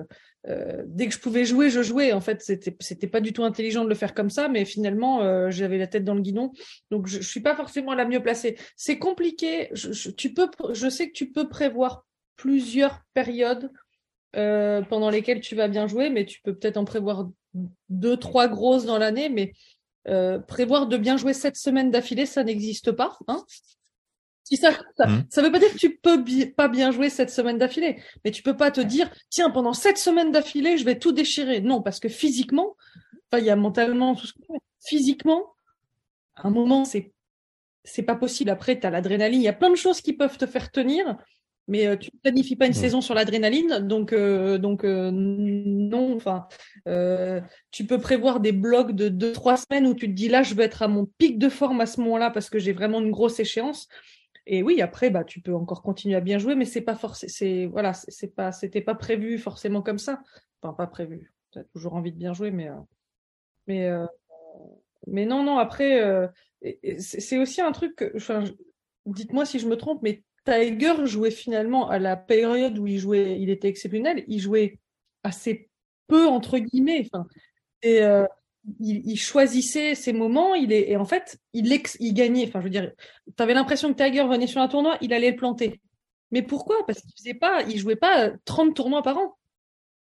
euh, 0.48 0.84
dès 0.88 1.08
que 1.08 1.14
je 1.14 1.20
pouvais 1.20 1.46
jouer, 1.46 1.70
je 1.70 1.84
jouais. 1.84 2.14
En 2.14 2.22
fait, 2.22 2.42
c'était 2.42 2.76
c'était 2.80 3.08
pas 3.08 3.22
du 3.22 3.32
tout 3.32 3.44
intelligent 3.44 3.84
de 3.84 3.90
le 3.90 3.96
faire 3.96 4.14
comme 4.14 4.30
ça, 4.30 4.48
mais 4.48 4.66
finalement, 4.66 5.52
j'avais 5.52 5.78
la 5.78 5.88
tête 5.88 6.04
dans 6.04 6.16
le 6.16 6.22
guidon. 6.22 6.52
Donc 6.90 7.08
je, 7.08 7.22
je 7.22 7.28
suis 7.28 7.42
pas 7.42 7.56
forcément 7.56 7.94
la 7.94 8.06
mieux 8.06 8.24
placée. 8.24 8.58
C'est 8.76 8.98
compliqué. 8.98 9.70
Je, 9.74 9.92
je 9.92 10.90
sais 10.90 11.08
que 11.08 11.14
tu 11.14 11.32
peux 11.32 11.48
prévoir 11.48 12.06
plusieurs 12.38 13.02
périodes 13.14 13.72
pendant 14.34 15.10
lesquelles 15.10 15.40
tu 15.40 15.56
vas 15.56 15.70
bien 15.70 15.88
jouer, 15.88 16.10
mais 16.10 16.26
tu 16.26 16.42
peux 16.42 16.54
peut-être 16.54 16.76
en 16.76 16.84
prévoir 16.84 17.30
deux, 17.90 18.18
trois 18.18 18.48
grosses 18.48 18.86
dans 18.86 18.98
l'année, 18.98 19.30
mais 19.30 19.54
euh, 20.08 20.40
prévoir 20.40 20.88
de 20.88 20.98
bien 20.98 21.18
jouer 21.18 21.34
sept 21.34 21.56
semaines 21.56 21.92
d'affilée, 21.92 22.26
ça 22.26 22.44
n'existe 22.44 22.92
pas. 22.92 23.18
Hein 23.28 23.44
si 24.46 24.58
ça, 24.58 24.72
ça, 24.96 25.08
mmh. 25.08 25.26
veut 25.38 25.52
pas 25.52 25.60
dire 25.60 25.74
que 25.74 25.78
tu 25.78 25.98
peux 25.98 26.24
pas 26.56 26.68
bien 26.68 26.92
jouer 26.92 27.10
cette 27.10 27.32
semaine 27.32 27.58
d'affilée, 27.58 28.00
mais 28.24 28.30
tu 28.30 28.44
peux 28.44 28.56
pas 28.56 28.70
te 28.70 28.80
dire 28.80 29.10
tiens 29.32 29.50
pendant 29.50 29.74
sept 29.74 29.98
semaines 29.98 30.32
d'affilée 30.32 30.78
je 30.78 30.86
vais 30.86 31.00
tout 31.00 31.12
déchirer. 31.12 31.62
Non, 31.62 31.82
parce 31.82 32.00
que 32.00 32.10
physiquement, 32.10 32.76
enfin 33.28 33.40
il 33.40 33.46
y 33.46 33.50
a 33.50 33.56
mentalement 33.56 34.14
tout 34.14 34.28
ce 34.28 34.34
que 34.34 34.40
physiquement, 34.86 35.56
à 36.36 36.48
un 36.48 36.52
moment 36.52 36.86
c'est 36.86 37.12
c'est 37.84 38.04
pas 38.04 38.16
possible. 38.16 38.52
Après 38.52 38.80
tu 38.80 38.86
as 38.86 38.92
l'adrénaline, 38.92 39.42
il 39.42 39.46
y 39.46 39.50
a 39.50 39.54
plein 39.54 39.72
de 39.72 39.76
choses 39.76 40.02
qui 40.02 40.14
peuvent 40.14 40.38
te 40.38 40.46
faire 40.46 40.72
tenir. 40.72 41.18
Mais 41.68 41.88
euh, 41.88 41.98
tu 41.98 42.12
ne 42.14 42.20
planifies 42.20 42.56
pas 42.56 42.68
une 42.68 42.74
saison 42.74 43.02
sur 43.02 43.16
l'adrénaline, 43.16 43.80
donc 43.88 44.14
euh, 44.14 44.58
donc 44.60 44.84
euh, 44.84 45.10
non. 45.12 46.16
Enfin, 46.16 46.48
tu 47.72 47.86
peux 47.86 48.00
prévoir 48.00 48.40
des 48.40 48.52
blocs 48.52 48.92
de 48.94 49.10
deux 49.10 49.34
trois 49.34 49.58
semaines 49.58 49.88
où 49.88 49.94
tu 49.96 50.08
te 50.08 50.14
dis 50.14 50.28
là, 50.30 50.44
je 50.44 50.54
vais 50.54 50.64
être 50.64 50.82
à 50.84 50.88
mon 50.88 51.06
pic 51.18 51.40
de 51.40 51.50
forme 51.50 51.82
à 51.82 51.86
ce 51.86 52.00
moment-là 52.02 52.30
parce 52.32 52.50
que 52.50 52.60
j'ai 52.60 52.74
vraiment 52.74 53.02
une 53.02 53.12
grosse 53.12 53.40
échéance. 53.40 53.88
Et 54.48 54.62
oui, 54.62 54.82
après, 54.82 55.10
bah, 55.10 55.24
tu 55.24 55.42
peux 55.42 55.56
encore 55.56 55.82
continuer 55.82 56.16
à 56.16 56.22
bien 56.22 56.38
jouer, 56.38 56.54
mais 56.56 56.66
c'est 56.66 56.82
pas 56.82 56.96
forcément, 56.96 57.32
c'est 57.34 57.66
voilà, 57.66 57.94
c'est 57.94 58.36
pas, 58.36 58.52
c'était 58.52 58.82
pas 58.82 58.94
prévu 58.96 59.40
forcément 59.40 59.82
comme 59.82 59.98
ça. 59.98 60.22
Enfin, 60.62 60.74
pas 60.74 60.88
prévu. 60.88 61.34
Tu 61.52 61.60
as 61.60 61.64
toujours 61.66 61.96
envie 61.96 62.12
de 62.12 62.18
bien 62.18 62.34
jouer, 62.34 62.52
mais 62.52 62.70
mais 63.68 63.90
mais 65.08 65.26
non, 65.26 65.44
non. 65.44 65.58
Après, 65.58 66.02
c'est 67.00 67.38
aussi 67.38 67.62
un 67.62 67.72
truc. 67.72 67.96
que- 67.96 68.14
dites-moi 69.06 69.46
si 69.46 69.60
je 69.60 69.68
me 69.68 69.78
trompe, 69.78 70.02
mais 70.04 70.24
Tiger 70.46 71.06
jouait 71.06 71.32
finalement 71.32 71.90
à 71.90 72.00
la 72.00 72.16
période 72.16 72.78
où 72.78 72.88
il 72.88 73.00
jouait, 73.00 73.40
il 73.40 73.50
était 73.50 73.68
exceptionnel. 73.68 74.24
Il 74.28 74.40
jouait 74.40 74.80
assez 75.24 75.70
peu 76.08 76.28
entre 76.28 76.58
guillemets. 76.60 77.08
Et 77.82 78.02
euh, 78.02 78.26
il, 78.80 79.18
choisissait 79.18 79.96
ses 79.96 80.14
moments. 80.14 80.56
Il 80.56 80.72
est 80.72 80.90
et 80.90 80.98
en 80.98 81.06
fait, 81.06 81.40
il 81.54 82.14
gagnait. 82.14 82.48
Enfin, 82.48 82.60
je 82.60 82.66
veux 82.66 82.70
dire, 82.70 82.92
tu 83.36 83.44
avais 83.44 83.54
l'impression 83.54 83.94
que 83.94 84.02
Tiger 84.02 84.26
venait 84.28 84.48
sur 84.48 84.62
un 84.62 84.68
tournoi, 84.68 84.98
il 85.02 85.14
allait 85.14 85.32
le 85.32 85.38
planter. 85.38 85.82
Mais 86.32 86.42
pourquoi? 86.42 86.86
Parce 86.86 87.02
qu'il 87.02 87.12
faisait 87.18 87.34
pas, 87.34 87.64
il 87.64 87.78
jouait 87.78 87.96
pas 87.96 88.32
30 88.46 88.76
tournois 88.76 89.04
par 89.04 89.18
an. 89.18 89.38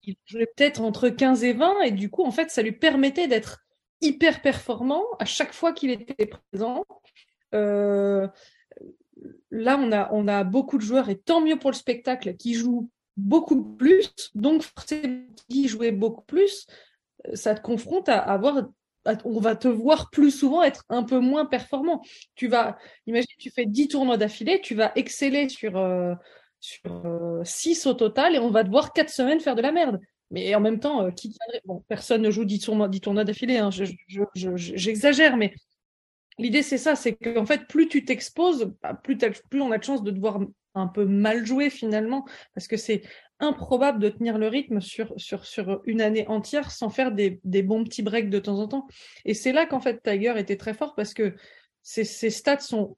Il 0.03 0.15
jouait 0.25 0.47
peut-être 0.55 0.81
entre 0.81 1.09
15 1.09 1.43
et 1.43 1.53
20 1.53 1.81
et 1.81 1.91
du 1.91 2.09
coup, 2.09 2.23
en 2.23 2.31
fait, 2.31 2.49
ça 2.49 2.61
lui 2.61 2.71
permettait 2.71 3.27
d'être 3.27 3.65
hyper 4.01 4.41
performant 4.41 5.03
à 5.19 5.25
chaque 5.25 5.53
fois 5.53 5.73
qu'il 5.73 5.89
était 5.91 6.27
présent. 6.27 6.85
Euh, 7.53 8.27
là, 9.51 9.77
on 9.79 9.91
a, 9.91 10.09
on 10.13 10.27
a 10.27 10.43
beaucoup 10.43 10.77
de 10.77 10.83
joueurs, 10.83 11.09
et 11.09 11.17
tant 11.17 11.41
mieux 11.41 11.57
pour 11.59 11.71
le 11.71 11.75
spectacle, 11.75 12.35
qui 12.35 12.53
jouent 12.55 12.89
beaucoup 13.17 13.63
plus. 13.75 14.09
Donc, 14.35 14.63
forcément, 14.63 15.19
qui 15.49 15.67
jouait 15.67 15.91
beaucoup 15.91 16.23
plus, 16.25 16.65
euh, 17.27 17.35
ça 17.35 17.55
te 17.55 17.61
confronte 17.61 18.09
à 18.09 18.19
avoir. 18.19 18.63
on 19.25 19.39
va 19.39 19.55
te 19.55 19.67
voir 19.69 20.09
plus 20.11 20.31
souvent 20.31 20.63
être 20.63 20.83
un 20.89 21.03
peu 21.03 21.19
moins 21.19 21.45
performant. 21.45 22.01
Tu 22.35 22.47
vas, 22.47 22.77
imagine, 23.07 23.27
tu 23.39 23.49
fais 23.51 23.65
10 23.65 23.87
tournois 23.87 24.17
d'affilée, 24.17 24.59
tu 24.61 24.75
vas 24.75 24.91
exceller 24.95 25.47
sur, 25.49 25.77
euh, 25.77 26.13
sur 26.59 27.03
6 27.43 27.85
au 27.85 27.93
total, 27.93 28.35
et 28.35 28.39
on 28.39 28.49
va 28.51 28.63
te 28.65 28.69
voir 28.69 28.91
4 28.93 29.09
semaines 29.09 29.39
faire 29.39 29.55
de 29.55 29.61
la 29.61 29.71
merde. 29.71 29.99
Mais 30.29 30.53
en 30.55 30.59
même 30.59 30.79
temps, 30.81 31.05
euh, 31.05 31.11
qui 31.11 31.33
personne 31.87 32.21
ne 32.21 32.31
joue 32.31 32.43
10 32.43 32.59
tournois, 32.59 32.89
10 32.89 32.99
tournois 33.01 33.23
d'affilée, 33.23 33.57
hein, 33.59 33.71
je- 33.71 33.85
je- 33.85 34.21
je- 34.35 34.55
je- 34.57 34.75
j'exagère, 34.75 35.37
mais 35.37 35.53
L'idée, 36.37 36.61
c'est 36.61 36.77
ça, 36.77 36.95
c'est 36.95 37.13
qu'en 37.15 37.45
fait, 37.45 37.67
plus 37.67 37.87
tu 37.87 38.05
t'exposes, 38.05 38.71
bah, 38.81 38.93
plus, 38.93 39.17
on 39.61 39.71
a 39.71 39.77
de 39.77 39.83
chances 39.83 40.03
de 40.03 40.11
te 40.11 40.19
voir 40.19 40.39
un 40.75 40.87
peu 40.87 41.05
mal 41.05 41.45
jouer 41.45 41.69
finalement, 41.69 42.25
parce 42.53 42.67
que 42.67 42.77
c'est 42.77 43.01
improbable 43.39 43.99
de 43.99 44.09
tenir 44.09 44.37
le 44.37 44.47
rythme 44.47 44.79
sur, 44.81 45.13
une 45.85 46.01
année 46.01 46.27
entière 46.27 46.71
sans 46.71 46.89
faire 46.89 47.11
des, 47.11 47.39
des 47.43 47.63
bons 47.63 47.83
petits 47.83 48.03
breaks 48.03 48.29
de 48.29 48.39
temps 48.39 48.59
en 48.59 48.67
temps. 48.67 48.87
Et 49.25 49.33
c'est 49.33 49.51
là 49.51 49.65
qu'en 49.65 49.79
fait 49.79 50.01
Tiger 50.03 50.33
était 50.37 50.57
très 50.57 50.73
fort 50.73 50.95
parce 50.95 51.13
que 51.13 51.35
ses, 51.87 52.29
stats 52.29 52.59
sont, 52.59 52.97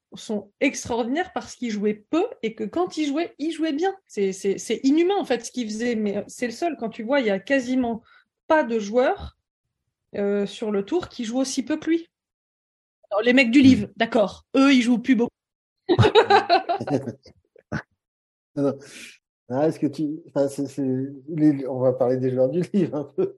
extraordinaires 0.60 1.32
parce 1.32 1.56
qu'il 1.56 1.70
jouait 1.70 2.06
peu 2.10 2.26
et 2.42 2.56
que 2.56 2.64
quand 2.64 2.98
il 2.98 3.06
jouait, 3.06 3.36
il 3.38 3.52
jouait 3.52 3.72
bien. 3.72 3.96
C'est 4.08 4.80
inhumain 4.84 5.16
en 5.20 5.26
fait 5.26 5.46
ce 5.46 5.52
qu'il 5.52 5.68
faisait, 5.68 5.96
mais 5.96 6.24
c'est 6.28 6.48
le 6.48 6.52
seul. 6.52 6.76
Quand 6.76 6.90
tu 6.90 7.04
vois, 7.04 7.20
il 7.20 7.28
y 7.28 7.30
a 7.30 7.38
quasiment 7.38 8.02
pas 8.48 8.64
de 8.64 8.80
joueurs 8.80 9.38
euh, 10.16 10.48
sur 10.48 10.72
le 10.72 10.84
tour 10.84 11.08
qui 11.08 11.24
jouent 11.24 11.38
aussi 11.38 11.64
peu 11.64 11.78
que 11.78 11.92
lui. 11.92 12.09
Alors, 13.12 13.22
les 13.24 13.34
mecs 13.34 13.52
du 13.52 13.62
livre, 13.62 13.88
d'accord. 13.98 14.46
Eux, 14.56 14.74
ils 14.74 14.82
jouent 14.82 15.00
plus 15.00 15.16
beaucoup. 15.16 15.30
Ah, 19.52 19.68
est-ce 19.68 19.80
que 19.80 19.88
tu, 19.88 20.22
enfin, 20.28 20.48
c'est, 20.48 20.68
c'est- 20.68 20.84
les- 21.28 21.66
on 21.68 21.80
va 21.80 21.94
parler 21.94 22.18
des 22.18 22.30
joueurs 22.32 22.50
du 22.50 22.62
livre 22.74 22.96
un 22.98 23.04
peu, 23.04 23.36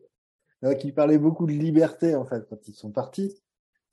euh, 0.65 0.76
qui 0.76 0.91
parlaient 0.91 1.17
beaucoup 1.19 1.45
de 1.47 1.53
liberté 1.53 2.15
en 2.15 2.26
fait 2.26 2.45
quand 2.49 2.67
ils 2.67 2.74
sont 2.76 2.91
partis, 2.91 3.36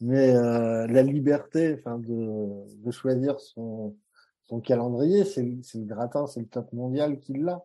mais 0.01 0.35
euh, 0.37 0.87
la 0.89 1.03
liberté, 1.03 1.77
enfin, 1.79 1.99
de, 1.99 2.85
de 2.85 2.91
choisir 2.91 3.41
son, 3.41 3.97
son 4.45 4.61
calendrier, 4.61 5.25
c'est, 5.25 5.43
le- 5.43 5.63
c'est 5.63 5.79
le 5.79 5.87
gratin, 5.87 6.27
c'est 6.27 6.41
le 6.41 6.47
top 6.49 6.73
mondial 6.73 7.21
qui 7.21 7.35
l'a, 7.35 7.65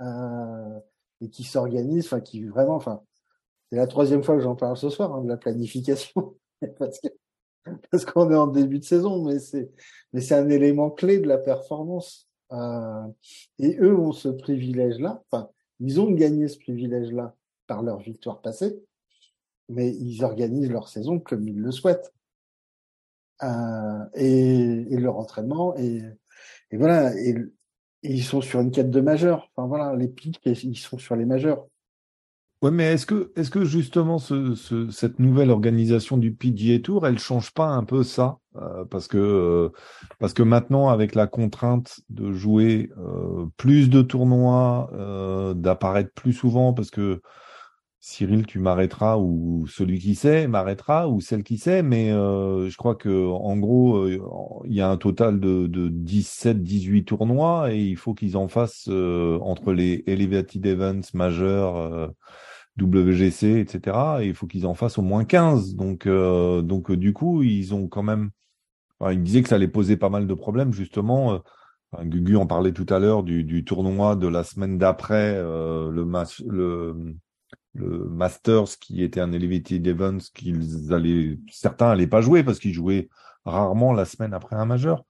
euh, 0.00 0.80
et 1.20 1.30
qui 1.30 1.44
s'organise, 1.44 2.06
enfin, 2.06 2.20
qui 2.20 2.44
vraiment, 2.44 2.76
enfin, 2.76 3.02
c'est 3.70 3.76
la 3.76 3.86
troisième 3.86 4.22
fois 4.22 4.36
que 4.36 4.42
j'en 4.42 4.56
parle 4.56 4.76
ce 4.76 4.90
soir 4.90 5.14
hein, 5.14 5.22
de 5.22 5.28
la 5.28 5.36
planification, 5.38 6.36
parce 7.90 8.04
qu'on 8.04 8.30
est 8.30 8.36
en 8.36 8.46
début 8.46 8.78
de 8.78 8.84
saison, 8.84 9.24
mais 9.24 9.38
c'est 9.38 10.34
un 10.34 10.48
élément 10.48 10.90
clé 10.90 11.18
de 11.18 11.26
la 11.26 11.38
performance. 11.38 12.28
Euh, 12.52 13.06
et 13.58 13.76
eux 13.80 13.96
ont 13.96 14.12
ce 14.12 14.28
privilège-là. 14.28 15.22
Enfin, 15.30 15.50
ils 15.80 16.00
ont 16.00 16.10
gagné 16.10 16.48
ce 16.48 16.58
privilège-là 16.58 17.34
par 17.66 17.82
leur 17.82 17.98
victoire 17.98 18.40
passée, 18.40 18.78
mais 19.68 19.94
ils 19.94 20.24
organisent 20.24 20.70
leur 20.70 20.88
saison 20.88 21.18
comme 21.18 21.48
ils 21.48 21.58
le 21.58 21.72
souhaitent. 21.72 22.12
Euh, 23.42 24.04
et, 24.14 24.96
leur 24.96 25.18
entraînement 25.18 25.76
et, 25.76 26.02
voilà. 26.72 27.12
Ils 28.02 28.22
sont 28.22 28.40
sur 28.40 28.60
une 28.60 28.70
quête 28.70 28.90
de 28.90 29.00
majeur. 29.00 29.50
Enfin 29.54 29.66
voilà, 29.66 29.96
les 29.96 30.06
pics, 30.06 30.40
ils 30.44 30.78
sont 30.78 30.98
sur 30.98 31.16
les 31.16 31.24
majeurs. 31.24 31.66
Ouais, 32.62 32.70
mais 32.70 32.84
est-ce 32.94 33.04
que, 33.06 33.32
est-ce 33.36 33.50
que 33.50 33.64
justement 33.66 34.18
ce, 34.18 34.54
ce- 34.54 34.90
cette 34.90 35.18
nouvelle 35.18 35.50
organisation 35.50 36.16
du 36.16 36.32
PGA 36.34 36.78
Tour, 36.80 37.06
elle 37.06 37.18
change 37.18 37.52
pas 37.52 37.66
un 37.68 37.84
peu 37.84 38.02
ça? 38.02 38.38
Euh, 38.56 38.84
parce 38.86 39.08
que, 39.08 39.18
euh, 39.18 39.68
parce 40.18 40.32
que 40.32 40.42
maintenant, 40.42 40.88
avec 40.88 41.14
la 41.14 41.26
contrainte 41.26 42.00
de 42.08 42.32
jouer 42.32 42.90
euh, 42.98 43.44
plus 43.58 43.90
de 43.90 44.00
tournois, 44.00 44.88
euh, 44.94 45.52
d'apparaître 45.54 46.10
plus 46.14 46.32
souvent, 46.32 46.72
parce 46.72 46.90
que 46.90 47.20
Cyril, 48.00 48.46
tu 48.46 48.58
m'arrêteras, 48.60 49.18
ou 49.18 49.66
celui 49.68 49.98
qui 49.98 50.14
sait 50.14 50.46
m'arrêtera, 50.48 51.08
ou 51.08 51.20
celle 51.20 51.42
qui 51.44 51.58
sait, 51.58 51.82
mais 51.82 52.12
euh, 52.12 52.68
je 52.70 52.76
crois 52.76 52.94
que 52.96 53.28
en 53.28 53.56
gros, 53.58 53.96
euh, 53.98 54.62
il 54.66 54.74
y 54.74 54.80
a 54.80 54.88
un 54.90 54.96
total 54.98 55.40
de, 55.40 55.66
de 55.66 55.88
17, 55.88 56.62
18 56.62 57.04
tournois, 57.04 57.72
et 57.74 57.82
il 57.82 57.96
faut 57.96 58.14
qu'ils 58.14 58.36
en 58.36 58.48
fassent 58.48 58.88
entre 58.88 59.72
les 59.72 60.04
Elevated 60.06 60.64
Events 60.66 61.10
majeurs, 61.14 62.12
WGC, 62.76 63.60
etc. 63.60 64.22
Et 64.22 64.28
il 64.28 64.34
faut 64.34 64.46
qu'ils 64.46 64.66
en 64.66 64.74
fassent 64.74 64.98
au 64.98 65.02
moins 65.02 65.24
15. 65.24 65.74
Donc, 65.74 66.06
euh, 66.06 66.62
donc 66.62 66.90
euh, 66.90 66.96
du 66.96 67.12
coup, 67.12 67.42
ils 67.42 67.74
ont 67.74 67.88
quand 67.88 68.02
même. 68.02 68.30
Ils 69.10 69.22
disaient 69.22 69.42
que 69.42 69.48
ça 69.48 69.56
allait 69.56 69.68
poser 69.68 69.96
pas 69.96 70.08
mal 70.10 70.26
de 70.26 70.34
problèmes, 70.34 70.72
justement. 70.72 71.34
euh, 71.34 71.38
Gugu 72.04 72.36
en 72.36 72.46
parlait 72.46 72.72
tout 72.72 72.86
à 72.90 72.98
l'heure 72.98 73.22
du, 73.24 73.64
tournoi 73.64 74.16
de 74.16 74.28
la 74.28 74.44
semaine 74.44 74.78
d'après, 74.78 75.34
le, 75.42 76.04
mas- 76.04 76.42
le, 76.46 77.14
le 77.74 78.08
Masters, 78.08 78.78
qui 78.80 79.02
était 79.02 79.20
un 79.20 79.32
Elevated 79.32 79.86
Events, 79.86 80.30
qu'ils 80.34 80.92
allaient, 80.92 81.38
certains 81.50 81.88
allaient 81.90 82.06
pas 82.06 82.20
jouer 82.22 82.44
parce 82.44 82.58
qu'ils 82.58 82.74
jouaient 82.74 83.08
rarement 83.44 83.92
la 83.92 84.04
semaine 84.04 84.34
après 84.34 84.56
un 84.56 84.66
majeur. 84.66 85.04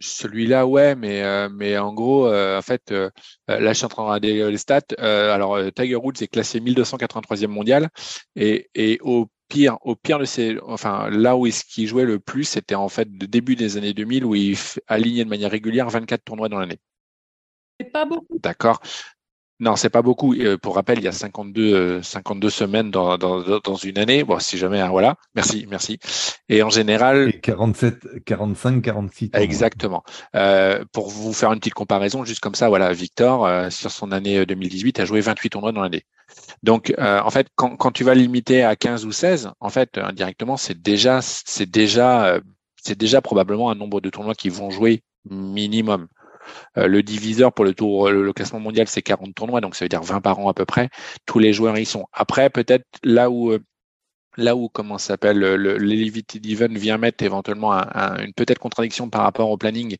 Celui-là, 0.00 0.66
ouais, 0.66 0.94
mais 0.96 1.22
euh, 1.22 1.48
mais 1.48 1.78
en 1.78 1.94
gros, 1.94 2.26
euh, 2.26 2.58
en 2.58 2.62
fait, 2.62 2.90
euh, 2.92 3.10
euh, 3.50 3.60
là, 3.60 3.72
je 3.72 3.78
suis 3.78 3.86
en 3.86 3.88
train 3.88 4.02
de 4.02 4.08
regarder 4.08 4.50
les 4.50 4.58
stats. 4.58 4.80
Euh, 4.98 5.32
alors, 5.32 5.54
euh, 5.56 5.70
Tiger 5.70 5.96
Woods 5.96 6.14
est 6.20 6.26
classé 6.26 6.60
1283e 6.60 7.52
mondial, 7.52 7.88
et 8.36 8.68
et 8.74 8.98
au 9.02 9.28
pire, 9.48 9.78
au 9.82 9.94
pire 9.96 10.18
de 10.18 10.24
ces, 10.24 10.58
enfin, 10.66 11.08
là 11.10 11.36
où 11.36 11.46
est-ce 11.46 11.64
qu'il 11.64 11.86
jouait 11.86 12.04
le 12.04 12.18
plus, 12.18 12.44
c'était 12.44 12.74
en 12.74 12.88
fait 12.88 13.08
le 13.08 13.26
début 13.28 13.54
des 13.56 13.76
années 13.76 13.94
2000 13.94 14.24
où 14.24 14.34
il 14.34 14.58
alignait 14.88 15.24
de 15.24 15.30
manière 15.30 15.50
régulière 15.50 15.88
24 15.88 16.24
tournois 16.24 16.48
dans 16.48 16.58
l'année. 16.58 16.78
C'est 17.80 17.90
pas 17.90 18.04
beaucoup. 18.04 18.38
D'accord. 18.38 18.80
Non, 19.60 19.76
c'est 19.76 19.90
pas 19.90 20.02
beaucoup. 20.02 20.34
Euh, 20.34 20.58
pour 20.58 20.74
rappel, 20.74 20.98
il 20.98 21.04
y 21.04 21.08
a 21.08 21.12
52, 21.12 21.74
euh, 21.74 22.02
52 22.02 22.50
semaines 22.50 22.90
dans, 22.90 23.16
dans, 23.18 23.60
dans 23.60 23.76
une 23.76 23.98
année. 23.98 24.24
Bon, 24.24 24.38
si 24.40 24.58
jamais, 24.58 24.80
hein, 24.80 24.88
voilà. 24.88 25.16
Merci, 25.34 25.66
merci. 25.68 25.98
Et 26.48 26.62
en 26.62 26.70
général, 26.70 27.30
Et 27.30 27.40
47, 27.40 28.24
45, 28.24 28.82
46 28.82 29.30
tournois. 29.30 29.44
Exactement. 29.44 30.04
Euh, 30.34 30.84
pour 30.92 31.08
vous 31.08 31.32
faire 31.32 31.52
une 31.52 31.60
petite 31.60 31.74
comparaison, 31.74 32.24
juste 32.24 32.40
comme 32.40 32.54
ça, 32.56 32.68
voilà, 32.68 32.92
Victor, 32.92 33.46
euh, 33.46 33.70
sur 33.70 33.90
son 33.90 34.10
année 34.12 34.44
2018, 34.44 35.00
a 35.00 35.04
joué 35.04 35.20
28 35.20 35.50
tournois 35.50 35.72
dans 35.72 35.82
l'année. 35.82 36.04
Donc, 36.62 36.92
euh, 36.98 37.20
en 37.20 37.30
fait, 37.30 37.48
quand, 37.54 37.76
quand 37.76 37.92
tu 37.92 38.04
vas 38.04 38.14
limiter 38.14 38.64
à 38.64 38.76
15 38.76 39.04
ou 39.06 39.12
16, 39.12 39.50
en 39.60 39.70
fait, 39.70 39.98
indirectement, 39.98 40.56
c'est 40.56 40.80
déjà, 40.80 41.20
c'est 41.22 41.70
déjà, 41.70 42.26
euh, 42.26 42.40
c'est 42.82 42.98
déjà 42.98 43.20
probablement 43.20 43.70
un 43.70 43.74
nombre 43.74 44.00
de 44.00 44.10
tournois 44.10 44.34
qui 44.34 44.48
vont 44.48 44.70
jouer 44.70 45.02
minimum. 45.28 46.08
Euh, 46.78 46.86
le 46.88 47.02
diviseur 47.02 47.52
pour 47.52 47.64
le 47.64 47.74
tour, 47.74 48.10
le, 48.10 48.24
le 48.24 48.32
classement 48.32 48.60
mondial, 48.60 48.88
c'est 48.88 49.02
40 49.02 49.34
tournois, 49.34 49.60
donc 49.60 49.74
ça 49.76 49.84
veut 49.84 49.88
dire 49.88 50.02
20 50.02 50.20
par 50.20 50.38
an 50.38 50.48
à 50.48 50.54
peu 50.54 50.64
près. 50.64 50.88
Tous 51.26 51.38
les 51.38 51.52
joueurs 51.52 51.78
y 51.78 51.86
sont. 51.86 52.06
Après, 52.12 52.50
peut-être 52.50 52.86
là 53.02 53.30
où 53.30 53.52
euh, 53.52 53.58
là 54.36 54.56
où 54.56 54.68
comment 54.68 54.98
s'appelle 54.98 55.38
le- 55.38 55.56
le- 55.56 55.78
l'Elevated 55.78 56.44
Event 56.46 56.68
vient 56.74 56.98
mettre 56.98 57.22
éventuellement 57.24 57.72
un- 57.72 57.88
un- 57.94 58.16
une 58.24 58.32
peut-être 58.34 58.58
contradiction 58.58 59.08
par 59.08 59.22
rapport 59.22 59.48
au 59.50 59.56
planning 59.56 59.96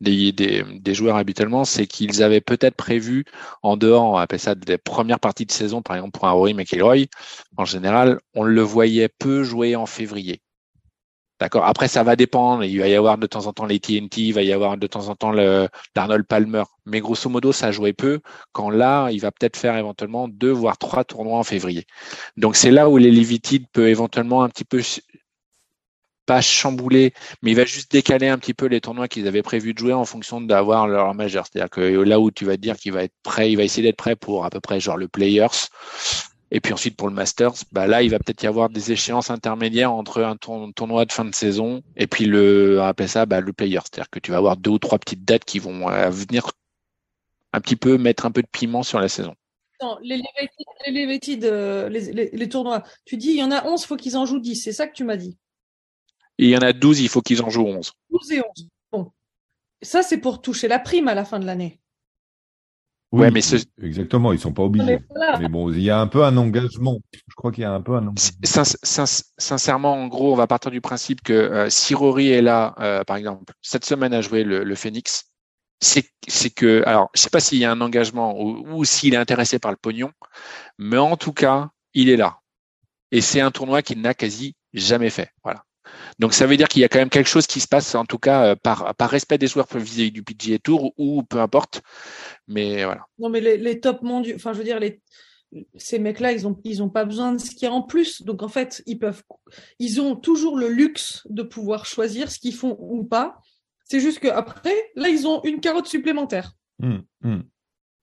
des, 0.00 0.32
des, 0.32 0.64
des 0.80 0.94
joueurs 0.94 1.16
habituellement, 1.16 1.64
c'est 1.64 1.86
qu'ils 1.86 2.22
avaient 2.22 2.40
peut-être 2.40 2.74
prévu 2.76 3.24
en 3.62 3.76
dehors, 3.76 4.04
on 4.10 4.14
va 4.14 4.22
appeler 4.22 4.38
ça 4.40 4.54
des 4.56 4.78
premières 4.78 5.20
parties 5.20 5.46
de 5.46 5.52
saison, 5.52 5.82
par 5.82 5.96
exemple 5.96 6.12
pour 6.18 6.26
un 6.26 6.32
Rory 6.32 6.54
McIlroy, 6.54 7.06
en 7.56 7.64
général, 7.64 8.20
on 8.34 8.42
le 8.44 8.60
voyait 8.62 9.08
peu 9.08 9.44
jouer 9.44 9.76
en 9.76 9.86
février. 9.86 10.40
D'accord. 11.38 11.64
Après, 11.66 11.86
ça 11.88 12.02
va 12.02 12.16
dépendre. 12.16 12.64
Il 12.64 12.78
va 12.78 12.88
y 12.88 12.94
avoir 12.94 13.18
de 13.18 13.26
temps 13.26 13.46
en 13.46 13.52
temps 13.52 13.66
les 13.66 13.78
TNT, 13.78 14.22
il 14.22 14.32
va 14.32 14.42
y 14.42 14.52
avoir 14.52 14.78
de 14.78 14.86
temps 14.86 15.08
en 15.08 15.14
temps 15.16 15.32
le 15.32 15.68
l'Arnold 15.94 16.26
Palmer. 16.26 16.64
Mais 16.86 17.00
grosso 17.00 17.28
modo, 17.28 17.52
ça 17.52 17.72
joué 17.72 17.92
peu. 17.92 18.20
Quand 18.52 18.70
là, 18.70 19.10
il 19.10 19.20
va 19.20 19.30
peut-être 19.32 19.56
faire 19.56 19.76
éventuellement 19.76 20.28
deux 20.28 20.50
voire 20.50 20.78
trois 20.78 21.04
tournois 21.04 21.38
en 21.38 21.44
février. 21.44 21.86
Donc 22.38 22.56
c'est 22.56 22.70
là 22.70 22.88
où 22.88 22.96
les 22.96 23.10
Limited 23.10 23.66
peut 23.72 23.88
éventuellement 23.88 24.42
un 24.44 24.48
petit 24.48 24.64
peu 24.64 24.80
pas 26.26 26.40
chambouler, 26.40 27.14
mais 27.42 27.52
il 27.52 27.56
va 27.56 27.64
juste 27.64 27.90
décaler 27.92 28.28
un 28.28 28.38
petit 28.38 28.52
peu 28.52 28.66
les 28.66 28.80
tournois 28.80 29.08
qu'ils 29.08 29.28
avaient 29.28 29.42
prévu 29.42 29.74
de 29.74 29.78
jouer 29.78 29.92
en 29.92 30.04
fonction 30.04 30.40
d'avoir 30.40 30.88
leur 30.88 31.14
majeur. 31.14 31.46
C'est-à-dire 31.46 31.70
que 31.70 31.80
là 31.80 32.18
où 32.20 32.30
tu 32.30 32.44
vas 32.44 32.56
te 32.56 32.60
dire 32.60 32.76
qu'il 32.76 32.92
va 32.92 33.04
être 33.04 33.14
prêt, 33.22 33.50
il 33.50 33.56
va 33.56 33.62
essayer 33.62 33.84
d'être 33.84 33.96
prêt 33.96 34.16
pour 34.16 34.44
à 34.44 34.50
peu 34.50 34.60
près 34.60 34.80
genre 34.80 34.96
le 34.96 35.08
Players. 35.08 35.68
Et 36.50 36.60
puis 36.60 36.72
ensuite 36.72 36.96
pour 36.96 37.08
le 37.08 37.14
Masters, 37.14 37.54
bah 37.72 37.86
là 37.86 38.02
il 38.02 38.10
va 38.10 38.18
peut-être 38.18 38.42
y 38.42 38.46
avoir 38.46 38.68
des 38.70 38.92
échéances 38.92 39.30
intermédiaires 39.30 39.92
entre 39.92 40.22
un 40.22 40.36
tournoi 40.36 41.04
de 41.04 41.12
fin 41.12 41.24
de 41.24 41.34
saison 41.34 41.82
et 41.96 42.06
puis 42.06 42.24
le, 42.24 42.78
on 42.80 42.84
appelle 42.84 43.08
ça 43.08 43.26
bah, 43.26 43.40
le 43.40 43.52
Players. 43.52 43.80
C'est-à-dire 43.84 44.10
que 44.10 44.20
tu 44.20 44.30
vas 44.30 44.36
avoir 44.36 44.56
deux 44.56 44.70
ou 44.70 44.78
trois 44.78 44.98
petites 44.98 45.24
dates 45.24 45.44
qui 45.44 45.58
vont 45.58 45.88
euh, 45.88 46.08
venir 46.08 46.50
un 47.52 47.60
petit 47.60 47.76
peu 47.76 47.98
mettre 47.98 48.26
un 48.26 48.30
peu 48.30 48.42
de 48.42 48.48
piment 48.50 48.84
sur 48.84 49.00
la 49.00 49.08
saison. 49.08 49.34
Non, 49.82 49.98
les, 50.02 50.16
euh, 50.16 51.88
les, 51.88 52.00
les, 52.12 52.30
les, 52.32 52.48
tournois, 52.48 52.82
tu 53.04 53.16
dis 53.16 53.30
il 53.30 53.36
y 53.36 53.42
en 53.42 53.50
a 53.50 53.66
11, 53.66 53.82
il 53.82 53.86
faut 53.86 53.96
qu'ils 53.96 54.16
en 54.16 54.24
jouent 54.24 54.38
10, 54.38 54.56
c'est 54.56 54.72
ça 54.72 54.86
que 54.86 54.94
tu 54.94 55.04
m'as 55.04 55.16
dit 55.16 55.36
il 56.38 56.48
y 56.48 56.56
en 56.56 56.60
a 56.60 56.72
12, 56.72 57.00
il 57.00 57.08
faut 57.08 57.22
qu'ils 57.22 57.42
en 57.42 57.50
jouent 57.50 57.66
11. 57.66 57.92
12 58.10 58.32
et 58.32 58.40
11. 58.40 58.68
Bon. 58.92 59.12
Ça, 59.82 60.02
c'est 60.02 60.18
pour 60.18 60.42
toucher 60.42 60.68
la 60.68 60.78
prime 60.78 61.08
à 61.08 61.14
la 61.14 61.24
fin 61.24 61.38
de 61.38 61.46
l'année. 61.46 61.80
Oui, 63.16 63.22
ouais, 63.22 63.30
mais 63.30 63.40
exactement, 63.82 64.32
ils 64.34 64.38
sont 64.38 64.52
pas 64.52 64.62
obligés. 64.62 64.98
Mais, 65.40 65.48
bon, 65.48 65.72
il 65.72 65.80
y 65.80 65.88
a 65.88 65.98
un 65.98 66.06
peu 66.06 66.22
un 66.22 66.36
engagement. 66.36 67.00
Je 67.14 67.34
crois 67.34 67.50
qu'il 67.50 67.62
y 67.62 67.64
a 67.64 67.72
un 67.72 67.80
peu 67.80 67.94
un 67.94 68.06
engagement. 68.06 68.64
sincèrement, 69.38 69.94
en 69.94 70.06
gros, 70.06 70.34
on 70.34 70.36
va 70.36 70.46
partir 70.46 70.70
du 70.70 70.82
principe 70.82 71.22
que 71.22 71.32
euh, 71.32 71.70
si 71.70 71.94
Rory 71.94 72.28
est 72.28 72.42
là, 72.42 72.74
euh, 72.78 73.04
par 73.04 73.16
exemple, 73.16 73.54
cette 73.62 73.86
semaine 73.86 74.12
à 74.12 74.20
jouer 74.20 74.44
le, 74.44 74.74
Phoenix, 74.74 75.30
c'est 75.80 76.04
que, 76.50 76.82
alors, 76.84 77.08
je 77.14 77.22
sais 77.22 77.30
pas 77.30 77.40
s'il 77.40 77.58
y 77.58 77.64
a 77.64 77.70
un 77.70 77.80
engagement 77.80 78.38
ou, 78.38 78.66
ou 78.68 78.84
s'il 78.84 79.14
est 79.14 79.18
intéressé 79.18 79.58
par 79.58 79.70
le 79.70 79.78
pognon, 79.78 80.12
mais 80.78 80.98
en 80.98 81.16
tout 81.16 81.32
cas, 81.32 81.70
il 81.94 82.10
est 82.10 82.16
là. 82.16 82.40
Et 83.12 83.22
c'est 83.22 83.40
un 83.40 83.50
tournoi 83.50 83.80
qu'il 83.80 84.02
n'a 84.02 84.12
quasi 84.12 84.56
jamais 84.74 85.10
fait. 85.10 85.30
Voilà. 85.42 85.64
Donc 86.18 86.34
ça 86.34 86.46
veut 86.46 86.56
dire 86.56 86.68
qu'il 86.68 86.82
y 86.82 86.84
a 86.84 86.88
quand 86.88 86.98
même 86.98 87.10
quelque 87.10 87.28
chose 87.28 87.46
qui 87.46 87.60
se 87.60 87.68
passe, 87.68 87.94
en 87.94 88.04
tout 88.04 88.18
cas 88.18 88.44
euh, 88.44 88.56
par, 88.56 88.94
par 88.94 89.10
respect 89.10 89.38
des 89.38 89.46
joueurs 89.46 89.66
vis-à-vis 89.74 90.12
du 90.12 90.22
PGA 90.22 90.58
Tour 90.58 90.92
ou 90.96 91.22
peu 91.22 91.40
importe. 91.40 91.82
Mais 92.48 92.84
voilà. 92.84 93.02
Non, 93.18 93.28
mais 93.28 93.40
les, 93.40 93.56
les 93.56 93.80
top 93.80 94.02
mondiaux, 94.02 94.34
enfin 94.36 94.52
je 94.52 94.58
veux 94.58 94.64
dire, 94.64 94.80
les, 94.80 95.00
ces 95.76 95.98
mecs-là, 95.98 96.32
ils 96.32 96.46
ont, 96.46 96.58
ils 96.64 96.82
ont 96.82 96.88
pas 96.90 97.04
besoin 97.04 97.32
de 97.32 97.38
ce 97.38 97.50
qu'il 97.50 97.62
y 97.62 97.66
a 97.66 97.72
en 97.72 97.82
plus. 97.82 98.22
Donc 98.22 98.42
en 98.42 98.48
fait, 98.48 98.82
ils 98.86 98.98
peuvent, 98.98 99.22
ils 99.78 100.00
ont 100.00 100.16
toujours 100.16 100.56
le 100.56 100.68
luxe 100.68 101.26
de 101.30 101.42
pouvoir 101.42 101.86
choisir 101.86 102.30
ce 102.30 102.38
qu'ils 102.38 102.54
font 102.54 102.76
ou 102.80 103.04
pas. 103.04 103.38
C'est 103.84 104.00
juste 104.00 104.18
qu'après, 104.18 104.74
là, 104.96 105.08
ils 105.08 105.26
ont 105.26 105.42
une 105.44 105.60
carotte 105.60 105.86
supplémentaire. 105.86 106.52
Mmh, 106.78 106.98
mmh 107.22 107.40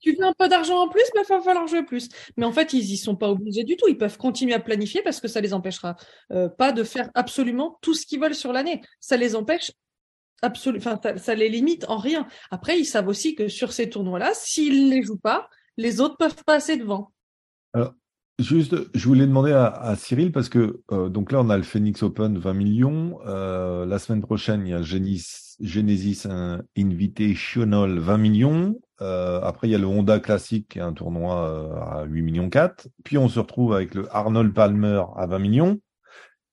tu 0.03 0.13
veux 0.15 0.25
un 0.25 0.33
peu 0.37 0.49
d'argent 0.49 0.79
en 0.79 0.89
plus, 0.89 1.01
il 1.13 1.17
va 1.17 1.41
falloir 1.41 1.67
jouer 1.67 1.83
plus. 1.83 2.09
Mais 2.37 2.45
en 2.45 2.51
fait, 2.51 2.73
ils 2.73 2.91
y 2.91 2.97
sont 2.97 3.15
pas 3.15 3.29
obligés 3.29 3.63
du 3.63 3.77
tout. 3.77 3.87
Ils 3.87 3.97
peuvent 3.97 4.17
continuer 4.17 4.53
à 4.53 4.59
planifier 4.59 5.01
parce 5.01 5.21
que 5.21 5.27
ça 5.27 5.41
les 5.41 5.53
empêchera 5.53 5.95
euh, 6.31 6.49
pas 6.49 6.71
de 6.71 6.83
faire 6.83 7.09
absolument 7.15 7.79
tout 7.81 7.93
ce 7.93 8.05
qu'ils 8.05 8.19
veulent 8.19 8.35
sur 8.35 8.51
l'année. 8.51 8.81
Ça 8.99 9.17
les 9.17 9.35
empêche 9.35 9.71
absolument, 10.41 10.83
enfin, 10.85 11.17
ça, 11.17 11.35
les 11.35 11.49
limite 11.49 11.85
en 11.87 11.97
rien. 11.97 12.27
Après, 12.51 12.77
ils 12.77 12.85
savent 12.85 13.07
aussi 13.07 13.33
que 13.33 13.47
sur 13.47 13.71
ces 13.71 13.89
tournois-là, 13.89 14.31
s'ils 14.33 14.85
ne 14.85 14.91
les 14.91 15.03
jouent 15.03 15.17
pas, 15.17 15.47
les 15.77 16.01
autres 16.01 16.17
peuvent 16.17 16.43
passer 16.45 16.75
devant. 16.75 17.13
Alors, 17.73 17.93
juste, 18.39 18.75
je 18.93 19.07
voulais 19.07 19.25
demander 19.25 19.53
à, 19.53 19.95
Cyril 19.95 20.31
parce 20.33 20.49
que 20.49 20.81
euh, 20.91 21.07
donc 21.07 21.31
là, 21.31 21.39
on 21.39 21.49
a 21.49 21.57
le 21.57 21.63
Phoenix 21.63 22.03
Open 22.03 22.37
20 22.37 22.53
millions. 22.53 23.19
Euh, 23.25 23.85
la 23.85 23.99
semaine 23.99 24.21
prochaine, 24.21 24.67
il 24.67 24.71
y 24.71 24.73
a 24.73 24.81
Genesis, 24.81 25.55
Genesis 25.61 26.27
Invitational 26.77 27.99
20 27.99 28.17
millions. 28.17 28.75
Euh, 29.03 29.41
après, 29.43 29.67
il 29.67 29.71
y 29.71 29.75
a 29.75 29.77
le 29.77 29.85
Honda 29.85 30.19
Classic, 30.19 30.67
qui 30.67 30.79
est 30.79 30.81
un 30.81 30.93
tournoi 30.93 31.49
euh, 31.49 31.75
à 31.75 32.03
8 32.05 32.21
millions 32.21 32.49
4. 32.49 32.87
Puis 33.03 33.17
on 33.17 33.27
se 33.27 33.39
retrouve 33.39 33.73
avec 33.73 33.93
le 33.95 34.07
Arnold 34.15 34.53
Palmer 34.53 35.03
à 35.17 35.27
20 35.27 35.39
millions 35.39 35.79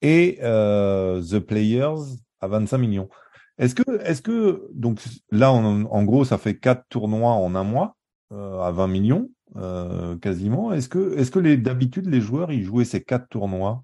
et 0.01 0.39
euh, 0.43 1.21
The 1.21 1.39
Players 1.39 2.17
à 2.41 2.47
25 2.47 2.77
millions. 2.77 3.09
Est-ce 3.57 3.75
que, 4.21 4.67
donc 4.73 4.99
là, 5.29 5.51
en 5.51 6.03
gros, 6.03 6.25
ça 6.25 6.37
fait 6.39 6.57
quatre 6.57 6.83
tournois 6.89 7.33
en 7.33 7.53
un 7.53 7.63
mois 7.63 7.95
à 8.31 8.71
20 8.71 8.87
millions 8.87 9.29
quasiment. 10.19 10.73
Est-ce 10.73 10.89
que, 10.89 11.55
d'habitude 11.55 12.07
les 12.07 12.21
joueurs 12.21 12.51
ils 12.51 12.63
jouaient 12.63 12.85
ces 12.85 13.03
quatre 13.03 13.27
tournois? 13.29 13.83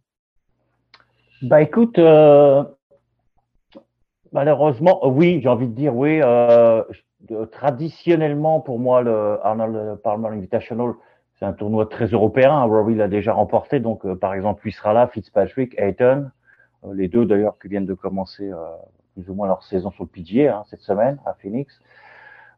Bah 1.43 1.61
écoute, 1.61 1.99
malheureusement, 4.31 5.07
oui, 5.07 5.41
j'ai 5.43 5.49
envie 5.49 5.67
de 5.67 5.75
dire 5.75 5.95
oui 5.95 6.21
traditionnellement, 7.51 8.59
pour 8.59 8.79
moi, 8.79 9.01
le 9.01 9.39
Arnold 9.43 10.01
Palmer 10.01 10.29
Invitational, 10.29 10.93
c'est 11.39 11.45
un 11.45 11.53
tournoi 11.53 11.85
très 11.85 12.07
européen. 12.07 12.63
Rory 12.63 12.95
l'a 12.95 13.07
déjà 13.07 13.33
remporté, 13.33 13.79
donc 13.79 14.05
euh, 14.05 14.15
par 14.15 14.33
exemple, 14.33 14.63
lui 14.63 14.71
sera 14.71 14.93
là, 14.93 15.07
Fitzpatrick, 15.07 15.75
Ayton, 15.79 16.29
euh, 16.85 16.93
les 16.93 17.07
deux 17.07 17.25
d'ailleurs 17.25 17.57
qui 17.61 17.67
viennent 17.67 17.85
de 17.85 17.93
commencer 17.93 18.49
euh, 18.51 18.57
plus 19.13 19.29
ou 19.29 19.35
moins 19.35 19.47
leur 19.47 19.63
saison 19.63 19.91
sur 19.91 20.03
le 20.03 20.09
PGA 20.09 20.57
hein, 20.57 20.63
cette 20.69 20.81
semaine 20.81 21.19
à 21.25 21.33
Phoenix. 21.33 21.79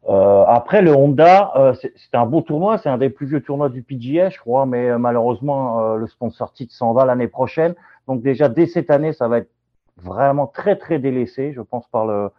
après, 0.08 0.82
le 0.82 0.96
Honda, 0.96 1.74
c'est 1.74 2.16
un 2.16 2.26
beau 2.26 2.42
tournoi, 2.42 2.78
c'est 2.78 2.90
un 2.90 2.98
des 2.98 3.10
plus 3.10 3.28
vieux 3.28 3.42
tournois 3.42 3.70
du 3.70 3.84
PGA, 3.84 4.30
je 4.30 4.40
crois, 4.40 4.66
mais 4.66 4.98
malheureusement, 4.98 5.96
le 5.96 6.08
sponsor 6.08 6.54
titre 6.54 6.74
s'en 6.74 6.94
va 6.94 7.06
l'année 7.06 7.28
prochaine. 7.28 7.76
Donc 8.08 8.22
déjà, 8.22 8.48
dès 8.48 8.66
cette 8.66 8.92
année, 8.92 9.12
ça 9.12 9.28
va 9.28 9.40
être 9.40 9.50
vraiment 9.98 10.48
très, 10.48 10.78
très 10.78 11.00
délaissé, 11.00 11.52
je 11.54 11.62
pense, 11.62 11.86
par 11.90 12.06
le, 12.06 12.30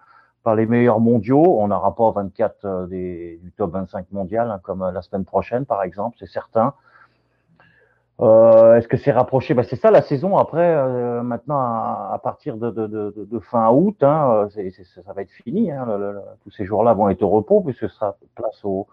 par 0.43 0.55
les 0.55 0.67
meilleurs 0.67 1.01
mondiaux. 1.01 1.61
On 1.61 1.69
n'aura 1.69 1.95
pas 1.95 2.11
24 2.11 2.65
euh, 2.65 2.87
des, 2.87 3.41
du 3.43 3.53
top 3.53 3.73
25 3.73 4.07
mondial, 4.13 4.51
hein, 4.51 4.61
comme 4.63 4.83
euh, 4.83 4.93
la 4.93 5.03
semaine 5.03 5.25
prochaine, 5.25 5.67
par 5.67 5.83
exemple, 5.83 6.17
c'est 6.19 6.29
certain. 6.29 6.75
Euh, 8.21 8.77
Est-ce 8.77 8.89
que 8.89 8.97
c'est 8.97 9.13
rapproché? 9.13 9.55
Ben, 9.55 9.63
C'est 9.63 9.77
ça 9.77 9.91
la 9.91 10.03
saison 10.03 10.37
après, 10.37 11.23
maintenant, 11.23 11.59
à, 11.59 12.21
partir 12.23 12.59
de, 12.59 13.39
fin 13.41 13.71
août, 13.71 14.03
hein, 14.03 14.49
ça 15.05 15.13
va 15.15 15.23
être 15.23 15.31
fini. 15.31 15.71
Hein, 15.71 15.87
tous 16.43 16.51
ces 16.51 16.67
jours-là 16.67 16.93
vont 16.93 17.09
être 17.09 17.23
au 17.23 17.31
repos, 17.31 17.63
puisque 17.63 17.89
sera 17.89 18.17
place 18.35 18.63
au, 18.63 18.87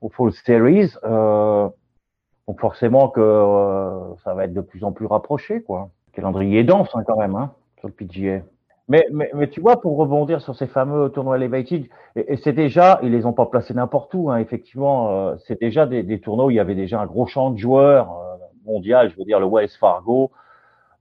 au 0.00 0.08
Fall 0.08 0.30
Series. 0.32 0.94
Donc 1.02 2.60
forcément 2.60 3.08
que 3.08 4.14
ça 4.22 4.34
va 4.34 4.44
être 4.44 4.54
de 4.54 4.60
plus 4.60 4.84
en 4.84 4.92
plus 4.92 5.06
rapproché. 5.06 5.62
quoi. 5.62 5.90
Le 6.08 6.12
calendrier 6.16 6.62
dense 6.62 6.90
hein, 6.94 7.02
quand 7.04 7.16
même 7.16 7.34
hein, 7.34 7.52
sur 7.78 7.88
le 7.88 7.94
PGA. 7.94 8.42
Mais, 8.90 9.06
mais, 9.12 9.30
mais, 9.34 9.48
tu 9.48 9.60
vois, 9.60 9.80
pour 9.80 9.96
rebondir 9.96 10.42
sur 10.42 10.56
ces 10.56 10.66
fameux 10.66 11.10
tournois 11.10 11.36
elevated, 11.36 11.86
et, 12.16 12.36
c'est 12.38 12.52
déjà, 12.52 12.98
ils 13.04 13.12
les 13.12 13.24
ont 13.24 13.32
pas 13.32 13.46
placés 13.46 13.72
n'importe 13.72 14.12
où, 14.14 14.32
hein, 14.32 14.38
effectivement, 14.38 15.10
euh, 15.10 15.36
c'est 15.46 15.60
déjà 15.60 15.86
des, 15.86 16.02
des, 16.02 16.20
tournois 16.20 16.46
où 16.46 16.50
il 16.50 16.56
y 16.56 16.60
avait 16.60 16.74
déjà 16.74 17.00
un 17.00 17.06
gros 17.06 17.28
champ 17.28 17.52
de 17.52 17.56
joueurs 17.56 18.10
euh, 18.10 18.36
mondial, 18.64 19.08
je 19.12 19.16
veux 19.16 19.24
dire 19.24 19.38
le 19.38 19.46
Wells 19.46 19.68
Fargo, 19.78 20.32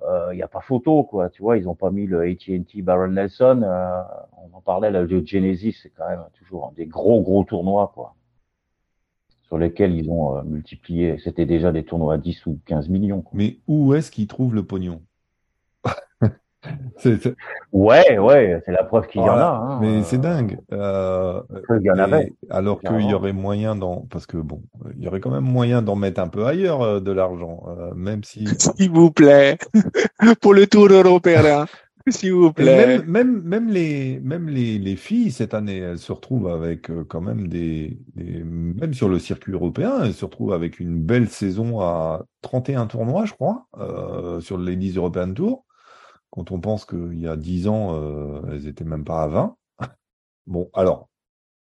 euh, 0.03 0.29
il 0.33 0.35
n'y 0.35 0.43
a 0.43 0.47
pas 0.47 0.61
photo, 0.61 1.03
quoi, 1.03 1.31
tu 1.31 1.41
vois, 1.41 1.57
ils 1.57 1.67
ont 1.67 1.73
pas 1.73 1.89
mis 1.89 2.05
le 2.05 2.21
AT&T 2.21 2.79
Baron 2.83 3.07
Nelson, 3.07 3.61
euh, 3.63 4.01
on 4.37 4.55
en 4.55 4.61
parlait, 4.61 4.91
le 4.91 5.07
Genesis, 5.25 5.75
c'est 5.81 5.89
quand 5.89 6.07
même 6.07 6.23
toujours 6.37 6.71
des 6.75 6.85
gros, 6.85 7.23
gros 7.23 7.43
tournois, 7.43 7.91
quoi, 7.95 8.13
sur 9.47 9.57
lesquels 9.57 9.95
ils 9.95 10.11
ont 10.11 10.43
multiplié, 10.43 11.17
c'était 11.23 11.47
déjà 11.47 11.71
des 11.71 11.85
tournois 11.85 12.13
à 12.13 12.17
10 12.19 12.45
ou 12.45 12.59
15 12.67 12.87
millions. 12.87 13.23
Quoi. 13.23 13.31
Mais 13.33 13.57
où 13.67 13.95
est-ce 13.95 14.11
qu'ils 14.11 14.27
trouvent 14.27 14.53
le 14.53 14.61
pognon? 14.61 15.01
Ouais, 17.71 18.17
ouais, 18.17 18.61
c'est 18.65 18.71
la 18.71 18.83
preuve 18.83 19.07
qu'il 19.07 19.21
y 19.21 19.23
en 19.23 19.37
a. 19.37 19.45
Hein. 19.45 19.79
Mais 19.81 20.03
c'est 20.03 20.19
dingue. 20.19 20.59
Euh, 20.73 21.41
il 21.79 21.85
y 21.85 21.91
en 21.91 21.97
avait. 21.97 22.33
Alors 22.49 22.81
qu'il 22.81 23.09
y 23.09 23.13
aurait 23.13 23.33
moyen 23.33 23.75
d'en, 23.75 24.05
parce 24.09 24.25
que 24.25 24.37
bon, 24.37 24.61
il 24.97 25.03
y 25.03 25.07
aurait 25.07 25.19
quand 25.19 25.31
même 25.31 25.45
moyen 25.45 25.81
d'en 25.81 25.95
mettre 25.95 26.21
un 26.21 26.27
peu 26.27 26.45
ailleurs 26.45 26.81
euh, 26.81 26.99
de 26.99 27.11
l'argent, 27.11 27.63
euh, 27.67 27.93
même 27.95 28.23
si. 28.23 28.45
S'il 28.77 28.91
vous 28.91 29.11
plaît, 29.11 29.57
pour 30.41 30.53
le 30.53 30.67
Tour 30.67 30.87
européen. 30.89 31.65
S'il 32.07 32.33
vous 32.33 32.51
plaît. 32.51 32.97
Même, 32.97 33.05
même, 33.05 33.41
même, 33.43 33.69
les, 33.69 34.19
même 34.19 34.49
les, 34.49 34.79
les 34.79 34.95
filles 34.95 35.31
cette 35.31 35.53
année, 35.53 35.77
elles 35.77 35.99
se 35.99 36.11
retrouvent 36.11 36.47
avec 36.47 36.89
euh, 36.89 37.03
quand 37.07 37.21
même 37.21 37.47
des, 37.47 37.99
des, 38.15 38.43
même 38.43 38.93
sur 38.93 39.09
le 39.09 39.19
circuit 39.19 39.53
européen, 39.53 40.03
elles 40.03 40.13
se 40.13 40.25
retrouvent 40.25 40.53
avec 40.53 40.79
une 40.79 41.01
belle 41.01 41.29
saison 41.29 41.81
à 41.81 42.25
31 42.41 42.87
tournois, 42.87 43.25
je 43.25 43.33
crois, 43.33 43.67
euh, 43.77 44.39
sur 44.39 44.57
le 44.57 44.65
Ladies 44.65 44.93
European 44.95 45.33
Tour. 45.33 45.65
Quand 46.31 46.51
on 46.51 46.59
pense 46.59 46.85
qu'il 46.85 47.19
y 47.19 47.27
a 47.27 47.35
10 47.35 47.67
ans, 47.67 47.95
euh, 47.95 48.41
elles 48.51 48.67
étaient 48.67 48.83
même 48.83 49.03
pas 49.03 49.23
à 49.23 49.27
20. 49.27 49.57
bon, 50.47 50.69
alors, 50.73 51.09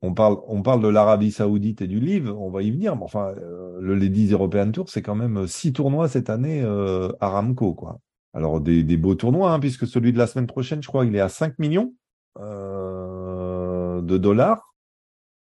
on 0.03 0.13
parle, 0.13 0.37
on 0.47 0.61
parle 0.61 0.81
de 0.81 0.89
l'Arabie 0.89 1.31
Saoudite 1.31 1.81
et 1.81 1.87
du 1.87 2.01
Livre, 2.01 2.37
on 2.37 2.49
va 2.49 2.61
y 2.61 2.71
venir, 2.71 2.95
mais 2.95 3.03
enfin, 3.03 3.33
euh, 3.37 3.77
le 3.79 3.95
Ladies 3.95 4.33
European 4.33 4.69
Tour, 4.71 4.89
c'est 4.89 5.01
quand 5.01 5.15
même 5.15 5.47
six 5.47 5.71
tournois 5.71 6.09
cette 6.09 6.29
année 6.29 6.61
euh, 6.61 7.09
à 7.21 7.29
Ramco, 7.29 7.73
quoi. 7.73 7.99
Alors, 8.33 8.59
des, 8.59 8.83
des 8.83 8.97
beaux 8.97 9.15
tournois, 9.15 9.53
hein, 9.53 9.59
puisque 9.59 9.87
celui 9.87 10.11
de 10.11 10.17
la 10.17 10.27
semaine 10.27 10.47
prochaine, 10.47 10.83
je 10.83 10.87
crois, 10.87 11.05
il 11.05 11.15
est 11.15 11.21
à 11.21 11.29
5 11.29 11.57
millions 11.57 11.93
euh, 12.39 14.01
de 14.01 14.17
dollars. 14.17 14.73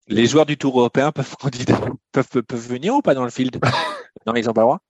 Les 0.07 0.27
joueurs 0.27 0.47
du 0.47 0.57
Tour 0.57 0.79
européen 0.79 1.11
peuvent, 1.11 1.35
peuvent, 2.13 2.43
peuvent 2.43 2.69
venir 2.69 2.95
ou 2.95 3.03
pas 3.03 3.15
dans 3.15 3.25
le 3.25 3.31
field? 3.31 3.61
Non, 4.27 4.35
ils 4.37 4.47
n'ont 4.47 4.53
pas 4.53 4.61
le 4.61 4.67
droit? 4.67 4.81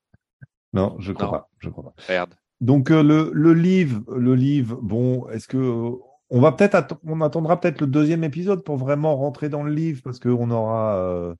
Non, 0.74 0.96
je 0.98 1.12
crois 1.12 1.30
pas. 1.30 1.48
Je 1.58 1.70
crois 1.70 1.84
pas. 1.84 1.94
Merde. 2.06 2.34
Donc 2.62 2.92
euh, 2.92 3.02
le, 3.02 3.32
le 3.34 3.54
livre, 3.54 4.04
le 4.16 4.36
livre, 4.36 4.78
bon, 4.80 5.28
est-ce 5.30 5.48
que 5.48 5.90
on 6.30 6.40
va 6.40 6.52
peut-être 6.52 6.96
on 7.04 7.20
attendra 7.20 7.60
peut-être 7.60 7.80
le 7.80 7.88
deuxième 7.88 8.22
épisode 8.22 8.62
pour 8.64 8.76
vraiment 8.76 9.16
rentrer 9.16 9.48
dans 9.48 9.64
le 9.64 9.72
livre 9.72 10.00
parce 10.04 10.20
qu'on 10.20 10.48
aura 10.52 10.96
euh, 10.96 11.34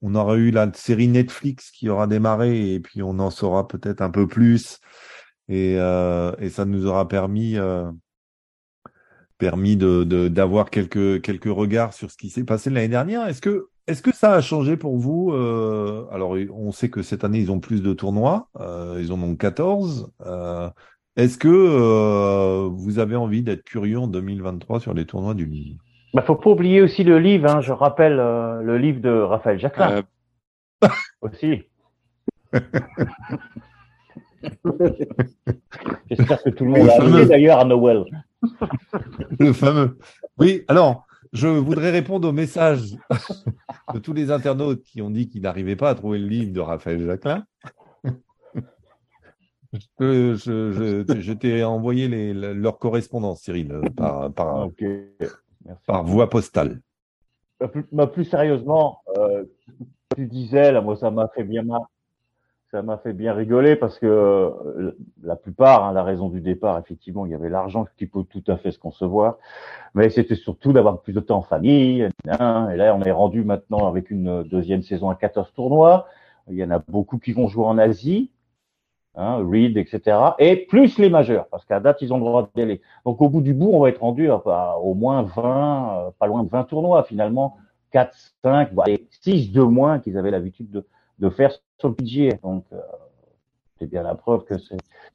on 0.00 0.14
aura 0.14 0.36
eu 0.36 0.50
la 0.50 0.72
série 0.72 1.08
Netflix 1.08 1.70
qui 1.70 1.90
aura 1.90 2.06
démarré 2.06 2.72
et 2.72 2.80
puis 2.80 3.02
on 3.02 3.18
en 3.18 3.30
saura 3.30 3.68
peut-être 3.68 4.00
un 4.00 4.08
peu 4.08 4.26
plus 4.26 4.80
et, 5.48 5.76
euh, 5.78 6.32
et 6.38 6.48
ça 6.48 6.64
nous 6.64 6.86
aura 6.86 7.06
permis 7.06 7.58
permis 9.36 9.76
de 9.76 10.04
d'avoir 10.28 10.70
quelques 10.70 11.20
quelques 11.20 11.44
regards 11.44 11.92
sur 11.92 12.10
ce 12.10 12.16
qui 12.16 12.30
s'est 12.30 12.44
passé 12.44 12.70
l'année 12.70 12.88
dernière. 12.88 13.26
Est-ce 13.28 13.42
que 13.42 13.68
est-ce 13.88 14.02
que 14.02 14.14
ça 14.14 14.34
a 14.34 14.40
changé 14.40 14.76
pour 14.76 14.96
vous 14.96 15.32
euh, 15.32 16.06
Alors, 16.12 16.36
on 16.54 16.70
sait 16.70 16.88
que 16.88 17.02
cette 17.02 17.24
année, 17.24 17.40
ils 17.40 17.50
ont 17.50 17.58
plus 17.58 17.82
de 17.82 17.92
tournois. 17.92 18.48
Euh, 18.60 19.00
ils 19.00 19.12
en 19.12 19.20
ont 19.22 19.34
14. 19.34 20.12
Euh, 20.24 20.70
Est-ce 21.16 21.36
que 21.36 21.48
euh, 21.48 22.68
vous 22.70 23.00
avez 23.00 23.16
envie 23.16 23.42
d'être 23.42 23.64
curieux 23.64 23.98
en 23.98 24.06
2023 24.06 24.78
sur 24.80 24.94
les 24.94 25.04
tournois 25.04 25.34
du 25.34 25.46
livre 25.46 25.80
Il 26.12 26.16
bah, 26.16 26.22
faut 26.22 26.36
pas 26.36 26.50
oublier 26.50 26.80
aussi 26.80 27.02
le 27.02 27.18
livre. 27.18 27.50
Hein, 27.50 27.60
je 27.60 27.72
rappelle 27.72 28.20
euh, 28.20 28.62
le 28.62 28.78
livre 28.78 29.00
de 29.00 29.10
Raphaël 29.10 29.58
Jacquelin. 29.58 30.04
Euh. 30.84 30.88
aussi. 31.20 31.62
J'espère 36.10 36.42
que 36.42 36.50
tout 36.50 36.64
le 36.64 36.70
monde 36.70 36.88
a 36.88 37.04
lu 37.04 37.26
d'ailleurs 37.26 37.58
à 37.58 37.64
Noël. 37.64 38.04
le 39.38 39.52
fameux. 39.52 39.98
Oui, 40.38 40.64
alors, 40.68 41.06
je 41.32 41.48
voudrais 41.48 41.90
répondre 41.90 42.28
au 42.28 42.32
message 42.32 42.96
de 43.94 43.98
tous 43.98 44.12
les 44.12 44.30
internautes 44.30 44.82
qui 44.82 45.00
ont 45.02 45.10
dit 45.10 45.28
qu'ils 45.28 45.42
n'arrivaient 45.42 45.76
pas 45.76 45.90
à 45.90 45.94
trouver 45.94 46.18
le 46.18 46.26
livre 46.26 46.52
de 46.52 46.60
Raphaël 46.60 47.04
Jacquelin. 47.04 47.44
je, 49.98 50.34
je, 50.34 51.04
je, 51.20 51.32
t'ai 51.32 51.64
envoyé 51.64 52.08
les, 52.08 52.34
leur 52.34 52.78
correspondance, 52.78 53.42
Cyril, 53.42 53.80
par, 53.96 54.32
par, 54.32 54.68
par 55.86 56.04
voie 56.04 56.28
postale. 56.28 56.80
Plus, 57.72 57.84
plus 58.12 58.24
sérieusement, 58.24 58.98
euh, 59.16 59.44
tu 60.16 60.26
disais, 60.26 60.72
là, 60.72 60.80
moi, 60.80 60.96
ça 60.96 61.10
m'a 61.10 61.28
fait 61.28 61.44
bien 61.44 61.62
mal 61.62 61.80
ça 62.72 62.80
m'a 62.80 62.96
fait 62.96 63.12
bien 63.12 63.34
rigoler 63.34 63.76
parce 63.76 63.98
que 63.98 64.06
euh, 64.06 64.96
la 65.22 65.36
plupart, 65.36 65.84
hein, 65.84 65.92
la 65.92 66.02
raison 66.02 66.30
du 66.30 66.40
départ, 66.40 66.78
effectivement, 66.78 67.26
il 67.26 67.32
y 67.32 67.34
avait 67.34 67.50
l'argent 67.50 67.86
qui 67.98 68.06
peut 68.06 68.24
tout 68.24 68.42
à 68.48 68.56
fait 68.56 68.70
se 68.70 68.78
concevoir, 68.78 69.36
mais 69.94 70.08
c'était 70.08 70.36
surtout 70.36 70.72
d'avoir 70.72 71.02
plus 71.02 71.12
de 71.12 71.20
temps 71.20 71.36
en 71.38 71.42
famille. 71.42 72.08
Hein, 72.26 72.70
et 72.70 72.76
là, 72.76 72.96
on 72.96 73.02
est 73.02 73.10
rendu 73.12 73.44
maintenant 73.44 73.86
avec 73.86 74.10
une 74.10 74.44
deuxième 74.44 74.82
saison 74.82 75.10
à 75.10 75.16
14 75.16 75.52
tournois. 75.52 76.06
Il 76.50 76.56
y 76.56 76.64
en 76.64 76.70
a 76.70 76.78
beaucoup 76.78 77.18
qui 77.18 77.32
vont 77.32 77.46
jouer 77.46 77.66
en 77.66 77.76
Asie, 77.76 78.30
hein, 79.16 79.46
Reed, 79.46 79.76
etc. 79.76 80.16
Et 80.38 80.56
plus 80.56 80.98
les 80.98 81.10
majeurs, 81.10 81.48
parce 81.48 81.66
qu'à 81.66 81.78
date, 81.78 82.00
ils 82.00 82.10
ont 82.14 82.16
le 82.16 82.24
droit 82.24 82.48
d'aller. 82.54 82.80
Donc 83.04 83.20
au 83.20 83.28
bout 83.28 83.42
du 83.42 83.52
bout, 83.52 83.70
on 83.74 83.80
va 83.80 83.90
être 83.90 84.00
rendu 84.00 84.30
à, 84.30 84.78
au 84.78 84.94
moins 84.94 85.24
20, 85.24 86.06
euh, 86.06 86.10
pas 86.18 86.26
loin 86.26 86.42
de 86.42 86.48
20 86.48 86.64
tournois 86.64 87.02
finalement, 87.02 87.58
4, 87.90 88.16
5, 88.42 88.70
6 89.10 89.52
de 89.52 89.60
moins 89.60 89.98
qu'ils 89.98 90.16
avaient 90.16 90.30
l'habitude 90.30 90.70
de, 90.70 90.86
de 91.22 91.30
faire 91.30 91.56
sur 91.78 91.88
le 91.88 91.94
PGA. 91.94 92.36
Donc, 92.42 92.66
euh, 92.72 92.80
c'est 93.78 93.86
bien 93.86 94.02
la 94.02 94.14
preuve 94.14 94.44
que 94.44 94.54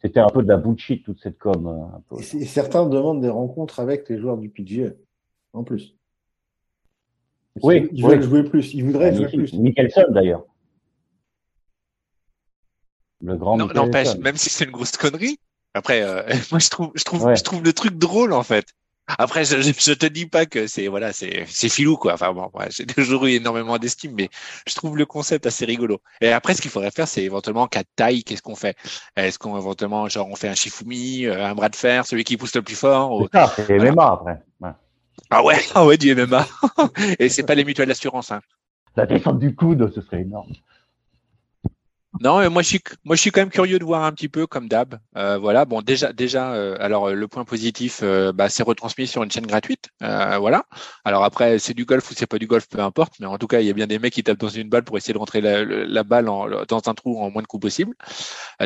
c'était 0.01 0.20
un 0.20 0.30
peu 0.30 0.41
de 0.41 0.47
la 0.47 0.58
bullshit, 0.58 1.03
toute 1.03 1.22
cette 1.22 1.38
com. 1.38 2.01
Euh, 2.12 2.18
et, 2.18 2.45
certains 2.45 2.88
demandent 2.88 3.22
des 3.22 3.30
rencontres 3.30 3.80
avec 3.80 4.10
les 4.10 4.18
joueurs 4.18 4.38
du 4.38 4.49
PGA, 4.49 4.91
en 5.53 5.64
plus. 5.64 5.95
Oui, 7.62 7.89
ils 7.91 8.05
veulent 8.05 8.24
jouer 8.24 8.43
plus. 8.43 8.74
Ils 8.74 8.86
voudraient 8.86 9.14
jouer 9.14 9.28
plus. 9.28 9.53
Mickelson, 9.53 10.05
d'ailleurs. 10.10 10.45
Le 13.22 13.36
grand 13.36 13.58
n'empêche, 13.58 14.16
même 14.18 14.38
si 14.38 14.49
c'est 14.49 14.66
une 14.66 14.72
grosse 14.72 14.95
connerie, 14.95 15.39
après, 15.74 16.03
euh, 16.03 16.22
moi 16.51 16.60
je 16.60 16.70
trouve, 16.70 16.91
je 16.93 17.03
trouve, 17.03 17.36
je 17.36 17.43
trouve 17.43 17.64
le 17.64 17.74
truc 17.74 17.97
drôle 17.97 18.32
en 18.32 18.43
fait. 18.43 18.68
Après, 19.08 19.45
je, 19.45 19.62
je 19.62 19.93
te 19.93 20.05
dis 20.05 20.26
pas 20.26 20.45
que 20.45 20.68
c'est 20.68 20.88
voilà, 20.88 21.14
c'est 21.14 21.45
c'est 21.47 21.70
filou 21.70 21.95
quoi. 21.97 22.14
Enfin 22.14 22.34
bon, 22.34 22.51
j'ai 22.70 22.86
toujours 22.86 23.26
eu 23.26 23.32
énormément 23.32 23.78
d'estime, 23.78 24.14
mais 24.16 24.30
je 24.68 24.76
trouve 24.76 24.97
le 24.97 25.05
concept 25.05 25.45
assez 25.45 25.66
rigolo. 25.66 25.99
Et 26.22 26.32
après, 26.32 26.53
ce 26.53 26.62
qu'il 26.62 26.72
faudrait 26.72 26.91
faire, 26.91 27.08
c'est 27.08 27.24
éventuellement 27.24 27.68
qu'à 27.68 27.84
taille, 27.95 28.24
qu'est-ce 28.24 28.41
qu'on 28.41 28.55
fait? 28.55 28.76
Est-ce 29.16 29.39
qu'on 29.39 29.58
éventuellement 29.58 30.08
genre 30.10 30.28
on 30.30 30.36
fait 30.36 30.49
un 30.49 30.55
Shifumi, 30.55 31.26
euh, 31.26 31.45
un 31.45 31.55
bras 31.55 31.70
de 31.70 31.76
fer, 31.76 32.05
celui 32.05 32.24
qui 32.24 32.38
pousse 32.38 32.55
le 32.55 32.62
plus 32.62 32.76
fort 32.76 33.12
ou... 33.14 33.28
C'est 33.32 33.39
ça, 33.39 33.53
c'est 33.55 33.78
MMA 33.80 34.12
après. 34.12 34.41
Ah 35.30 35.43
ouais, 35.43 35.58
ah 35.76 35.86
ouais, 35.86 35.97
du 35.97 36.14
MMA. 36.16 36.45
Et 37.20 37.30
c'est 37.30 37.43
pas 37.43 37.55
les 37.55 37.66
mutuelles 37.66 37.88
d'assurance. 37.88 38.32
Hein. 38.32 38.41
La 38.95 39.05
descente 39.05 39.39
du 39.39 39.55
coude, 39.55 39.91
ce 39.93 40.01
serait 40.01 40.22
énorme. 40.22 40.51
Non, 42.22 42.49
moi 42.49 42.61
je 42.61 42.68
suis 42.68 42.82
moi 43.03 43.15
je 43.15 43.22
suis 43.22 43.32
quand 43.32 43.41
même 43.41 43.49
curieux 43.49 43.80
de 43.80 43.84
voir 43.84 44.03
un 44.03 44.11
petit 44.11 44.30
peu 44.30 44.47
comme 44.47 44.68
d'hab. 44.68 44.99
Euh, 45.15 45.38
voilà, 45.38 45.65
bon 45.65 45.82
déjà 45.82 46.13
déjà 46.13 46.53
euh, 46.53 46.76
alors 46.80 47.11
le 47.11 47.28
point 47.28 47.45
positif 47.45 47.99
euh, 48.03 48.32
bah, 48.32 48.49
c'est 48.49 48.63
retransmis 48.63 49.07
sur 49.07 49.24
une 49.24 49.32
chaîne 49.32 49.45
gratuite. 49.45 49.89
voilà. 49.99 50.65
Alors 51.05 51.24
après 51.24 51.59
c'est 51.59 51.74
du 51.74 51.86
golf 51.86 52.09
ou 52.09 52.13
c'est 52.15 52.28
pas 52.28 52.39
du 52.39 52.47
golf, 52.47 52.68
peu 52.70 52.80
importe, 52.80 53.13
mais 53.20 53.28
en 53.28 53.38
tout 53.38 53.47
cas 53.47 53.61
il 53.61 53.68
y 53.68 53.70
a 53.70 53.74
bien 53.74 53.88
des 53.88 53.99
mecs 53.99 54.13
qui 54.13 54.24
tapent 54.24 54.39
dans 54.39 54.49
une 54.49 54.70
balle 54.70 54.84
pour 54.84 54.97
essayer 54.97 55.13
de 55.13 55.20
rentrer 55.20 55.41
la, 55.41 56.03
balle 56.03 56.26
dans 56.26 56.82
un 56.88 56.93
trou 56.93 57.22
en 57.22 57.30
moins 57.32 57.41
de 57.41 57.47
coups 57.47 57.61
possible. 57.61 57.95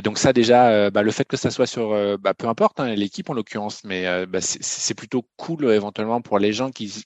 donc 0.03 0.17
ça 0.17 0.33
déjà 0.33 0.89
bah, 0.91 1.03
le 1.03 1.11
fait 1.11 1.25
que 1.25 1.37
ça 1.37 1.51
soit 1.51 1.67
sur 1.67 2.17
bah, 2.19 2.33
peu 2.33 2.47
importe 2.47 2.79
hein, 2.79 2.95
l'équipe 2.95 3.29
en 3.29 3.33
l'occurrence, 3.33 3.83
mais 3.83 4.25
bah, 4.27 4.39
c'est 4.41 4.93
plutôt 4.95 5.25
cool 5.37 5.71
éventuellement 5.71 6.21
pour 6.21 6.39
les 6.39 6.53
gens 6.53 6.71
qui 6.71 7.03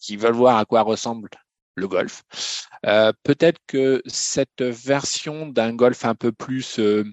qui 0.00 0.16
veulent 0.16 0.34
voir 0.34 0.56
à 0.56 0.64
quoi 0.64 0.82
ressemble 0.82 1.28
le 1.74 1.88
golf. 1.88 2.24
Euh, 2.86 3.12
peut-être 3.22 3.60
que 3.66 4.02
cette 4.06 4.62
version 4.62 5.46
d'un 5.46 5.74
golf 5.74 6.04
un 6.04 6.14
peu 6.16 6.32
plus 6.32 6.78
euh, 6.80 7.04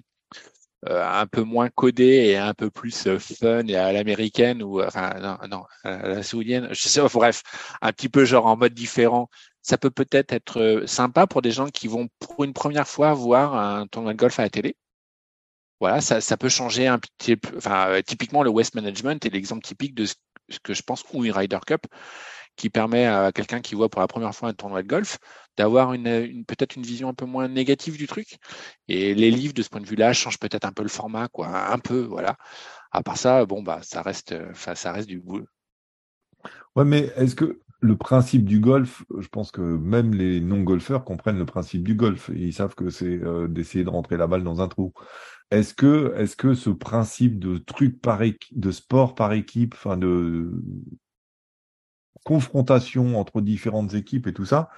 euh, 0.88 1.04
un 1.04 1.26
peu 1.26 1.42
moins 1.42 1.68
codé 1.70 2.04
et 2.04 2.36
un 2.36 2.54
peu 2.54 2.70
plus 2.70 3.06
fun 3.18 3.66
et 3.66 3.76
à 3.76 3.92
l'américaine 3.92 4.62
ou 4.62 4.82
enfin 4.82 5.14
non, 5.20 5.38
non 5.48 5.64
à 5.84 6.08
la 6.08 6.22
saoudienne, 6.22 6.68
je 6.72 6.88
sais 6.88 7.00
pas, 7.00 7.08
bref, 7.12 7.42
un 7.82 7.92
petit 7.92 8.08
peu 8.08 8.24
genre 8.24 8.46
en 8.46 8.56
mode 8.56 8.74
différent. 8.74 9.28
Ça 9.62 9.78
peut 9.78 9.90
peut-être 9.90 10.32
être 10.32 10.84
sympa 10.86 11.26
pour 11.26 11.42
des 11.42 11.52
gens 11.52 11.68
qui 11.68 11.86
vont 11.88 12.08
pour 12.18 12.44
une 12.44 12.54
première 12.54 12.88
fois 12.88 13.14
voir 13.14 13.54
un 13.54 13.86
tournoi 13.86 14.14
de 14.14 14.18
golf 14.18 14.38
à 14.40 14.42
la 14.44 14.50
télé. 14.50 14.76
Voilà, 15.80 16.00
ça, 16.00 16.20
ça 16.20 16.36
peut 16.36 16.48
changer 16.48 16.86
un 16.86 16.98
petit 16.98 17.36
peu. 17.36 17.56
Enfin, 17.56 18.00
typiquement 18.06 18.42
le 18.42 18.50
West 18.50 18.74
Management 18.74 19.24
est 19.24 19.30
l'exemple 19.30 19.62
typique 19.62 19.94
de 19.94 20.06
ce 20.06 20.14
que 20.62 20.74
je 20.74 20.82
pense 20.82 21.04
ou 21.12 21.24
une 21.24 21.32
Ryder 21.32 21.58
Cup 21.66 21.86
qui 22.56 22.70
permet 22.70 23.06
à 23.06 23.32
quelqu'un 23.32 23.60
qui 23.60 23.74
voit 23.74 23.88
pour 23.88 24.00
la 24.00 24.06
première 24.06 24.34
fois 24.34 24.50
un 24.50 24.52
tournoi 24.52 24.82
de 24.82 24.88
golf 24.88 25.18
d'avoir 25.56 25.92
une, 25.92 26.44
peut-être 26.44 26.76
une 26.76 26.82
vision 26.82 27.08
un 27.08 27.14
peu 27.14 27.26
moins 27.26 27.48
négative 27.48 27.96
du 27.96 28.06
truc. 28.06 28.38
Et 28.88 29.14
les 29.14 29.30
livres, 29.30 29.54
de 29.54 29.62
ce 29.62 29.68
point 29.68 29.80
de 29.80 29.86
vue-là, 29.86 30.12
changent 30.12 30.38
peut-être 30.38 30.64
un 30.64 30.72
peu 30.72 30.82
le 30.82 30.88
format, 30.88 31.28
quoi, 31.28 31.72
un 31.72 31.78
peu, 31.78 32.00
voilà. 32.00 32.36
À 32.92 33.02
part 33.02 33.16
ça, 33.16 33.44
bon, 33.46 33.62
bah, 33.62 33.80
ça 33.82 34.02
reste, 34.02 34.34
ça 34.54 34.92
reste 34.92 35.08
du 35.08 35.20
bout. 35.20 35.44
Ouais, 36.76 36.84
mais 36.84 37.12
est-ce 37.16 37.34
que 37.34 37.60
le 37.80 37.96
principe 37.96 38.44
du 38.44 38.60
golf, 38.60 39.04
je 39.18 39.28
pense 39.28 39.50
que 39.50 39.60
même 39.62 40.14
les 40.14 40.40
non-golfeurs 40.40 41.04
comprennent 41.04 41.38
le 41.38 41.46
principe 41.46 41.82
du 41.82 41.94
golf. 41.94 42.30
Ils 42.34 42.52
savent 42.52 42.74
que 42.74 42.90
c'est 42.90 43.06
euh, 43.06 43.48
d'essayer 43.48 43.84
de 43.84 43.90
rentrer 43.90 44.16
la 44.18 44.26
balle 44.26 44.44
dans 44.44 44.60
un 44.60 44.68
trou. 44.68 44.92
Est-ce 45.50 45.74
que, 45.74 46.14
est-ce 46.16 46.36
que 46.36 46.54
ce 46.54 46.70
principe 46.70 47.38
de 47.38 47.56
truc 47.58 48.00
par 48.00 48.20
de 48.52 48.70
sport 48.70 49.14
par 49.14 49.32
équipe, 49.32 49.74
enfin 49.74 49.96
de 49.96 50.62
confrontation 52.24 53.18
entre 53.18 53.40
différentes 53.40 53.94
équipes 53.94 54.26
et 54.26 54.34
tout 54.34 54.44
ça, 54.44 54.68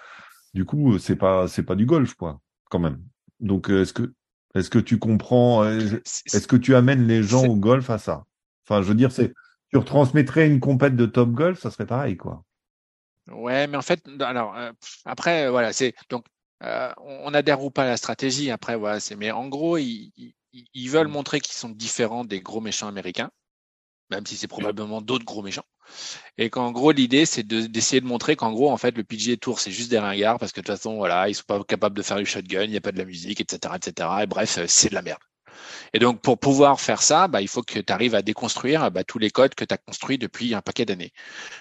du 0.54 0.64
coup, 0.64 0.98
c'est 0.98 1.16
pas 1.16 1.48
c'est 1.48 1.62
pas 1.62 1.74
du 1.74 1.86
golf 1.86 2.14
quoi, 2.14 2.40
quand 2.70 2.78
même. 2.78 3.02
Donc 3.40 3.70
euh, 3.70 3.82
est-ce 3.82 3.92
que 3.92 4.12
est-ce 4.54 4.70
que 4.70 4.78
tu 4.78 4.98
comprends 4.98 5.64
Est-ce 5.64 6.46
que 6.46 6.56
tu 6.56 6.74
amènes 6.74 7.06
les 7.06 7.22
gens 7.22 7.44
au 7.46 7.56
golf 7.56 7.88
à 7.90 7.98
ça? 7.98 8.24
Enfin, 8.66 8.82
je 8.82 8.88
veux 8.88 8.94
dire, 8.94 9.12
c'est 9.12 9.32
tu 9.70 9.78
retransmettrais 9.78 10.46
une 10.46 10.60
compète 10.60 10.96
de 10.96 11.06
top 11.06 11.30
golf, 11.30 11.58
ça 11.58 11.70
serait 11.70 11.86
pareil 11.86 12.16
quoi. 12.16 12.44
Ouais, 13.30 13.66
mais 13.66 13.76
en 13.76 13.82
fait, 13.82 14.04
alors 14.20 14.56
euh, 14.56 14.72
après, 15.04 15.48
voilà, 15.48 15.72
c'est 15.72 15.94
donc 16.10 16.26
euh, 16.62 16.92
on 16.98 17.32
adhère 17.34 17.62
ou 17.62 17.70
pas 17.70 17.84
à 17.84 17.86
la 17.86 17.96
stratégie. 17.96 18.50
Après, 18.50 18.76
voilà, 18.76 19.00
c'est 19.00 19.16
mais 19.16 19.30
en 19.30 19.48
gros, 19.48 19.78
ils, 19.78 20.12
ils 20.52 20.88
veulent 20.90 21.08
montrer 21.08 21.40
qu'ils 21.40 21.54
sont 21.54 21.70
différents 21.70 22.24
des 22.24 22.40
gros 22.40 22.60
méchants 22.60 22.88
américains 22.88 23.30
même 24.12 24.26
si 24.26 24.36
c'est 24.36 24.48
probablement 24.48 25.00
d'autres 25.02 25.24
gros 25.24 25.42
méchants. 25.42 25.64
Et 26.38 26.50
qu'en 26.50 26.70
gros, 26.72 26.92
l'idée, 26.92 27.26
c'est 27.26 27.42
d'essayer 27.46 28.00
de, 28.00 28.06
montrer 28.06 28.36
qu'en 28.36 28.52
gros, 28.52 28.70
en 28.70 28.76
fait, 28.76 28.96
le 28.96 29.04
PGA 29.04 29.36
Tour, 29.36 29.60
c'est 29.60 29.70
juste 29.72 29.90
des 29.90 29.98
ringards 29.98 30.38
parce 30.38 30.52
que 30.52 30.60
de 30.60 30.66
toute 30.66 30.76
façon, 30.76 30.96
voilà, 30.96 31.28
ils 31.28 31.34
sont 31.34 31.44
pas 31.46 31.62
capables 31.64 31.96
de 31.96 32.02
faire 32.02 32.18
du 32.18 32.26
shotgun, 32.26 32.64
il 32.64 32.70
n'y 32.70 32.76
a 32.76 32.80
pas 32.80 32.92
de 32.92 32.98
la 32.98 33.04
musique, 33.04 33.40
etc., 33.40 33.74
etc. 33.76 34.08
Et 34.22 34.26
bref, 34.26 34.58
c'est 34.66 34.90
de 34.90 34.94
la 34.94 35.02
merde. 35.02 35.20
Et 35.94 35.98
donc, 35.98 36.20
pour 36.20 36.38
pouvoir 36.38 36.80
faire 36.80 37.02
ça, 37.02 37.28
bah, 37.28 37.40
il 37.40 37.48
faut 37.48 37.62
que 37.62 37.78
tu 37.78 37.92
arrives 37.92 38.14
à 38.14 38.22
déconstruire 38.22 38.90
bah, 38.90 39.04
tous 39.04 39.18
les 39.18 39.30
codes 39.30 39.54
que 39.54 39.64
tu 39.64 39.74
as 39.74 39.78
construits 39.78 40.18
depuis 40.18 40.54
un 40.54 40.60
paquet 40.62 40.84
d'années. 40.84 41.12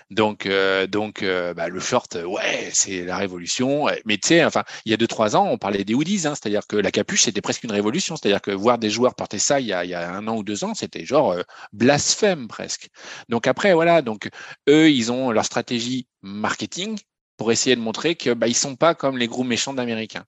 Donc, 0.10 0.46
euh, 0.46 0.88
donc 0.88 1.24
euh, 1.24 1.54
bah, 1.54 1.70
le 1.70 1.80
short, 1.80 2.18
ouais, 2.26 2.70
c'est 2.74 3.04
la 3.06 3.18
révolution. 3.18 3.88
Mais 4.06 4.18
tu 4.18 4.30
sais, 4.30 4.46
enfin, 4.46 4.64
il 4.86 4.92
y 4.92 4.94
a 4.94 4.98
deux 4.98 5.08
trois 5.08 5.36
ans, 5.36 5.48
on 5.48 5.58
parlait 5.58 5.84
des 5.84 5.94
hoodies, 5.94 6.28
hein, 6.28 6.36
c'est-à-dire 6.36 6.68
que 6.68 6.76
la 6.76 6.92
capuche, 6.92 7.24
c'était 7.24 7.42
presque 7.42 7.64
une 7.64 7.72
révolution. 7.72 8.16
C'est-à-dire 8.16 8.42
que 8.42 8.52
voir 8.52 8.78
des 8.78 8.90
joueurs 8.90 9.16
porter 9.16 9.40
ça 9.40 9.60
il 9.60 9.68
y 9.68 9.74
a, 9.74 9.86
il 9.86 9.92
y 9.92 9.94
a 9.94 10.12
un 10.12 10.28
an 10.28 10.38
ou 10.38 10.44
deux 10.44 10.64
ans, 10.64 10.74
c'était 10.74 11.06
genre 11.06 11.32
euh, 11.32 11.44
blasphème 11.74 12.48
presque. 12.48 12.90
Donc 13.30 13.48
après, 13.48 13.74
voilà, 13.74 14.02
donc 14.02 14.30
eux, 14.70 14.90
ils 14.90 15.12
ont 15.12 15.32
leur 15.32 15.46
stratégie 15.46 16.08
marketing 16.22 16.98
pour 17.38 17.52
essayer 17.52 17.76
de 17.76 17.82
montrer 17.82 18.16
que 18.16 18.34
bah, 18.34 18.52
sont 18.54 18.76
pas 18.76 18.96
comme 18.96 19.18
les 19.18 19.28
gros 19.28 19.44
méchants 19.44 19.74
d'Américains. 19.74 20.26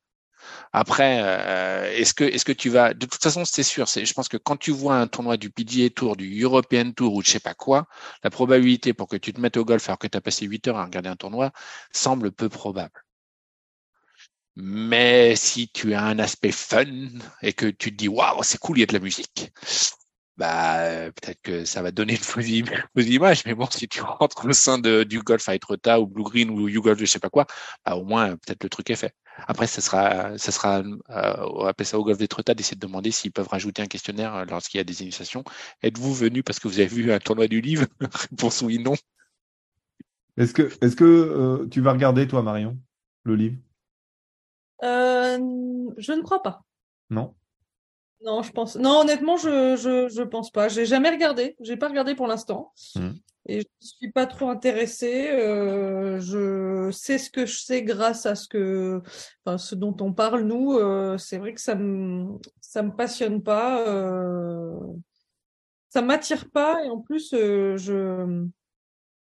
Après, 0.73 1.21
euh, 1.23 1.91
est-ce 1.93 2.13
que 2.15 2.23
est-ce 2.23 2.45
que 2.45 2.51
tu 2.51 2.69
vas 2.69 2.93
de 2.93 3.05
toute 3.05 3.21
façon 3.21 3.45
c'est 3.45 3.63
sûr, 3.63 3.85
je 3.87 4.13
pense 4.13 4.27
que 4.27 4.37
quand 4.37 4.57
tu 4.57 4.71
vois 4.71 4.95
un 4.95 5.07
tournoi 5.07 5.37
du 5.37 5.49
PGA 5.51 5.89
Tour, 5.91 6.15
du 6.15 6.41
European 6.41 6.91
Tour 6.91 7.13
ou 7.13 7.21
je 7.23 7.29
sais 7.29 7.39
pas 7.39 7.53
quoi, 7.53 7.87
la 8.23 8.29
probabilité 8.31 8.93
pour 8.93 9.07
que 9.07 9.17
tu 9.17 9.33
te 9.33 9.39
mettes 9.39 9.57
au 9.57 9.65
golf 9.65 9.87
alors 9.87 9.99
que 9.99 10.07
tu 10.07 10.17
as 10.17 10.21
passé 10.21 10.45
8 10.47 10.67
heures 10.67 10.77
à 10.77 10.85
regarder 10.85 11.09
un 11.09 11.15
tournoi 11.15 11.51
semble 11.91 12.31
peu 12.31 12.49
probable. 12.49 13.03
Mais 14.55 15.35
si 15.35 15.69
tu 15.69 15.93
as 15.93 16.03
un 16.03 16.19
aspect 16.19 16.51
fun 16.51 16.85
et 17.41 17.53
que 17.53 17.65
tu 17.67 17.91
te 17.91 17.95
dis 17.97 18.07
waouh, 18.07 18.43
c'est 18.43 18.59
cool, 18.59 18.77
il 18.77 18.81
y 18.81 18.83
a 18.83 18.85
de 18.87 18.93
la 18.93 18.99
musique, 18.99 19.51
bah 20.37 21.11
peut-être 21.11 21.41
que 21.41 21.65
ça 21.65 21.81
va 21.81 21.91
donner 21.91 22.13
une 22.13 22.19
fausse 22.19 22.47
image, 22.47 23.43
mais 23.45 23.53
bon, 23.55 23.67
si 23.71 23.87
tu 23.87 24.01
rentres 24.01 24.45
au 24.45 24.53
sein 24.53 24.77
de, 24.79 25.03
du 25.03 25.21
golf 25.21 25.47
à 25.49 25.55
Etretat 25.55 25.99
ou 26.01 26.07
Blue 26.07 26.23
Green 26.23 26.49
ou 26.49 26.67
YouGolf, 26.69 26.99
je 26.99 27.05
sais 27.05 27.19
pas 27.19 27.29
quoi, 27.29 27.45
bah 27.85 27.95
au 27.95 28.03
moins 28.03 28.35
peut-être 28.37 28.63
le 28.63 28.69
truc 28.69 28.89
est 28.89 28.95
fait. 28.95 29.13
Après, 29.47 29.67
ça 29.67 29.81
sera, 29.81 30.37
ça 30.37 30.51
sera, 30.51 30.79
euh, 30.79 31.47
on 31.55 31.65
appelle 31.65 31.85
ça 31.85 31.99
au 31.99 32.03
golf 32.03 32.17
d'Etretat 32.17 32.53
d'essayer 32.53 32.75
de 32.75 32.81
demander 32.85 33.11
s'ils 33.11 33.31
peuvent 33.31 33.47
rajouter 33.47 33.81
un 33.81 33.87
questionnaire 33.87 34.35
euh, 34.35 34.45
lorsqu'il 34.45 34.77
y 34.77 34.81
a 34.81 34.83
des 34.83 35.01
initiations. 35.01 35.43
Êtes-vous 35.81 36.13
venu 36.13 36.43
parce 36.43 36.59
que 36.59 36.67
vous 36.67 36.79
avez 36.79 36.87
vu 36.87 37.11
un 37.11 37.19
tournoi 37.19 37.47
du 37.47 37.61
livre? 37.61 37.85
Réponse 38.31 38.61
oui, 38.61 38.79
non. 38.79 38.93
Est-ce 40.37 40.53
que, 40.53 40.71
est-ce 40.83 40.95
que 40.95 41.03
euh, 41.03 41.67
tu 41.69 41.81
vas 41.81 41.93
regarder 41.93 42.27
toi, 42.27 42.41
Marion, 42.41 42.77
le 43.23 43.35
livre? 43.35 43.57
Euh, 44.83 45.37
Je 45.97 46.11
ne 46.11 46.21
crois 46.21 46.41
pas. 46.41 46.61
Non? 47.09 47.33
Non, 48.23 48.41
je 48.41 48.51
pense. 48.51 48.77
Non, 48.77 49.01
honnêtement, 49.01 49.37
je 49.37 49.75
je, 49.75 50.07
je 50.09 50.23
pense 50.23 50.49
pas. 50.49 50.69
J'ai 50.69 50.85
jamais 50.85 51.09
regardé. 51.09 51.55
J'ai 51.59 51.75
pas 51.75 51.89
regardé 51.89 52.15
pour 52.15 52.27
l'instant. 52.27 52.71
Hmm. 52.95 53.11
Et 53.45 53.59
je 53.59 53.65
suis 53.81 54.11
pas 54.11 54.25
trop 54.25 54.49
intéressée. 54.49 55.29
Euh, 55.31 56.19
je 56.21 56.32
sais 56.91 57.17
ce 57.17 57.29
que 57.29 57.45
je 57.45 57.57
sais 57.57 57.83
grâce 57.83 58.25
à 58.25 58.35
ce 58.35 58.47
que, 58.47 59.01
enfin, 59.45 59.57
ce 59.57 59.75
dont 59.75 59.95
on 60.01 60.13
parle 60.13 60.41
nous. 60.41 60.73
Euh, 60.73 61.17
c'est 61.17 61.37
vrai 61.37 61.53
que 61.53 61.61
ça 61.61 61.75
me 61.75 62.37
ça 62.61 62.83
me 62.83 62.95
passionne 62.95 63.43
pas. 63.43 63.87
Euh, 63.87 64.77
ça 65.89 66.01
m'attire 66.01 66.49
pas. 66.49 66.83
Et 66.83 66.89
en 66.89 66.99
plus, 66.99 67.33
euh, 67.33 67.77
je 67.77 68.47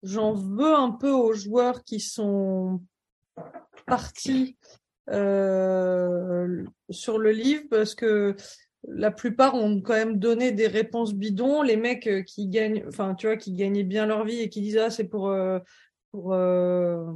j'en 0.03 0.33
veux 0.33 0.73
un 0.73 0.91
peu 0.91 1.11
aux 1.11 1.33
joueurs 1.33 1.83
qui 1.83 1.99
sont 1.99 2.81
partis 3.85 4.57
euh, 5.09 6.63
sur 6.89 7.17
le 7.17 7.31
livre 7.31 7.63
parce 7.69 7.95
que 7.95 8.35
la 8.87 9.11
plupart 9.11 9.55
ont 9.55 9.81
quand 9.81 9.93
même 9.93 10.19
donné 10.19 10.51
des 10.51 10.67
réponses 10.67 11.13
bidons. 11.13 11.61
Les 11.61 11.77
mecs 11.77 12.07
euh, 12.07 12.21
qui 12.21 12.47
gagnent, 12.47 12.83
enfin, 12.87 13.15
tu 13.15 13.27
vois, 13.27 13.37
qui 13.37 13.53
gagnaient 13.53 13.83
bien 13.83 14.05
leur 14.05 14.23
vie 14.23 14.39
et 14.39 14.49
qui 14.49 14.61
disent 14.61 14.77
ah 14.77 14.89
c'est 14.89 15.07
pour 15.07 15.29
euh, 15.29 15.59
pour 16.11 16.33
euh, 16.33 17.11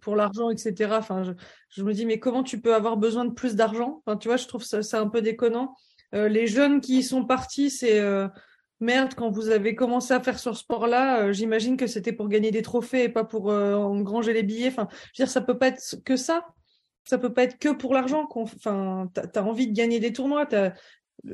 pour 0.00 0.16
l'argent, 0.16 0.50
etc. 0.50 0.98
Enfin, 0.98 1.24
je, 1.24 1.32
je, 1.68 1.82
me 1.82 1.92
dis 1.92 2.06
mais 2.06 2.18
comment 2.18 2.42
tu 2.42 2.60
peux 2.60 2.74
avoir 2.74 2.96
besoin 2.96 3.24
de 3.24 3.32
plus 3.32 3.54
d'argent? 3.54 4.02
Enfin, 4.04 4.16
tu 4.16 4.28
vois, 4.28 4.36
je 4.36 4.46
trouve 4.46 4.62
ça 4.64 5.00
un 5.00 5.08
peu 5.08 5.22
déconnant. 5.22 5.74
Euh, 6.14 6.28
les 6.28 6.46
jeunes 6.46 6.80
qui 6.80 6.98
y 6.98 7.02
sont 7.02 7.24
partis, 7.24 7.70
c'est 7.70 8.00
euh, 8.00 8.28
merde 8.80 9.14
quand 9.14 9.30
vous 9.30 9.50
avez 9.50 9.74
commencé 9.74 10.14
à 10.14 10.20
faire 10.20 10.38
ce 10.38 10.52
sport-là. 10.52 11.32
J'imagine 11.32 11.76
que 11.76 11.86
c'était 11.86 12.12
pour 12.12 12.28
gagner 12.28 12.50
des 12.50 12.62
trophées 12.62 13.04
et 13.04 13.08
pas 13.08 13.24
pour 13.24 13.46
engranger 13.48 14.32
les 14.32 14.42
billets. 14.42 14.68
Enfin, 14.68 14.88
je 15.14 15.22
veux 15.22 15.26
dire, 15.26 15.30
ça 15.30 15.40
peut 15.40 15.58
pas 15.58 15.68
être 15.68 15.96
que 16.04 16.16
ça 16.16 16.46
ça 17.04 17.18
peut 17.18 17.32
pas 17.32 17.42
être 17.44 17.58
que 17.58 17.70
pour 17.70 17.92
l'argent. 17.92 18.28
Enfin, 18.34 19.10
t'as 19.12 19.40
as 19.40 19.44
envie 19.44 19.66
de 19.66 19.72
gagner 19.72 19.98
des 20.00 20.12
tournois. 20.12 20.46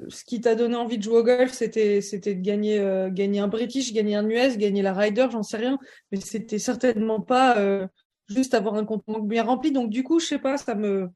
Ce 0.09 0.24
qui 0.24 0.41
t'a 0.41 0.55
donné 0.55 0.74
envie 0.74 0.99
de 0.99 1.03
jouer 1.03 1.18
au 1.18 1.22
golf, 1.22 1.53
c'était 1.53 2.01
c'était 2.01 2.34
de 2.34 2.41
gagner 2.41 2.78
euh, 2.80 3.09
gagner 3.09 3.39
un 3.41 3.49
British, 3.49 3.93
gagner 3.93 4.16
un 4.16 4.28
US, 4.28 4.57
gagner 4.57 4.82
la 4.82 4.93
Ryder, 4.93 5.28
j'en 5.30 5.43
sais 5.43 5.59
rien. 5.59 5.78
Mais 6.11 6.20
c'était 6.20 6.59
certainement 6.59 7.20
pas 7.20 7.59
euh, 7.59 7.87
juste 8.28 8.55
avoir 8.55 8.74
un 8.74 8.84
compte 8.84 9.05
bien 9.28 9.45
rempli. 9.45 9.70
Donc 9.70 9.91
du 9.91 10.03
coup, 10.03 10.18
je 10.18 10.26
sais 10.26 10.39
pas, 10.39 10.57
ça 10.59 10.74
me 10.74 11.09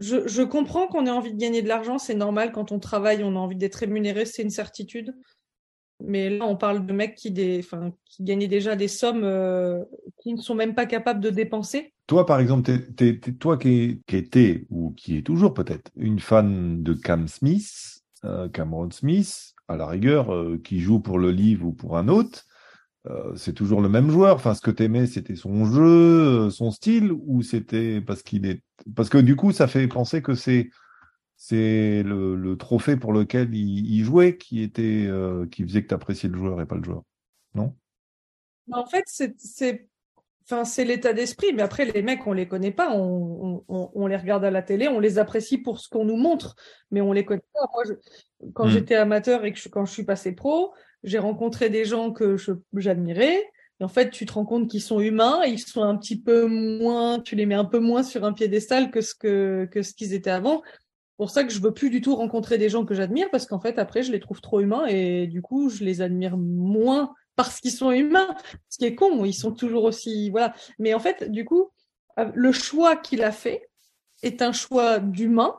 je, 0.00 0.26
je 0.26 0.42
comprends 0.42 0.86
qu'on 0.86 1.06
ait 1.06 1.10
envie 1.10 1.32
de 1.32 1.38
gagner 1.38 1.62
de 1.62 1.68
l'argent, 1.68 1.98
c'est 1.98 2.14
normal 2.14 2.52
quand 2.52 2.72
on 2.72 2.78
travaille, 2.78 3.22
on 3.22 3.36
a 3.36 3.38
envie 3.38 3.56
d'être 3.56 3.76
rémunéré, 3.76 4.24
c'est 4.24 4.42
une 4.42 4.50
certitude. 4.50 5.14
Mais 6.04 6.30
là, 6.30 6.46
on 6.46 6.56
parle 6.56 6.86
de 6.86 6.92
mecs 6.92 7.14
qui, 7.14 7.32
qui 7.32 8.24
gagnaient 8.24 8.48
déjà 8.48 8.76
des 8.76 8.88
sommes 8.88 9.24
euh, 9.24 9.84
qui 10.22 10.32
ne 10.34 10.40
sont 10.40 10.54
même 10.54 10.74
pas 10.74 10.86
capables 10.86 11.20
de 11.20 11.30
dépenser. 11.30 11.92
Toi, 12.06 12.26
par 12.26 12.40
exemple, 12.40 12.70
toi 13.38 13.56
qui, 13.56 14.02
étais, 14.08 14.66
ou 14.70 14.90
qui 14.96 15.18
est 15.18 15.22
toujours 15.22 15.54
peut-être, 15.54 15.90
une 15.96 16.18
fan 16.18 16.82
de 16.82 16.92
Cam 16.92 17.28
Smith, 17.28 18.02
euh, 18.24 18.48
Cameron 18.48 18.90
Smith, 18.90 19.54
à 19.68 19.76
la 19.76 19.86
rigueur, 19.86 20.34
euh, 20.34 20.60
qui 20.62 20.80
joue 20.80 21.00
pour 21.00 21.18
le 21.18 21.30
livre 21.30 21.66
ou 21.66 21.72
pour 21.72 21.96
un 21.96 22.08
autre, 22.08 22.46
euh, 23.08 23.32
c'est 23.36 23.52
toujours 23.52 23.80
le 23.80 23.88
même 23.88 24.10
joueur. 24.10 24.34
Enfin, 24.34 24.54
ce 24.54 24.60
que 24.60 24.70
t'aimais, 24.70 25.06
c'était 25.06 25.36
son 25.36 25.64
jeu, 25.64 26.50
son 26.50 26.70
style, 26.70 27.12
ou 27.12 27.42
c'était 27.42 28.00
parce 28.00 28.22
qu'il 28.22 28.44
est... 28.46 28.62
Parce 28.96 29.08
que 29.08 29.18
du 29.18 29.36
coup, 29.36 29.52
ça 29.52 29.68
fait 29.68 29.86
penser 29.86 30.20
que 30.20 30.34
c'est 30.34 30.70
c'est 31.42 32.02
le, 32.02 32.36
le, 32.36 32.56
trophée 32.58 32.98
pour 32.98 33.14
lequel 33.14 33.54
il, 33.54 33.90
il 33.90 34.04
jouait 34.04 34.36
qui 34.36 34.62
était 34.62 35.06
euh, 35.06 35.46
qui 35.46 35.62
faisait 35.62 35.82
que 35.82 35.88
tu 35.88 35.94
appréciais 35.94 36.28
le 36.28 36.36
joueur 36.36 36.60
et 36.60 36.66
pas 36.66 36.74
le 36.74 36.84
joueur, 36.84 37.02
non? 37.54 37.74
En 38.70 38.84
fait, 38.84 39.04
c'est 39.06 39.88
enfin 40.44 40.66
c'est 40.66 40.84
l'état 40.84 41.14
d'esprit, 41.14 41.54
mais 41.54 41.62
après 41.62 41.86
les 41.86 42.02
mecs 42.02 42.26
on 42.26 42.34
les 42.34 42.46
connaît 42.46 42.72
pas, 42.72 42.94
on, 42.94 43.64
on, 43.68 43.90
on, 43.94 44.06
les 44.06 44.18
regarde 44.18 44.44
à 44.44 44.50
la 44.50 44.60
télé, 44.60 44.86
on 44.88 45.00
les 45.00 45.16
apprécie 45.18 45.56
pour 45.56 45.80
ce 45.80 45.88
qu'on 45.88 46.04
nous 46.04 46.18
montre, 46.18 46.56
mais 46.90 47.00
on 47.00 47.14
les 47.14 47.24
connaît 47.24 47.40
pas. 47.54 47.66
Moi, 47.72 47.84
je, 47.88 47.94
quand 48.52 48.66
mmh. 48.66 48.70
j'étais 48.70 48.96
amateur 48.96 49.42
et 49.46 49.52
que 49.54 49.58
je, 49.58 49.70
quand 49.70 49.86
je 49.86 49.92
suis 49.92 50.04
passé 50.04 50.32
pro, 50.32 50.74
j'ai 51.04 51.18
rencontré 51.18 51.70
des 51.70 51.86
gens 51.86 52.12
que 52.12 52.36
j'admirais. 52.74 53.42
Et 53.80 53.84
en 53.84 53.88
fait, 53.88 54.10
tu 54.10 54.26
te 54.26 54.34
rends 54.34 54.44
compte 54.44 54.68
qu'ils 54.68 54.82
sont 54.82 55.00
humains, 55.00 55.42
ils 55.46 55.58
sont 55.58 55.82
un 55.82 55.96
petit 55.96 56.20
peu 56.20 56.44
moins, 56.44 57.18
tu 57.18 57.34
les 57.34 57.46
mets 57.46 57.54
un 57.54 57.64
peu 57.64 57.78
moins 57.78 58.02
sur 58.02 58.26
un 58.26 58.34
piédestal 58.34 58.90
que 58.90 59.00
ce 59.00 59.14
que 59.14 59.66
que 59.72 59.80
ce 59.80 59.94
qu'ils 59.94 60.12
étaient 60.12 60.28
avant 60.28 60.60
pour 61.20 61.28
ça 61.28 61.44
que 61.44 61.52
je 61.52 61.60
veux 61.60 61.74
plus 61.74 61.90
du 61.90 62.00
tout 62.00 62.16
rencontrer 62.16 62.56
des 62.56 62.70
gens 62.70 62.86
que 62.86 62.94
j'admire 62.94 63.28
parce 63.30 63.44
qu'en 63.44 63.60
fait 63.60 63.78
après 63.78 64.02
je 64.02 64.10
les 64.10 64.20
trouve 64.20 64.40
trop 64.40 64.60
humains 64.60 64.86
et 64.86 65.26
du 65.26 65.42
coup 65.42 65.68
je 65.68 65.84
les 65.84 66.00
admire 66.00 66.38
moins 66.38 67.12
parce 67.36 67.60
qu'ils 67.60 67.72
sont 67.72 67.90
humains. 67.90 68.34
Ce 68.70 68.78
qui 68.78 68.86
est 68.86 68.94
con, 68.94 69.26
ils 69.26 69.34
sont 69.34 69.52
toujours 69.52 69.84
aussi 69.84 70.30
voilà. 70.30 70.54
Mais 70.78 70.94
en 70.94 70.98
fait 70.98 71.30
du 71.30 71.44
coup 71.44 71.72
euh, 72.18 72.30
le 72.34 72.52
choix 72.52 72.96
qu'il 72.96 73.22
a 73.22 73.32
fait 73.32 73.68
est 74.22 74.40
un 74.40 74.52
choix 74.52 74.98
d'humain 74.98 75.54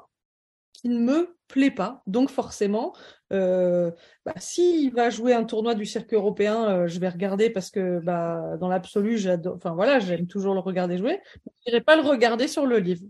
qui 0.74 0.90
ne 0.90 0.98
me 0.98 1.38
plaît 1.48 1.70
pas. 1.70 2.02
Donc 2.08 2.32
forcément, 2.32 2.96
euh, 3.32 3.92
bah, 4.26 4.34
s'il 4.38 4.92
va 4.96 5.12
jouer 5.12 5.34
un 5.36 5.44
tournoi 5.44 5.76
du 5.76 5.86
circuit 5.86 6.16
européen, 6.16 6.70
euh, 6.70 6.88
je 6.88 7.00
vais 7.00 7.10
regarder 7.10 7.52
parce 7.52 7.70
que 7.70 8.00
bah, 8.00 8.58
dans 8.60 8.68
l'absolu, 8.68 9.20
j'adore. 9.20 9.58
Enfin 9.58 9.76
voilà, 9.76 10.00
j'aime 10.00 10.26
toujours 10.26 10.56
le 10.56 10.60
regarder 10.60 10.98
jouer. 10.98 11.20
Je 11.46 11.52
n'irai 11.68 11.82
pas 11.82 11.98
le 11.98 12.02
regarder 12.02 12.48
sur 12.48 12.66
le 12.66 12.80
livre. 12.80 13.04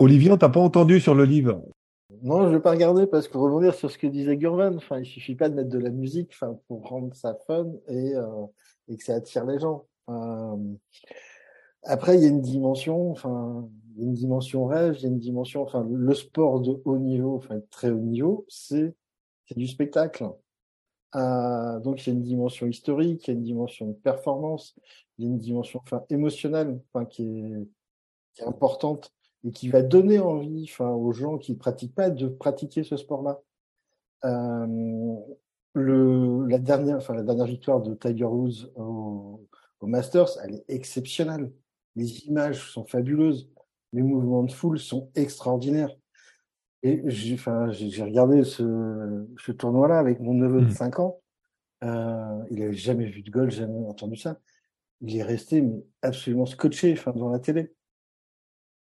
Olivier, 0.00 0.32
on 0.32 0.38
pas 0.38 0.48
entendu 0.56 0.98
sur 0.98 1.14
le 1.14 1.24
livre? 1.24 1.62
Non, 2.22 2.48
je 2.48 2.54
vais 2.54 2.62
pas 2.62 2.70
regarder 2.70 3.06
parce 3.06 3.28
que 3.28 3.36
rebondir 3.36 3.74
sur 3.74 3.90
ce 3.90 3.98
que 3.98 4.06
disait 4.06 4.38
Gurvan, 4.38 4.74
enfin, 4.76 4.98
il 4.98 5.04
suffit 5.04 5.34
pas 5.34 5.50
de 5.50 5.54
mettre 5.54 5.68
de 5.68 5.78
la 5.78 5.90
musique, 5.90 6.30
enfin, 6.32 6.58
pour 6.68 6.88
rendre 6.88 7.14
ça 7.14 7.36
fun 7.46 7.66
et, 7.86 8.14
euh, 8.16 8.46
que 8.88 9.04
ça 9.04 9.16
attire 9.16 9.44
les 9.44 9.58
gens. 9.58 9.84
Euh, 10.08 10.56
après, 11.82 12.16
il 12.16 12.22
y 12.22 12.24
a 12.24 12.28
une 12.28 12.40
dimension, 12.40 13.10
enfin, 13.10 13.68
une 13.98 14.14
dimension 14.14 14.64
rêve, 14.64 14.96
il 14.96 15.02
y 15.02 15.04
a 15.04 15.08
une 15.10 15.18
dimension, 15.18 15.62
enfin, 15.64 15.86
le 15.86 16.14
sport 16.14 16.60
de 16.60 16.80
haut 16.86 16.98
niveau, 16.98 17.36
enfin, 17.36 17.60
très 17.70 17.90
haut 17.90 18.00
niveau, 18.00 18.46
c'est, 18.48 18.94
du 19.54 19.66
spectacle. 19.66 20.30
Euh, 21.14 21.78
donc, 21.80 22.06
il 22.06 22.08
y 22.08 22.10
a 22.10 22.14
une 22.14 22.22
dimension 22.22 22.66
historique, 22.66 23.28
il 23.28 23.30
y 23.32 23.34
a 23.34 23.36
une 23.36 23.44
dimension 23.44 23.88
de 23.88 23.92
performance, 23.92 24.74
il 25.18 25.26
y 25.26 25.28
a 25.28 25.30
une 25.30 25.38
dimension, 25.38 25.82
émotionnelle, 26.08 26.80
qui 27.10 27.26
est 28.38 28.44
importante 28.44 29.12
et 29.44 29.50
qui 29.52 29.68
va 29.68 29.82
donner 29.82 30.18
envie 30.18 30.66
enfin, 30.70 30.90
aux 30.90 31.12
gens 31.12 31.38
qui 31.38 31.52
ne 31.52 31.58
pratiquent 31.58 31.94
pas 31.94 32.10
de 32.10 32.28
pratiquer 32.28 32.82
ce 32.82 32.96
sport-là. 32.96 33.40
Euh, 34.24 35.16
le, 35.74 36.46
la, 36.46 36.58
dernière, 36.58 36.96
enfin, 36.96 37.14
la 37.14 37.22
dernière 37.22 37.46
victoire 37.46 37.80
de 37.80 37.94
Tiger 37.94 38.24
Woods 38.24 38.70
au, 38.76 39.46
au, 39.80 39.86
Masters, 39.86 40.28
elle 40.44 40.56
est 40.56 40.64
exceptionnelle. 40.68 41.52
Les 41.96 42.26
images 42.26 42.70
sont 42.70 42.84
fabuleuses. 42.84 43.50
Les 43.92 44.02
mouvements 44.02 44.42
de 44.42 44.52
foule 44.52 44.78
sont 44.78 45.10
extraordinaires. 45.14 45.94
Et 46.82 47.02
j'ai 47.06 47.34
enfin, 47.34 47.66
regardé 47.66 48.44
ce, 48.44 49.26
ce 49.38 49.52
tournoi-là 49.52 49.98
avec 49.98 50.20
mon 50.20 50.34
neveu 50.34 50.62
de 50.62 50.70
5 50.70 50.98
mmh. 50.98 51.02
ans. 51.02 51.20
Euh, 51.82 52.44
il 52.50 52.62
avait 52.62 52.72
jamais 52.72 53.06
vu 53.06 53.22
de 53.22 53.30
golf, 53.30 53.52
jamais 53.52 53.86
entendu 53.86 54.16
ça. 54.16 54.38
Il 55.00 55.16
est 55.16 55.22
resté 55.22 55.62
mais 55.62 55.82
absolument 56.02 56.46
scotché 56.46 56.92
enfin, 56.92 57.12
devant 57.12 57.30
la 57.30 57.38
télé. 57.38 57.72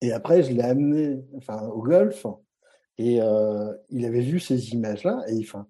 Et 0.02 0.12
après, 0.12 0.42
je 0.42 0.52
l'ai 0.52 0.62
amené 0.62 1.22
enfin, 1.36 1.66
au 1.68 1.82
golf 1.82 2.26
et 2.98 3.20
euh, 3.20 3.72
il 3.90 4.04
avait 4.04 4.20
vu 4.20 4.40
ces 4.40 4.70
images-là 4.70 5.22
et 5.28 5.38
enfin, 5.40 5.66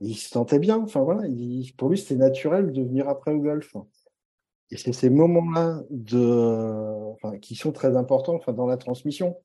il 0.00 0.14
se 0.14 0.28
sentait 0.28 0.58
bien. 0.58 0.78
Enfin 0.78 1.00
voilà, 1.00 1.26
il, 1.26 1.72
pour 1.76 1.90
lui, 1.90 1.98
c'était 1.98 2.16
naturel 2.16 2.72
de 2.72 2.82
venir 2.82 3.08
après 3.08 3.32
au 3.32 3.40
golf. 3.40 3.74
Et 4.70 4.76
c'est 4.76 4.92
ces 4.92 5.10
moments-là 5.10 5.82
de, 5.90 7.12
enfin, 7.12 7.38
qui 7.38 7.54
sont 7.56 7.72
très 7.72 7.96
importants 7.96 8.34
enfin, 8.34 8.52
dans 8.52 8.66
la 8.66 8.76
transmission. 8.76 9.38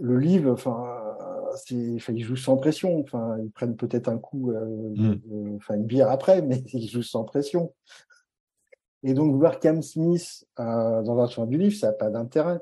Le 0.00 0.18
livre, 0.18 0.50
enfin, 0.50 0.84
c'est, 1.56 1.94
enfin, 1.94 2.12
ils 2.12 2.24
jouent 2.24 2.36
sans 2.36 2.56
pression. 2.56 2.98
Enfin, 3.00 3.36
ils 3.40 3.50
prennent 3.50 3.76
peut-être 3.76 4.08
un 4.08 4.18
coup, 4.18 4.50
euh, 4.50 4.92
mmh. 4.96 5.56
enfin, 5.56 5.74
une 5.74 5.86
bière 5.86 6.10
après, 6.10 6.42
mais 6.42 6.62
ils 6.72 6.88
jouent 6.88 7.02
sans 7.02 7.24
pression. 7.24 7.72
Et 9.04 9.14
donc, 9.14 9.36
voir 9.36 9.60
Cam 9.60 9.82
Smith 9.82 10.46
euh, 10.58 11.02
dans 11.02 11.18
un 11.18 11.28
tournoi 11.28 11.50
du 11.50 11.58
livre, 11.58 11.76
ça 11.76 11.88
n'a 11.88 11.92
pas 11.92 12.10
d'intérêt 12.10 12.58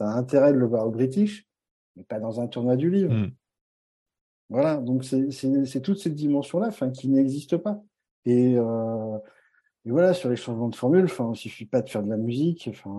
ça 0.00 0.10
a 0.10 0.16
intérêt 0.16 0.52
de 0.54 0.58
le 0.58 0.66
voir 0.66 0.86
au 0.86 0.90
British, 0.90 1.46
mais 1.94 2.04
pas 2.04 2.18
dans 2.18 2.40
un 2.40 2.46
tournoi 2.46 2.76
du 2.76 2.90
livre. 2.90 3.12
Mm. 3.12 3.32
Voilà, 4.48 4.78
donc 4.78 5.04
c'est 5.04 5.30
c'est- 5.30 5.66
c'est 5.66 5.80
toute 5.82 5.98
cette 5.98 6.14
dimension-là 6.14 6.68
enfin, 6.68 6.90
qui 6.90 7.08
n'existe 7.08 7.56
pas. 7.58 7.82
Et, 8.24 8.56
euh, 8.56 9.18
et 9.84 9.90
voilà, 9.90 10.14
sur 10.14 10.30
les 10.30 10.36
changements 10.36 10.68
de 10.68 10.74
formule, 10.74 11.04
enfin, 11.04 11.30
il 11.34 11.36
suffit 11.36 11.66
pas 11.66 11.82
de 11.82 11.88
faire 11.90 12.02
de 12.02 12.08
la 12.10 12.16
musique. 12.16 12.68
Enfin, 12.70 12.90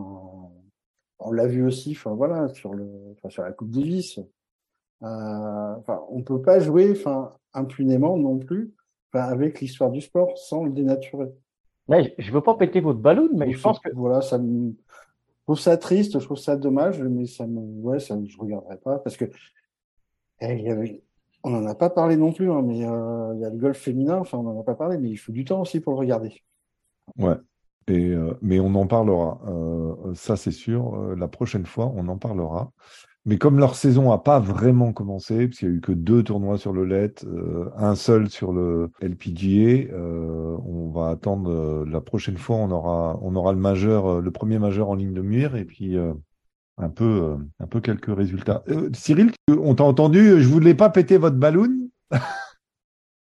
on 1.19 1.31
l'a 1.31 1.47
vu 1.47 1.65
aussi, 1.65 1.91
enfin 1.91 2.13
voilà, 2.13 2.47
sur 2.49 2.73
le, 2.73 2.87
enfin, 3.17 3.29
sur 3.29 3.43
la 3.43 3.51
Coupe 3.51 3.71
Davis. 3.71 4.19
Euh, 5.03 5.75
enfin, 5.79 6.03
on 6.09 6.21
peut 6.21 6.41
pas 6.41 6.59
jouer, 6.59 6.91
enfin, 6.91 7.31
impunément 7.53 8.17
non 8.17 8.37
plus, 8.37 8.73
enfin, 9.11 9.25
avec 9.25 9.59
l'histoire 9.59 9.89
du 9.91 10.01
sport 10.01 10.37
sans 10.37 10.63
le 10.65 10.71
dénaturer. 10.71 11.31
Mais 11.87 12.13
je 12.19 12.31
veux 12.31 12.41
pas 12.41 12.55
péter 12.55 12.79
votre 12.79 12.99
ballon, 12.99 13.27
mais 13.33 13.47
Donc, 13.47 13.55
je 13.55 13.61
pense 13.61 13.79
que 13.79 13.89
voilà, 13.93 14.21
ça 14.21 14.37
me, 14.37 14.73
trouve 15.51 15.59
ça 15.59 15.75
triste, 15.75 16.17
je 16.17 16.23
trouve 16.23 16.37
ça 16.37 16.55
dommage, 16.55 17.01
mais 17.01 17.25
ça 17.25 17.45
me, 17.45 17.59
ouais, 17.81 17.99
ça, 17.99 18.17
je 18.23 18.37
regarderai 18.37 18.77
pas 18.77 18.99
parce 18.99 19.17
que, 19.17 19.25
eh, 20.39 21.03
on 21.43 21.49
n'en 21.49 21.65
a 21.65 21.75
pas 21.75 21.89
parlé 21.89 22.15
non 22.15 22.31
plus, 22.31 22.49
hein, 22.49 22.61
mais 22.61 22.85
euh, 22.85 23.33
il 23.35 23.41
y 23.41 23.45
a 23.45 23.49
le 23.49 23.57
golf 23.57 23.77
féminin, 23.77 24.17
enfin, 24.17 24.37
on 24.37 24.43
n'en 24.43 24.61
a 24.61 24.63
pas 24.63 24.75
parlé, 24.75 24.97
mais 24.97 25.09
il 25.09 25.17
faut 25.17 25.33
du 25.33 25.43
temps 25.43 25.59
aussi 25.59 25.81
pour 25.81 25.91
le 25.93 25.99
regarder. 25.99 26.41
Ouais. 27.17 27.35
Et, 27.87 28.11
euh, 28.11 28.33
mais 28.41 28.61
on 28.61 28.73
en 28.75 28.87
parlera. 28.87 29.41
Euh, 29.47 30.13
ça, 30.13 30.37
c'est 30.37 30.51
sûr. 30.51 31.15
La 31.15 31.27
prochaine 31.27 31.65
fois, 31.65 31.91
on 31.95 32.07
en 32.07 32.17
parlera. 32.17 32.71
Mais 33.25 33.37
comme 33.37 33.59
leur 33.59 33.75
saison 33.75 34.11
a 34.11 34.17
pas 34.17 34.39
vraiment 34.39 34.93
commencé, 34.93 35.47
parce 35.47 35.59
qu'il 35.59 35.69
y 35.69 35.71
a 35.71 35.75
eu 35.75 35.81
que 35.81 35.91
deux 35.91 36.23
tournois 36.23 36.57
sur 36.57 36.73
le 36.73 36.85
LED, 36.85 37.19
euh, 37.25 37.69
un 37.77 37.93
seul 37.93 38.29
sur 38.29 38.51
le 38.51 38.89
LPGA, 38.99 39.93
euh, 39.93 40.57
on 40.65 40.89
va 40.89 41.09
attendre 41.09 41.51
euh, 41.51 41.85
la 41.87 42.01
prochaine 42.01 42.37
fois. 42.37 42.55
On 42.55 42.71
aura, 42.71 43.19
on 43.21 43.35
aura 43.35 43.53
le 43.53 43.59
majeur, 43.59 44.07
euh, 44.07 44.21
le 44.21 44.31
premier 44.31 44.57
majeur 44.57 44.89
en 44.89 44.95
ligne 44.95 45.13
de 45.13 45.21
mire, 45.21 45.55
et 45.55 45.65
puis 45.65 45.97
euh, 45.97 46.13
un 46.79 46.89
peu, 46.89 47.03
euh, 47.05 47.35
un 47.59 47.67
peu 47.67 47.79
quelques 47.79 48.15
résultats. 48.15 48.63
Cyril, 48.93 49.31
on 49.49 49.75
t'a 49.75 49.83
entendu. 49.83 50.41
Je 50.41 50.47
voulais 50.47 50.73
pas 50.73 50.89
péter 50.89 51.17
votre 51.17 51.37
ballon? 51.37 51.69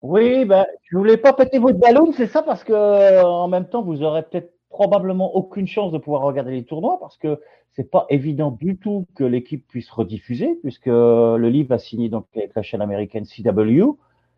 Oui, 0.01 0.45
ben, 0.45 0.65
je 0.89 0.97
voulais 0.97 1.17
pas 1.17 1.31
péter 1.33 1.59
votre 1.59 1.77
ballon, 1.77 2.11
c'est 2.17 2.25
ça, 2.25 2.41
parce 2.41 2.63
que 2.63 3.23
en 3.23 3.47
même 3.47 3.69
temps, 3.69 3.83
vous 3.83 4.01
aurez 4.01 4.23
peut-être 4.23 4.51
probablement 4.81 5.35
aucune 5.35 5.67
chance 5.67 5.91
de 5.91 5.99
pouvoir 5.99 6.23
regarder 6.23 6.49
les 6.49 6.63
tournois, 6.63 6.97
parce 6.99 7.15
que 7.15 7.39
c'est 7.73 7.91
pas 7.91 8.07
évident 8.09 8.49
du 8.49 8.77
tout 8.77 9.05
que 9.13 9.23
l'équipe 9.23 9.67
puisse 9.67 9.91
rediffuser, 9.91 10.57
puisque 10.63 10.87
le 10.87 11.49
livre 11.49 11.71
a 11.75 11.77
signé 11.77 12.09
donc 12.09 12.25
avec 12.35 12.55
la 12.55 12.63
chaîne 12.63 12.81
américaine 12.81 13.25
CW, 13.25 13.91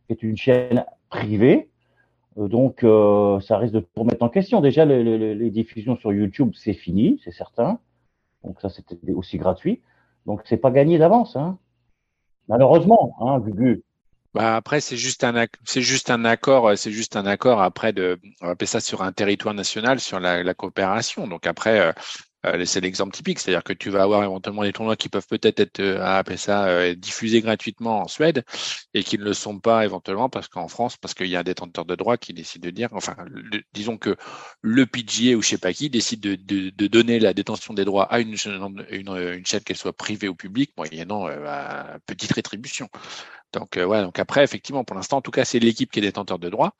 qui 0.06 0.12
est 0.12 0.22
une 0.22 0.36
chaîne 0.36 0.86
privée. 1.10 1.70
Euh, 2.38 2.50
Donc, 2.50 2.84
euh, 2.84 3.40
ça 3.40 3.58
risque 3.58 3.74
de 3.74 3.80
tout 3.80 4.02
remettre 4.02 4.22
en 4.22 4.28
question. 4.28 4.60
Déjà, 4.60 4.84
les, 4.84 5.50
diffusions 5.50 5.96
sur 5.96 6.12
YouTube, 6.12 6.52
c'est 6.56 6.74
fini, 6.74 7.22
c'est 7.24 7.32
certain. 7.32 7.80
Donc 8.44 8.60
ça, 8.60 8.68
c'était 8.68 9.14
aussi 9.14 9.38
gratuit. 9.38 9.82
Donc, 10.26 10.42
c'est 10.44 10.58
pas 10.58 10.72
gagné 10.72 10.98
d'avance, 10.98 11.38
hein. 11.38 11.58
Malheureusement, 12.50 13.16
hein, 13.22 13.40
Gugu. 13.40 13.82
Bah 14.34 14.56
après 14.56 14.82
c'est 14.82 14.98
juste 14.98 15.24
un 15.24 15.46
c'est 15.64 15.82
juste 15.84 16.10
un 16.10 16.26
accord 16.26 16.70
euh, 16.70 16.76
c'est 16.76 16.92
juste 16.92 17.16
un 17.16 17.26
accord 17.28 17.62
après 17.62 17.94
de 17.94 18.20
on 18.42 18.48
va 18.48 18.52
appeler 18.54 18.66
ça 18.68 18.80
sur 18.80 19.04
un 19.04 19.12
territoire 19.12 19.54
national 19.54 20.00
sur 20.00 20.20
la, 20.20 20.42
la 20.44 20.54
coopération. 20.56 21.28
Donc 21.28 21.46
après 21.46 21.94
euh, 22.46 22.66
c'est 22.66 22.82
l'exemple 22.82 23.14
typique 23.14 23.40
c'est-à-dire 23.40 23.64
que 23.64 23.74
tu 23.74 23.90
vas 23.90 24.04
avoir 24.04 24.24
éventuellement 24.24 24.64
des 24.64 24.74
tournois 24.74 24.96
qui 24.96 25.10
peuvent 25.10 25.28
peut-être 25.28 25.60
être 25.60 25.80
euh, 25.80 25.98
va 25.98 26.18
appeler 26.18 26.38
ça 26.38 26.66
euh, 26.68 26.96
diffusés 26.96 27.42
gratuitement 27.42 28.02
en 28.02 28.08
Suède 28.08 28.44
et 28.94 29.04
qui 29.04 29.18
ne 29.18 29.24
le 29.24 29.34
sont 29.34 29.60
pas 29.60 29.86
éventuellement 29.86 30.30
parce 30.30 30.48
qu'en 30.48 30.68
France 30.68 30.98
parce 30.98 31.14
qu'il 31.14 31.28
y 31.28 31.36
a 31.36 31.40
un 31.40 31.44
détenteur 31.44 31.86
de 31.86 31.96
droit 31.96 32.18
qui 32.18 32.34
décide 32.34 32.64
de 32.64 32.70
dire 32.70 32.90
enfin 32.92 33.16
disons 33.74 33.98
que 33.98 34.16
le 34.62 34.86
PGA 34.86 35.36
ou 35.36 35.42
je 35.42 35.50
sais 35.50 35.58
pas 35.58 35.74
qui 35.74 35.90
décide 35.90 36.22
de, 36.22 36.36
de, 36.36 36.70
de 36.70 36.88
donner 36.88 37.20
la 37.20 37.34
détention 37.34 37.74
des 37.74 37.86
droits 37.86 38.12
à 38.12 38.20
une 38.20 38.36
une, 38.90 39.18
une 39.18 39.46
chaîne 39.46 39.62
qu'elle 39.62 39.78
soit 39.78 39.94
privée 39.94 40.28
ou 40.28 40.36
publique 40.36 40.74
moyennant 40.78 41.28
euh, 41.28 41.46
à 41.48 41.98
petite 42.06 42.34
rétribution 42.34 42.90
donc 43.54 43.78
euh, 43.78 43.86
ouais, 43.86 44.02
donc 44.02 44.20
après 44.20 44.44
effectivement 44.44 44.84
pour 44.84 44.96
l'instant 44.96 45.18
en 45.18 45.22
tout 45.22 45.32
cas 45.32 45.46
c'est 45.46 45.60
l'équipe 45.60 45.92
qui 45.92 46.00
est 46.00 46.02
détenteur 46.02 46.40
de 46.40 46.50
droit. 46.50 46.76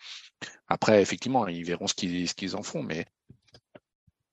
Après 0.68 1.02
effectivement 1.02 1.48
ils 1.48 1.64
verront 1.64 1.88
ce 1.88 1.94
qu'ils 1.94 2.28
ce 2.28 2.34
qu'ils 2.34 2.56
en 2.56 2.64
font, 2.64 2.84
mais 2.84 3.06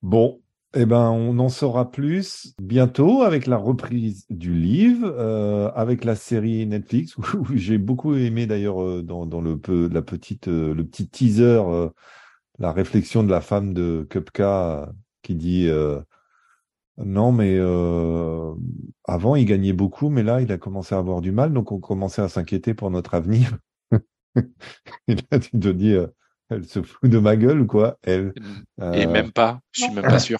Bon, 0.03 0.41
eh 0.74 0.86
ben, 0.86 1.10
on 1.10 1.38
en 1.38 1.48
saura 1.48 1.90
plus 1.90 2.54
bientôt 2.60 3.22
avec 3.22 3.46
la 3.46 3.56
reprise 3.56 4.24
du 4.30 4.54
livre, 4.54 5.12
euh, 5.18 5.70
avec 5.74 6.04
la 6.04 6.14
série 6.14 6.66
Netflix 6.66 7.16
où, 7.16 7.22
où 7.38 7.46
j'ai 7.56 7.78
beaucoup 7.78 8.14
aimé 8.14 8.46
d'ailleurs 8.46 8.82
euh, 8.82 9.02
dans, 9.02 9.26
dans 9.26 9.40
le 9.40 9.58
peu, 9.58 9.88
la 9.92 10.02
petite, 10.02 10.48
euh, 10.48 10.74
le 10.74 10.84
petit 10.84 11.08
teaser, 11.08 11.62
euh, 11.66 11.88
la 12.58 12.72
réflexion 12.72 13.22
de 13.22 13.30
la 13.30 13.40
femme 13.40 13.74
de 13.74 14.06
Kupka 14.10 14.92
qui 15.22 15.34
dit 15.34 15.68
euh, 15.68 16.00
non 16.98 17.32
mais 17.32 17.56
euh, 17.58 18.54
avant 19.04 19.36
il 19.36 19.46
gagnait 19.46 19.72
beaucoup, 19.72 20.08
mais 20.08 20.22
là 20.22 20.40
il 20.40 20.52
a 20.52 20.58
commencé 20.58 20.94
à 20.94 20.98
avoir 20.98 21.20
du 21.20 21.32
mal, 21.32 21.52
donc 21.52 21.72
on 21.72 21.80
commençait 21.80 22.22
à 22.22 22.28
s'inquiéter 22.28 22.74
pour 22.74 22.90
notre 22.90 23.14
avenir. 23.14 23.58
Et 25.08 25.16
là 25.30 25.38
tu 25.40 25.50
te 25.50 25.68
dis, 25.68 25.96
elle 26.50 26.64
se 26.64 26.82
fout 26.82 27.08
de 27.08 27.18
ma 27.18 27.36
gueule 27.36 27.60
ou 27.60 27.66
quoi, 27.66 27.98
elle. 28.02 28.34
et 28.92 29.06
Euh, 29.06 29.12
même 29.12 29.32
pas, 29.32 29.60
je 29.72 29.82
suis 29.82 29.94
même 29.94 30.04
pas 30.04 30.18
sûr. 30.18 30.38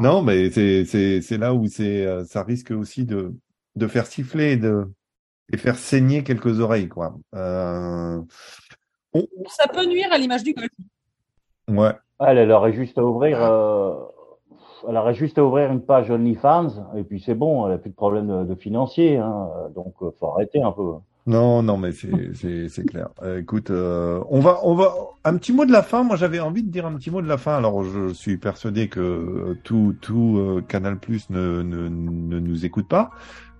Non, 0.00 0.22
mais 0.22 0.50
c'est 0.50 1.38
là 1.38 1.54
où 1.54 1.66
c'est 1.66 2.06
euh, 2.06 2.24
ça 2.24 2.42
risque 2.42 2.70
aussi 2.70 3.04
de 3.04 3.34
de 3.76 3.86
faire 3.86 4.06
siffler 4.06 4.52
et 4.52 4.56
de 4.56 4.90
et 5.52 5.56
faire 5.56 5.76
saigner 5.76 6.22
quelques 6.24 6.60
oreilles 6.60 6.88
quoi. 6.88 7.14
Euh, 7.34 8.20
on- 9.12 9.26
Ça 9.48 9.68
peut 9.68 9.86
nuire 9.86 10.08
à 10.12 10.18
l'image 10.18 10.42
du 10.42 10.54
golf. 10.54 10.68
ouais. 11.68 11.92
Elle, 12.20 12.38
elle 12.38 12.52
aurait 12.52 12.72
juste 12.74 12.98
à 12.98 13.04
ouvrir, 13.04 13.42
euh, 13.42 13.94
elle 14.88 14.96
aurait 14.96 15.14
juste 15.14 15.38
à 15.38 15.44
ouvrir 15.44 15.70
une 15.72 15.80
page 15.82 16.10
OnlyFans 16.10 16.94
et 16.96 17.02
puis 17.04 17.20
c'est 17.20 17.34
bon, 17.34 17.66
elle 17.66 17.72
a 17.74 17.78
plus 17.78 17.90
de 17.90 17.94
problème 17.94 18.26
de, 18.28 18.44
de 18.44 18.54
financier, 18.54 19.16
hein, 19.16 19.48
donc 19.74 19.94
faut 20.18 20.26
arrêter 20.32 20.62
un 20.62 20.72
peu. 20.72 20.92
Non, 21.30 21.62
non, 21.62 21.76
mais 21.78 21.92
c'est 22.72 22.84
clair. 22.86 23.08
Euh, 23.22 23.40
écoute, 23.40 23.70
euh, 23.70 24.20
on 24.30 24.40
va 24.40 24.58
on 24.64 24.74
va 24.74 24.92
un 25.24 25.36
petit 25.36 25.52
mot 25.52 25.64
de 25.64 25.70
la 25.70 25.82
fin. 25.84 26.02
Moi, 26.02 26.16
j'avais 26.16 26.40
envie 26.40 26.64
de 26.64 26.70
dire 26.70 26.86
un 26.86 26.94
petit 26.96 27.10
mot 27.10 27.22
de 27.22 27.28
la 27.28 27.38
fin. 27.38 27.56
Alors, 27.56 27.84
je 27.84 28.12
suis 28.12 28.36
persuadé 28.36 28.88
que 28.88 29.56
tout 29.62 29.94
tout 30.00 30.38
euh, 30.38 30.62
Canal 30.66 30.98
Plus 30.98 31.30
ne, 31.30 31.62
ne 31.62 31.88
ne 31.88 32.38
nous 32.40 32.64
écoute 32.64 32.88
pas, 32.88 33.10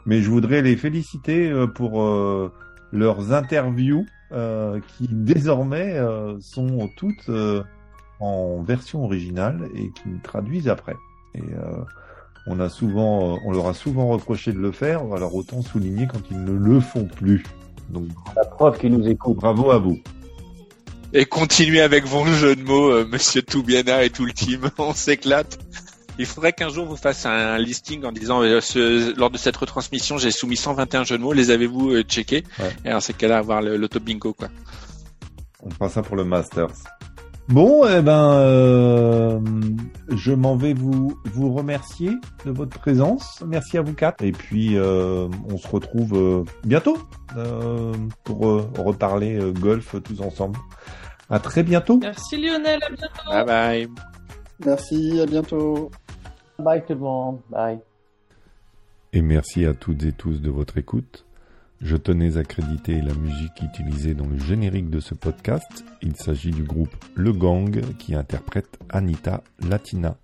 mais 0.05 0.21
je 0.21 0.31
voudrais 0.31 0.63
les 0.63 0.77
féliciter 0.77 1.49
euh, 1.49 1.69
pour 1.69 2.03
euh, 2.03 2.53
leurs 2.93 3.33
interviews 3.33 4.05
euh, 4.33 4.81
qui 4.81 5.07
désormais 5.09 5.97
euh, 5.97 6.39
sont 6.41 6.89
toutes 6.97 7.29
euh, 7.29 7.63
en 8.19 8.63
version 8.63 9.05
originale 9.05 9.69
et 9.77 9.93
qui 9.93 10.11
traduisent 10.25 10.69
après. 10.69 10.97
Et 11.35 11.43
euh, 11.43 11.85
on 12.47 12.59
a 12.61 12.69
souvent, 12.69 13.35
euh, 13.35 13.39
on 13.45 13.53
leur 13.53 13.67
a 13.69 13.75
souvent 13.75 14.09
reproché 14.09 14.53
de 14.53 14.59
le 14.59 14.73
faire, 14.73 15.01
alors 15.15 15.35
autant 15.35 15.63
souligner 15.63 16.07
quand 16.07 16.21
ils 16.31 16.43
ne 16.43 16.53
le 16.53 16.81
font 16.81 17.05
plus. 17.07 17.45
Donc 17.91 18.07
La 18.37 18.45
preuve 18.45 18.79
qu'ils 18.79 18.93
nous 18.93 19.07
écoutent. 19.09 19.37
bravo 19.37 19.71
à 19.71 19.79
vous. 19.79 19.99
Et 21.13 21.25
continuez 21.25 21.81
avec 21.81 22.05
vos 22.07 22.25
jeux 22.27 22.55
de 22.55 22.63
mots, 22.63 22.91
euh, 22.91 23.05
Monsieur 23.11 23.43
Toubiana 23.43 24.05
et 24.05 24.11
tout 24.11 24.25
le 24.25 24.33
team, 24.33 24.71
on 24.79 24.95
s'éclate. 24.95 25.59
Il 26.19 26.27
faudrait 26.27 26.53
qu'un 26.53 26.69
jour 26.69 26.87
vous 26.87 26.97
fasse 26.97 27.25
un 27.27 27.57
listing 27.59 28.05
en 28.05 28.13
disant 28.13 28.43
euh, 28.43 28.61
ce- 28.61 29.17
lors 29.19 29.31
de 29.31 29.39
cette 29.39 29.57
retransmission 29.57 30.19
j'ai 30.19 30.31
soumis 30.31 30.57
121 30.57 31.05
jeux 31.05 31.17
de 31.19 31.23
mots, 31.23 31.33
les 31.33 31.51
avez-vous 31.51 31.93
euh, 31.95 32.03
checkés 32.03 32.45
Ouais. 32.59 32.71
Et 32.85 32.89
alors 32.91 33.03
c'est 33.03 33.17
qu'à 33.17 33.27
là 33.29 33.39
avoir 33.39 33.63
le, 33.63 33.77
l'auto 33.77 33.99
bingo 34.01 34.33
quoi. 34.35 34.49
On 35.63 35.71
fera 35.71 35.89
ça 35.89 36.03
pour 36.03 36.17
le 36.17 36.25
Masters. 36.25 36.69
Bon, 37.51 37.85
eh 37.85 38.01
ben, 38.01 38.35
euh, 38.35 39.41
je 40.09 40.33
m'en 40.33 40.55
vais 40.55 40.73
vous 40.73 41.19
vous 41.25 41.53
remercier 41.53 42.13
de 42.47 42.53
votre 42.53 42.79
présence. 42.79 43.43
Merci 43.45 43.77
à 43.77 43.83
vous 43.83 43.93
quatre. 43.93 44.23
Et 44.23 44.31
puis, 44.31 44.79
euh, 44.79 45.27
on 45.49 45.57
se 45.57 45.67
retrouve 45.67 46.15
euh, 46.15 46.45
bientôt 46.65 46.97
euh, 47.37 47.93
pour 48.23 48.49
euh, 48.49 48.71
reparler 48.79 49.37
euh, 49.37 49.51
golf 49.51 49.97
tous 50.05 50.21
ensemble. 50.21 50.61
À 51.29 51.41
très 51.41 51.65
bientôt. 51.65 51.99
Merci 51.99 52.37
Lionel, 52.37 52.79
à 52.85 52.89
bientôt. 52.89 53.31
Bye 53.31 53.45
bye. 53.45 53.89
Merci, 54.65 55.21
à 55.21 55.27
bientôt. 55.27 55.91
Bye 56.57 56.85
tout 56.87 56.95
le 56.95 57.01
monde. 57.01 57.41
Bye. 57.51 57.81
Et 59.13 59.23
merci 59.23 59.67
à 59.67 59.75
toutes 59.75 60.05
et 60.05 60.13
tous 60.13 60.41
de 60.41 60.51
votre 60.51 60.79
écoute. 60.79 61.27
Je 61.81 61.97
tenais 61.97 62.37
à 62.37 62.45
créditer 62.45 63.01
la 63.01 63.15
musique 63.15 63.63
utilisée 63.63 64.13
dans 64.13 64.27
le 64.27 64.39
générique 64.39 64.91
de 64.91 65.01
ce 65.01 65.15
podcast. 65.15 65.85
Il 66.03 66.15
s'agit 66.15 66.51
du 66.51 66.63
groupe 66.63 66.95
Le 67.15 67.33
Gang 67.33 67.81
qui 67.99 68.15
interprète 68.15 68.79
Anita 68.91 69.43
Latina. 69.67 70.19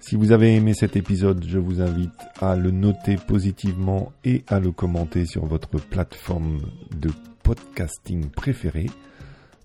Si 0.00 0.14
vous 0.14 0.30
avez 0.30 0.54
aimé 0.54 0.72
cet 0.74 0.94
épisode, 0.94 1.44
je 1.48 1.58
vous 1.58 1.80
invite 1.80 2.10
à 2.40 2.54
le 2.54 2.70
noter 2.70 3.16
positivement 3.16 4.12
et 4.24 4.44
à 4.46 4.60
le 4.60 4.70
commenter 4.70 5.26
sur 5.26 5.46
votre 5.46 5.80
plateforme 5.80 6.60
de 6.96 7.10
podcasting 7.42 8.30
préférée. 8.30 8.90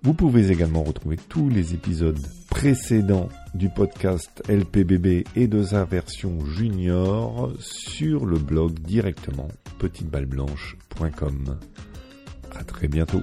Vous 0.04 0.14
pouvez 0.14 0.52
également 0.52 0.84
retrouver 0.84 1.18
tous 1.30 1.50
les 1.50 1.74
épisodes 1.74 2.20
précédents 2.50 3.30
du 3.54 3.70
podcast 3.70 4.43
LPBB 4.48 5.26
et 5.36 5.48
de 5.48 5.64
sa 5.64 5.84
version 5.84 6.45
junior 6.45 7.52
sur 7.60 8.26
le 8.26 8.38
blog 8.38 8.80
directement 8.80 9.48
petiteballeblanche.com. 9.80 11.58
À 12.56 12.64
très 12.64 12.88
bientôt. 12.88 13.22